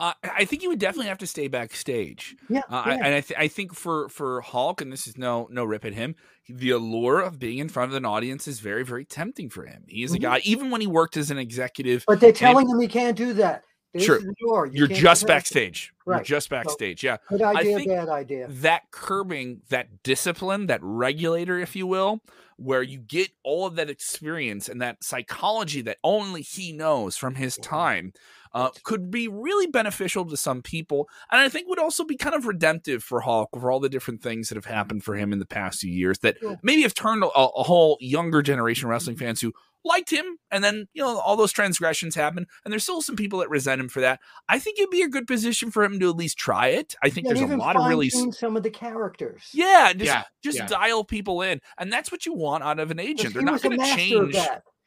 Uh, 0.00 0.12
I 0.24 0.44
think 0.44 0.62
you 0.62 0.70
would 0.70 0.80
definitely 0.80 1.08
have 1.08 1.18
to 1.18 1.26
stay 1.26 1.46
backstage. 1.46 2.34
Yeah, 2.48 2.62
uh, 2.68 2.82
yeah. 2.86 2.92
I, 2.92 2.94
and 2.94 3.14
I, 3.14 3.20
th- 3.20 3.38
I 3.38 3.46
think 3.46 3.74
for 3.74 4.08
for 4.08 4.40
Hulk, 4.40 4.80
and 4.80 4.92
this 4.92 5.06
is 5.06 5.16
no 5.16 5.46
no 5.50 5.64
rip 5.64 5.84
at 5.84 5.94
him, 5.94 6.16
the 6.48 6.70
allure 6.70 7.20
of 7.20 7.38
being 7.38 7.58
in 7.58 7.68
front 7.68 7.92
of 7.92 7.96
an 7.96 8.04
audience 8.04 8.48
is 8.48 8.58
very 8.58 8.84
very 8.84 9.04
tempting 9.04 9.50
for 9.50 9.66
him. 9.66 9.84
He 9.86 10.02
is 10.02 10.10
mm-hmm. 10.10 10.16
a 10.16 10.20
guy, 10.20 10.40
even 10.44 10.70
when 10.70 10.80
he 10.80 10.88
worked 10.88 11.16
as 11.16 11.30
an 11.30 11.38
executive. 11.38 12.04
But 12.08 12.18
they're 12.18 12.32
telling 12.32 12.68
him 12.68 12.80
he 12.80 12.88
can't 12.88 13.16
do 13.16 13.34
that. 13.34 13.62
sure, 13.96 14.20
you 14.20 14.68
you're 14.72 14.88
just 14.88 15.28
backstage. 15.28 15.92
Right. 16.04 16.16
You're 16.16 16.24
just 16.24 16.50
backstage. 16.50 17.02
So, 17.02 17.06
yeah, 17.06 17.16
good 17.28 17.42
idea, 17.42 17.78
bad 17.86 18.08
idea. 18.08 18.48
That 18.50 18.90
curbing, 18.90 19.62
that 19.68 20.02
discipline, 20.02 20.66
that 20.66 20.80
regulator, 20.82 21.60
if 21.60 21.76
you 21.76 21.86
will, 21.86 22.20
where 22.56 22.82
you 22.82 22.98
get 22.98 23.30
all 23.44 23.66
of 23.66 23.76
that 23.76 23.90
experience 23.90 24.68
and 24.68 24.82
that 24.82 25.04
psychology 25.04 25.82
that 25.82 25.98
only 26.02 26.42
he 26.42 26.72
knows 26.72 27.16
from 27.16 27.36
his 27.36 27.56
time 27.56 28.12
uh, 28.54 28.70
could 28.84 29.10
be 29.10 29.28
really 29.28 29.66
beneficial 29.66 30.24
to 30.24 30.36
some 30.36 30.62
people. 30.62 31.08
And 31.30 31.40
I 31.40 31.48
think 31.48 31.68
would 31.68 31.80
also 31.80 32.04
be 32.04 32.16
kind 32.16 32.36
of 32.36 32.46
redemptive 32.46 33.02
for 33.02 33.20
Hulk 33.20 33.50
for 33.52 33.70
all 33.70 33.80
the 33.80 33.88
different 33.88 34.22
things 34.22 34.48
that 34.48 34.54
have 34.54 34.64
happened 34.64 35.04
for 35.04 35.16
him 35.16 35.32
in 35.32 35.40
the 35.40 35.46
past 35.46 35.80
few 35.80 35.92
years 35.92 36.18
that 36.20 36.38
maybe 36.62 36.82
have 36.82 36.94
turned 36.94 37.24
a, 37.24 37.28
a 37.28 37.62
whole 37.64 37.98
younger 38.00 38.42
generation 38.42 38.86
of 38.86 38.90
wrestling 38.90 39.16
fans 39.16 39.40
who 39.40 39.52
liked 39.84 40.10
him. 40.10 40.38
And 40.50 40.62
then 40.62 40.86
you 40.94 41.02
know 41.02 41.18
all 41.18 41.36
those 41.36 41.52
transgressions 41.52 42.14
happen 42.14 42.46
and 42.64 42.72
there's 42.72 42.84
still 42.84 43.02
some 43.02 43.16
people 43.16 43.40
that 43.40 43.50
resent 43.50 43.80
him 43.80 43.88
for 43.88 44.00
that. 44.00 44.20
I 44.48 44.60
think 44.60 44.78
it'd 44.78 44.90
be 44.90 45.02
a 45.02 45.08
good 45.08 45.26
position 45.26 45.72
for 45.72 45.82
him 45.82 45.98
to 45.98 46.08
at 46.08 46.16
least 46.16 46.38
try 46.38 46.68
it. 46.68 46.94
I 47.02 47.10
think 47.10 47.26
yeah, 47.26 47.34
there's 47.34 47.50
a 47.50 47.56
lot 47.56 47.76
of 47.76 47.86
really 47.86 48.08
some 48.08 48.56
of 48.56 48.62
the 48.62 48.70
characters. 48.70 49.50
Yeah 49.52 49.92
just, 49.92 50.04
yeah, 50.04 50.22
just 50.42 50.58
yeah. 50.58 50.66
dial 50.66 51.04
people 51.04 51.42
in. 51.42 51.60
And 51.76 51.92
that's 51.92 52.12
what 52.12 52.24
you 52.24 52.34
want 52.34 52.62
out 52.62 52.78
of 52.78 52.92
an 52.92 53.00
agent. 53.00 53.34
They're 53.34 53.42
not 53.42 53.62
going 53.62 53.78
to 53.78 53.84
change. 53.96 54.36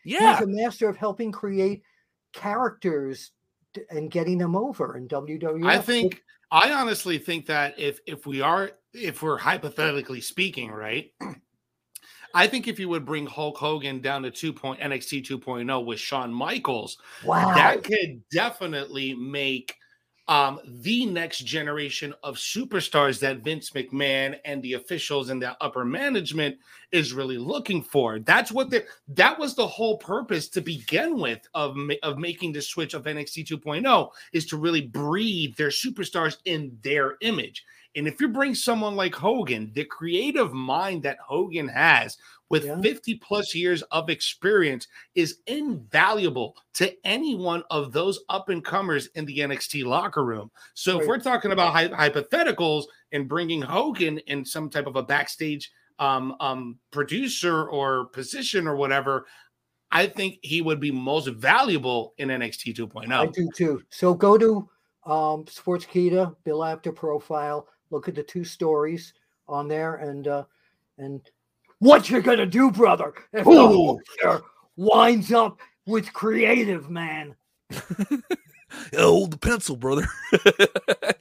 yeah. 0.05 0.37
he's 0.37 0.47
a 0.47 0.47
master 0.47 0.87
of 0.87 0.95
helping 0.95 1.33
create 1.33 1.81
characters 2.33 3.31
and 3.89 4.11
getting 4.11 4.37
them 4.37 4.55
over 4.55 4.97
in 4.97 5.07
WWE. 5.07 5.67
I 5.67 5.79
think 5.79 6.23
I 6.51 6.71
honestly 6.71 7.17
think 7.17 7.45
that 7.47 7.79
if 7.79 7.99
if 8.05 8.25
we 8.25 8.41
are 8.41 8.71
if 8.93 9.21
we're 9.21 9.37
hypothetically 9.37 10.21
speaking, 10.21 10.71
right? 10.71 11.11
I 12.33 12.47
think 12.47 12.67
if 12.67 12.79
you 12.79 12.89
would 12.89 13.05
bring 13.05 13.25
Hulk 13.25 13.57
Hogan 13.57 14.01
down 14.01 14.23
to 14.23 14.31
2. 14.31 14.53
Point, 14.53 14.79
NXT 14.79 15.25
2.0 15.25 15.85
with 15.85 15.99
Shawn 15.99 16.31
Michaels, 16.31 16.97
wow. 17.25 17.53
that 17.55 17.83
could 17.83 18.21
definitely 18.29 19.15
make 19.15 19.73
um, 20.27 20.59
the 20.65 21.05
next 21.05 21.39
generation 21.39 22.13
of 22.21 22.35
superstars 22.35 23.19
that 23.19 23.39
Vince 23.39 23.69
McMahon 23.71 24.37
and 24.43 24.61
the 24.61 24.73
officials 24.73 25.29
and 25.29 25.41
the 25.41 25.55
upper 25.61 25.85
management 25.85 26.57
is 26.91 27.13
really 27.13 27.37
looking 27.37 27.81
for. 27.81 28.19
That's 28.19 28.51
what 28.51 28.69
the, 28.69 28.85
that 29.09 29.39
was 29.39 29.55
the 29.55 29.67
whole 29.67 29.97
purpose 29.97 30.49
to 30.49 30.61
begin 30.61 31.17
with 31.19 31.39
of, 31.53 31.77
of 32.03 32.17
making 32.17 32.51
the 32.51 32.61
switch 32.61 32.93
of 32.93 33.03
NXT 33.03 33.47
2.0 33.47 34.09
is 34.33 34.45
to 34.47 34.57
really 34.57 34.81
breed 34.81 35.55
their 35.55 35.69
superstars 35.69 36.37
in 36.45 36.77
their 36.81 37.15
image. 37.21 37.63
And 37.97 38.07
if 38.07 38.21
you 38.21 38.27
bring 38.27 38.53
someone 38.53 38.95
like 38.95 39.15
Hogan, 39.15 39.71
the 39.73 39.83
creative 39.83 40.53
mind 40.53 41.01
that 41.03 41.17
Hogan 41.19 41.67
has 41.67 42.17
with 42.49 42.65
yeah. 42.65 42.79
50 42.79 43.15
plus 43.15 43.55
years 43.55 43.81
of 43.91 44.09
experience 44.09 44.87
is 45.15 45.39
invaluable 45.47 46.55
to 46.75 46.93
any 47.05 47.35
one 47.35 47.63
of 47.71 47.91
those 47.91 48.19
up 48.29 48.49
and 48.49 48.63
comers 48.63 49.07
in 49.15 49.25
the 49.25 49.39
NXT 49.39 49.83
locker 49.83 50.23
room. 50.23 50.51
So 50.75 50.93
right. 50.93 51.01
if 51.01 51.07
we're 51.07 51.19
talking 51.19 51.51
about 51.51 51.73
hy- 51.73 51.87
hypotheticals 52.09 52.83
and 53.11 53.27
bringing 53.27 53.61
Hogan 53.63 54.19
in 54.19 54.45
some 54.45 54.69
type 54.69 54.85
of 54.85 54.95
a 54.95 55.03
backstage 55.03 55.71
um, 55.99 56.35
um, 56.39 56.77
producer 56.91 57.67
or 57.67 58.05
position 58.05 58.67
or 58.67 58.75
whatever, 58.75 59.25
I 59.91 60.05
think 60.05 60.37
he 60.43 60.61
would 60.61 60.79
be 60.79 60.91
most 60.91 61.27
valuable 61.29 62.13
in 62.19 62.29
NXT 62.29 62.75
2.0. 62.75 63.11
I 63.11 63.25
do 63.25 63.49
too. 63.55 63.81
So 63.89 64.13
go 64.13 64.37
to 64.37 64.69
um, 65.05 65.45
Sportskeeda, 65.45 66.35
Bill 66.43 66.63
Apter 66.63 66.91
profile 66.91 67.67
look 67.89 68.07
at 68.07 68.15
the 68.15 68.23
two 68.23 68.43
stories 68.43 69.13
on 69.47 69.67
there 69.67 69.95
and 69.95 70.27
uh 70.27 70.43
and 70.97 71.21
what 71.79 72.09
you're 72.09 72.21
gonna 72.21 72.45
do, 72.45 72.71
brother, 72.71 73.13
if 73.33 73.45
Ooh. 73.45 73.99
the 74.21 74.41
winds 74.75 75.31
up 75.31 75.59
with 75.85 76.11
creative 76.13 76.89
man. 76.89 77.35
hold 78.95 79.31
the 79.31 79.37
pencil, 79.37 79.75
brother. 79.75 80.07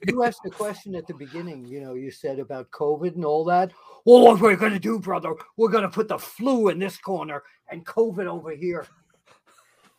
you 0.07 0.23
asked 0.23 0.41
the 0.43 0.49
question 0.49 0.95
at 0.95 1.07
the 1.07 1.13
beginning, 1.13 1.65
you 1.65 1.81
know, 1.81 1.93
you 1.93 2.11
said 2.11 2.39
about 2.39 2.71
COVID 2.71 3.15
and 3.15 3.25
all 3.25 3.45
that. 3.45 3.71
Well, 4.05 4.23
what 4.23 4.39
we're 4.39 4.55
gonna 4.55 4.79
do, 4.79 4.99
brother, 4.99 5.33
we're 5.57 5.69
gonna 5.69 5.89
put 5.89 6.07
the 6.07 6.17
flu 6.17 6.69
in 6.69 6.79
this 6.79 6.97
corner 6.97 7.43
and 7.69 7.85
COVID 7.85 8.25
over 8.25 8.51
here. 8.51 8.85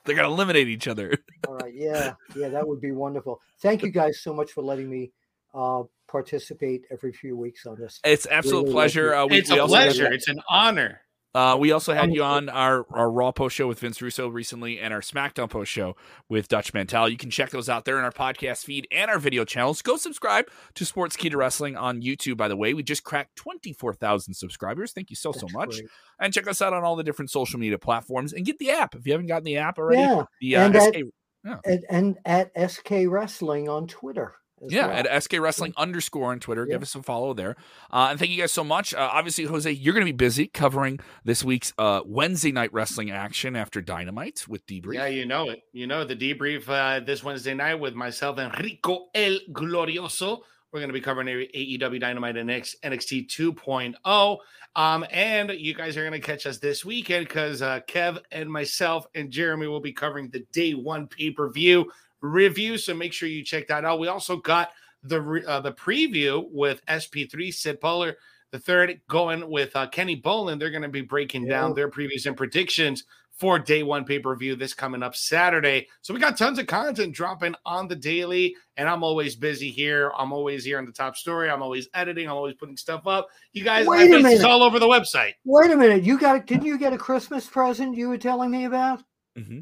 They're 0.05 0.17
gonna 0.17 0.29
eliminate 0.29 0.69
each 0.69 0.89
other. 0.89 1.15
all 1.47 1.57
right, 1.57 1.75
yeah, 1.75 2.15
yeah, 2.37 2.49
that 2.49 2.67
would 2.67 2.81
be 2.81 2.93
wonderful. 2.93 3.41
Thank 3.61 3.83
you 3.83 3.91
guys 3.91 4.21
so 4.21 4.33
much 4.33 4.53
for 4.53 4.63
letting 4.63 4.89
me 4.89 5.13
uh, 5.55 5.83
participate 6.09 6.85
every 6.91 7.13
few 7.13 7.37
weeks 7.37 7.67
on 7.67 7.79
this. 7.79 8.01
It's 8.05 8.27
absolute 8.27 8.63
really 8.63 8.73
pleasure. 8.73 9.15
Uh, 9.15 9.27
we, 9.27 9.39
it's 9.39 9.51
we 9.51 9.59
a 9.59 9.67
pleasure. 9.67 10.13
It's 10.13 10.29
an 10.29 10.41
honor. 10.49 11.03
Uh, 11.35 11.57
we 11.57 11.73
also 11.73 11.93
had 11.93 12.13
you 12.13 12.23
on 12.23 12.49
our, 12.49 12.87
our 12.91 13.11
Raw 13.11 13.31
post 13.33 13.55
show 13.55 13.69
with 13.69 13.79
Vince 13.79 14.01
Russo 14.01 14.29
recently 14.29 14.81
and 14.81 14.95
our 14.95 15.01
SmackDown 15.01 15.51
post 15.51 15.71
show 15.71 15.95
with 16.29 16.49
Dutch 16.49 16.73
Mantell. 16.73 17.09
You 17.09 17.19
can 17.19 17.31
check 17.31 17.51
those 17.51 17.69
out 17.69 17.85
there 17.85 17.99
in 17.99 18.05
our 18.05 18.11
podcast 18.11 18.65
feed 18.65 18.89
and 18.91 19.11
our 19.11 19.19
video 19.19 19.45
channels. 19.45 19.83
Go 19.83 19.97
subscribe 19.97 20.47
to 20.75 20.85
Sportskeeda 20.85 21.37
Wrestling 21.37 21.77
on 21.77 22.01
YouTube, 22.01 22.39
by 22.39 22.49
the 22.49 22.57
way. 22.57 22.73
We 22.73 22.83
just 22.83 23.05
cracked 23.05 23.37
24,000 23.37 24.35
subscribers. 24.35 24.93
Thank 24.93 25.11
you 25.11 25.17
so, 25.17 25.31
That's 25.31 25.43
so 25.43 25.49
much. 25.53 25.77
Great. 25.77 25.91
And 26.19 26.33
check 26.33 26.49
us 26.49 26.63
out 26.63 26.73
on 26.73 26.83
all 26.83 26.97
the 26.97 27.05
different 27.05 27.31
social 27.31 27.61
media 27.61 27.79
platforms 27.79 28.33
and 28.33 28.47
get 28.47 28.59
the 28.59 28.71
app 28.71 28.95
if 28.95 29.07
you 29.07 29.13
haven't 29.13 29.27
gotten 29.27 29.45
the 29.45 29.59
app 29.59 29.79
already. 29.79 30.01
Yeah. 30.01 30.25
The, 30.41 30.57
uh, 30.57 30.65
and, 30.65 30.75
SK, 30.75 30.97
at, 30.97 31.05
yeah. 31.45 31.57
and, 31.65 31.85
and 31.91 32.19
at 32.25 32.71
SK 32.71 32.91
Wrestling 33.07 33.69
on 33.69 33.87
Twitter 33.87 34.35
yeah, 34.67 34.87
well. 34.87 35.07
at 35.07 35.23
SK 35.23 35.35
Wrestling 35.41 35.75
underscore 35.77 36.33
on 36.33 36.41
Twitter. 36.41 36.67
Yeah. 36.67 36.75
Give 36.75 36.83
us 36.83 36.95
a 36.95 37.03
follow 37.03 37.35
there. 37.35 37.57
Uh, 37.91 38.09
and 38.11 38.19
thank 38.19 38.31
you 38.31 38.41
guys 38.41 38.53
so 38.53 38.65
much. 38.65 38.95
Uh, 38.95 39.09
obviously, 39.13 39.45
Jose, 39.45 39.71
you're 39.71 39.95
going 39.95 40.07
to 40.07 40.13
be 40.13 40.17
busy 40.17 40.47
covering 40.47 41.01
this 41.25 41.45
week's 41.45 41.73
uh, 41.79 42.01
Wednesday 42.05 42.53
night 42.53 42.73
wrestling 42.73 43.11
action 43.11 43.57
after 43.57 43.81
Dynamite 43.81 44.47
with 44.49 44.67
debrief. 44.67 44.95
Yeah, 44.95 45.07
you 45.07 45.27
know 45.27 45.51
it. 45.51 45.63
You 45.73 45.87
know 45.87 46.05
the 46.05 46.17
debrief 46.17 46.69
uh, 46.69 47.05
this 47.05 47.23
Wednesday 47.23 47.55
night 47.55 47.77
with 47.77 47.95
myself 47.95 48.39
and 48.39 48.57
Rico 48.59 49.09
El 49.15 49.39
Glorioso. 49.53 50.41
We're 50.73 50.81
going 50.81 50.91
to 50.91 50.95
be 50.95 51.01
covering 51.01 51.29
AEW 51.29 51.99
Dynamite 51.99 52.37
and 52.37 52.51
NXT 52.51 53.29
2.0. 53.29 54.39
Um, 54.77 55.05
and 55.11 55.51
you 55.51 55.75
guys 55.75 55.97
are 55.97 56.03
going 56.03 56.13
to 56.13 56.27
catch 56.27 56.47
us 56.47 56.59
this 56.59 56.85
weekend 56.85 57.27
because 57.27 57.63
uh, 57.63 57.81
Kev 57.89 58.21
and 58.31 58.51
myself 58.51 59.07
and 59.15 59.31
Jeremy 59.31 59.67
will 59.67 59.81
be 59.81 59.93
covering 59.93 60.29
the 60.29 60.47
day 60.53 60.75
one 60.75 61.07
pay 61.07 61.31
per 61.31 61.51
view 61.51 61.91
review. 62.21 62.79
So 62.79 62.95
make 62.95 63.13
sure 63.13 63.29
you 63.29 63.45
check 63.45 63.69
that 63.69 63.85
out. 63.85 64.01
We 64.01 64.09
also 64.09 64.37
got 64.37 64.71
the 65.03 65.45
uh, 65.47 65.61
the 65.61 65.73
preview 65.73 66.45
with 66.51 66.85
SP3 66.87 67.53
Sid 67.53 67.81
Pullar 67.81 68.15
the 68.51 68.59
third 68.59 69.01
going 69.09 69.49
with 69.49 69.75
uh, 69.77 69.87
Kenny 69.89 70.21
Bolin. 70.21 70.59
They're 70.59 70.71
going 70.71 70.83
to 70.83 70.89
be 70.89 71.03
breaking 71.03 71.47
yeah. 71.47 71.61
down 71.61 71.75
their 71.75 71.91
previews 71.91 72.27
and 72.27 72.37
predictions 72.37 73.05
for 73.33 73.59
day 73.59 73.85
one 73.85 74.05
pay 74.05 74.19
per 74.19 74.35
view 74.35 74.57
this 74.57 74.75
coming 74.75 75.03
up 75.03 75.15
Saturday. 75.15 75.87
So 76.03 76.13
we 76.13 76.19
got 76.19 76.37
tons 76.37 76.59
of 76.59 76.67
content 76.67 77.15
dropping 77.15 77.55
on 77.65 77.87
the 77.87 77.95
daily, 77.95 78.57
and 78.77 78.89
I'm 78.89 79.05
always 79.05 79.37
busy 79.37 79.71
here. 79.71 80.13
I'm 80.17 80.33
always 80.33 80.65
here 80.65 80.79
on 80.79 80.87
the 80.87 80.93
top 80.93 81.17
story. 81.17 81.51
I'm 81.51 81.63
always 81.63 81.89
editing. 81.95 82.29
I'm 82.29 82.37
always 82.37 82.55
putting 82.55 82.77
stuff 82.77 83.07
up. 83.07 83.29
You 83.53 83.63
guys, 83.65 83.87
Wait 83.87 84.13
a 84.13 84.23
minute. 84.23 84.45
all 84.45 84.63
over 84.63 84.79
the 84.79 84.89
website. 84.89 85.35
Wait 85.45 85.71
a 85.71 85.77
minute. 85.77 86.03
You 86.03 86.19
got? 86.19 86.47
Didn't 86.47 86.67
you 86.67 86.79
get 86.79 86.93
a 86.93 86.99
Christmas 86.99 87.47
present? 87.47 87.97
You 87.97 88.09
were 88.09 88.19
telling 88.19 88.51
me 88.51 88.65
about. 88.65 89.03
Mm-hmm. 89.39 89.61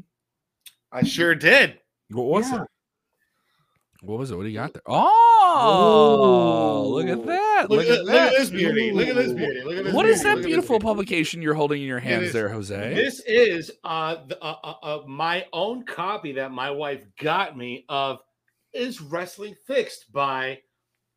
I 0.91 1.03
sure 1.03 1.35
did. 1.35 1.79
What 2.09 2.25
was 2.25 2.49
yeah. 2.49 2.63
it? 2.63 2.67
What 4.01 4.19
was 4.19 4.31
it? 4.31 4.35
What 4.35 4.43
do 4.43 4.49
you 4.49 4.57
got 4.57 4.73
there? 4.73 4.83
Oh, 4.85 6.85
Ooh. 6.85 6.93
look 6.93 7.07
at 7.07 7.25
that! 7.25 7.69
Look, 7.69 7.79
look, 7.79 7.87
at, 7.87 8.05
look 8.05 8.13
at, 8.13 8.31
this 8.31 8.49
beauty! 8.49 8.91
Look 8.91 9.07
at 9.07 9.15
this 9.15 9.33
beauty! 9.33 9.63
Look 9.63 9.77
at 9.77 9.85
this. 9.85 9.93
What 9.93 10.03
beauty. 10.03 10.15
is 10.15 10.23
that 10.23 10.43
beautiful 10.43 10.79
publication 10.79 11.41
you're 11.41 11.55
holding 11.55 11.81
in 11.81 11.87
your 11.87 11.99
hands 11.99 12.31
there, 12.31 12.49
Jose? 12.49 12.93
This 12.93 13.21
is 13.21 13.71
uh, 13.83 14.17
the, 14.27 14.41
uh, 14.41 14.55
uh, 14.63 14.73
uh, 14.83 15.07
my 15.07 15.45
own 15.51 15.83
copy 15.83 16.31
that 16.33 16.51
my 16.51 16.69
wife 16.69 17.05
got 17.19 17.57
me 17.57 17.85
of 17.89 18.19
"Is 18.71 19.01
Wrestling 19.01 19.55
Fixed" 19.65 20.11
by 20.11 20.59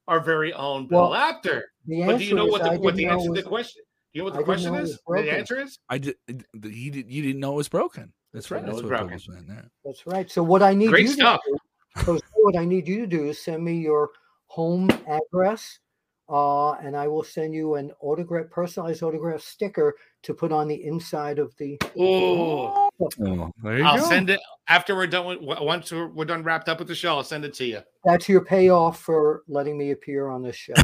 our 0.09 0.20
very 0.20 0.53
own 0.55 0.86
Bill 0.86 1.11
well, 1.11 1.14
Apter. 1.14 1.70
But 1.86 2.18
do 2.18 2.24
you 2.24 2.34
know 2.34 2.47
what 2.47 2.62
the, 2.62 2.80
what 2.80 2.97
the 2.97 3.07
answer 3.07 3.28
to 3.28 3.34
the 3.34 3.43
question? 3.43 3.82
Do 4.12 4.18
you 4.18 4.22
know 4.22 4.24
what 4.24 4.34
the 4.34 4.41
I 4.41 4.45
question 4.45 4.74
is? 4.74 4.99
The 5.07 5.32
answer 5.32 5.61
is? 5.61 5.78
I 5.88 5.99
did. 5.99 6.16
He 6.62 6.91
did. 6.91 7.11
You 7.11 7.22
didn't 7.22 7.41
know 7.41 7.53
it 7.53 7.57
was 7.57 7.68
broken. 7.68 8.12
That's 8.32 8.50
right. 8.50 8.64
That's, 8.64 8.82
what 8.82 8.96
Toby's 8.96 9.26
saying 9.26 9.46
there. 9.48 9.70
That's 9.84 10.06
right. 10.06 10.30
So 10.30 10.42
what 10.42 10.62
I 10.62 10.72
need 10.74 10.90
Great 10.90 11.06
you 11.06 11.12
stuff. 11.12 11.40
to 11.44 11.58
do, 11.96 12.04
so 12.04 12.20
what 12.34 12.56
I 12.56 12.64
need 12.64 12.86
you 12.86 13.00
to 13.00 13.06
do 13.06 13.24
is 13.24 13.42
send 13.42 13.64
me 13.64 13.78
your 13.78 14.10
home 14.46 14.88
address, 15.08 15.80
uh, 16.28 16.72
and 16.74 16.96
I 16.96 17.08
will 17.08 17.24
send 17.24 17.54
you 17.54 17.74
an 17.74 17.90
autograph, 18.00 18.48
personalized 18.50 19.02
autograph 19.02 19.40
sticker 19.40 19.96
to 20.22 20.34
put 20.34 20.52
on 20.52 20.68
the 20.68 20.84
inside 20.84 21.40
of 21.40 21.56
the. 21.56 21.76
Oh, 21.98 22.88
oh 23.00 23.50
I'll 23.66 23.98
go. 23.98 24.04
send 24.04 24.30
it 24.30 24.38
after 24.68 24.94
we're 24.94 25.08
done. 25.08 25.26
With, 25.44 25.60
once 25.60 25.90
we're, 25.90 26.06
we're 26.06 26.24
done 26.24 26.44
wrapped 26.44 26.68
up 26.68 26.78
with 26.78 26.86
the 26.86 26.94
show, 26.94 27.16
I'll 27.16 27.24
send 27.24 27.44
it 27.44 27.54
to 27.54 27.64
you. 27.64 27.80
That's 28.04 28.28
your 28.28 28.44
payoff 28.44 29.00
for 29.00 29.42
letting 29.48 29.76
me 29.76 29.90
appear 29.90 30.28
on 30.28 30.44
this 30.44 30.54
show. 30.54 30.74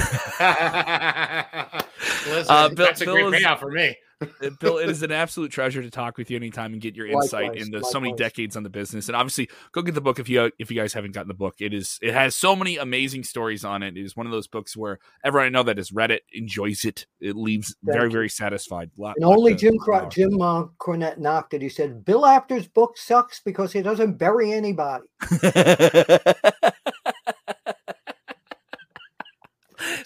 Listen, 2.26 2.46
uh, 2.48 2.68
Bill, 2.70 2.86
that's 2.86 3.02
a 3.02 3.04
Bill 3.04 3.14
great 3.14 3.34
is, 3.34 3.44
payoff 3.44 3.60
for 3.60 3.70
me. 3.70 3.96
Bill, 4.60 4.78
it 4.78 4.88
is 4.88 5.02
an 5.02 5.12
absolute 5.12 5.50
treasure 5.50 5.82
to 5.82 5.90
talk 5.90 6.16
with 6.16 6.30
you 6.30 6.36
anytime 6.36 6.72
and 6.72 6.80
get 6.80 6.96
your 6.96 7.06
insight 7.06 7.48
likewise, 7.48 7.62
into 7.66 7.76
likewise. 7.78 7.92
so 7.92 8.00
many 8.00 8.14
decades 8.14 8.56
on 8.56 8.62
the 8.62 8.70
business. 8.70 9.08
And 9.08 9.16
obviously, 9.16 9.50
go 9.72 9.82
get 9.82 9.94
the 9.94 10.00
book 10.00 10.18
if 10.18 10.28
you 10.28 10.50
if 10.58 10.70
you 10.70 10.76
guys 10.76 10.94
haven't 10.94 11.12
gotten 11.12 11.28
the 11.28 11.34
book. 11.34 11.56
It 11.60 11.74
is 11.74 11.98
it 12.00 12.14
has 12.14 12.34
so 12.34 12.56
many 12.56 12.78
amazing 12.78 13.24
stories 13.24 13.64
on 13.64 13.82
it. 13.82 13.96
It 13.96 14.04
is 14.04 14.16
one 14.16 14.24
of 14.24 14.32
those 14.32 14.46
books 14.46 14.76
where 14.76 14.98
everyone 15.22 15.46
I 15.46 15.50
know 15.50 15.62
that 15.64 15.76
has 15.76 15.92
read 15.92 16.10
it 16.10 16.22
enjoys 16.32 16.84
it. 16.86 17.06
It 17.20 17.36
leaves 17.36 17.76
Thank 17.84 17.94
very 17.94 18.06
you. 18.06 18.12
very 18.12 18.28
satisfied. 18.30 18.90
Lot, 18.96 19.16
and 19.16 19.24
only 19.24 19.54
Jim 19.54 19.76
Cro- 19.78 20.08
Jim 20.08 20.40
uh, 20.40 20.64
Cornette 20.80 21.18
knocked 21.18 21.52
it. 21.52 21.60
He 21.60 21.68
said 21.68 22.04
Bill 22.04 22.24
Apter's 22.24 22.68
book 22.68 22.96
sucks 22.96 23.40
because 23.40 23.72
he 23.72 23.82
doesn't 23.82 24.14
bury 24.14 24.52
anybody. 24.52 25.04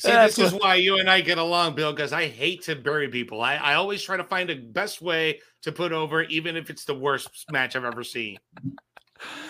See, 0.01 0.09
That's 0.09 0.35
this 0.35 0.51
what... 0.51 0.55
is 0.55 0.63
why 0.63 0.75
you 0.77 0.99
and 0.99 1.11
I 1.11 1.21
get 1.21 1.37
along, 1.37 1.75
Bill, 1.75 1.93
because 1.93 2.15
I 2.15 2.27
hate 2.27 2.63
to 2.63 2.75
bury 2.75 3.09
people. 3.09 3.43
I, 3.43 3.57
I 3.57 3.75
always 3.75 4.03
try 4.03 4.17
to 4.17 4.25
find 4.25 4.49
the 4.49 4.55
best 4.55 5.03
way 5.03 5.41
to 5.61 5.73
put 5.73 5.93
over, 5.93 6.23
even 6.23 6.57
if 6.57 6.71
it's 6.71 6.87
the 6.87 6.95
worst 6.95 7.45
match 7.51 7.77
I've 7.77 7.85
ever 7.85 8.03
seen. 8.03 8.39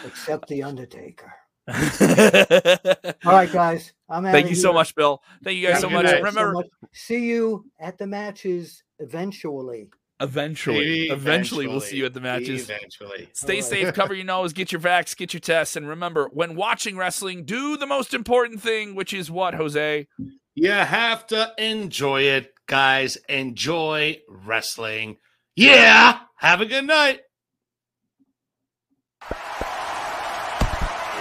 Except 0.04 0.48
The 0.48 0.64
Undertaker. 0.64 1.32
All 1.68 3.32
right, 3.32 3.52
guys. 3.52 3.92
I'm 4.08 4.24
Thank 4.24 4.46
you 4.46 4.54
here. 4.54 4.62
so 4.62 4.72
much, 4.72 4.92
Bill. 4.96 5.22
Thank 5.44 5.58
you 5.58 5.68
guys 5.68 5.82
Thank 5.82 5.92
so 5.92 6.02
much. 6.02 6.12
Remember, 6.14 6.34
so 6.34 6.52
much. 6.52 6.66
see 6.92 7.26
you 7.26 7.64
at 7.78 7.96
the 7.96 8.08
matches 8.08 8.82
eventually. 8.98 9.88
Eventually, 10.20 11.06
eventually, 11.06 11.08
eventually, 11.08 11.66
we'll 11.66 11.80
see 11.80 11.96
you 11.96 12.04
at 12.04 12.12
the 12.12 12.20
matches. 12.20 12.68
Eventually. 12.68 13.30
Stay 13.32 13.54
right. 13.54 13.64
safe, 13.64 13.94
cover 13.94 14.12
your 14.12 14.26
nose, 14.26 14.52
get 14.52 14.70
your 14.70 14.80
vax, 14.80 15.16
get 15.16 15.32
your 15.32 15.40
tests, 15.40 15.76
and 15.76 15.88
remember, 15.88 16.28
when 16.32 16.56
watching 16.56 16.98
wrestling, 16.98 17.44
do 17.44 17.78
the 17.78 17.86
most 17.86 18.12
important 18.12 18.60
thing, 18.60 18.94
which 18.94 19.14
is 19.14 19.30
what, 19.30 19.54
Jose? 19.54 20.06
You 20.54 20.70
have 20.70 21.26
to 21.28 21.54
enjoy 21.56 22.22
it, 22.22 22.52
guys. 22.66 23.16
Enjoy 23.28 24.18
wrestling. 24.28 25.16
Yeah. 25.56 26.18
Have 26.36 26.60
a 26.60 26.66
good 26.66 26.84
night. 26.84 27.20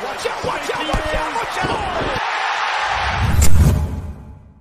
Watch 0.04 0.26
out, 0.26 0.46
watch 0.46 0.70
out, 0.72 0.88
watch 0.88 1.16
out, 1.16 1.36
watch 1.36 1.66
out. 1.66 1.99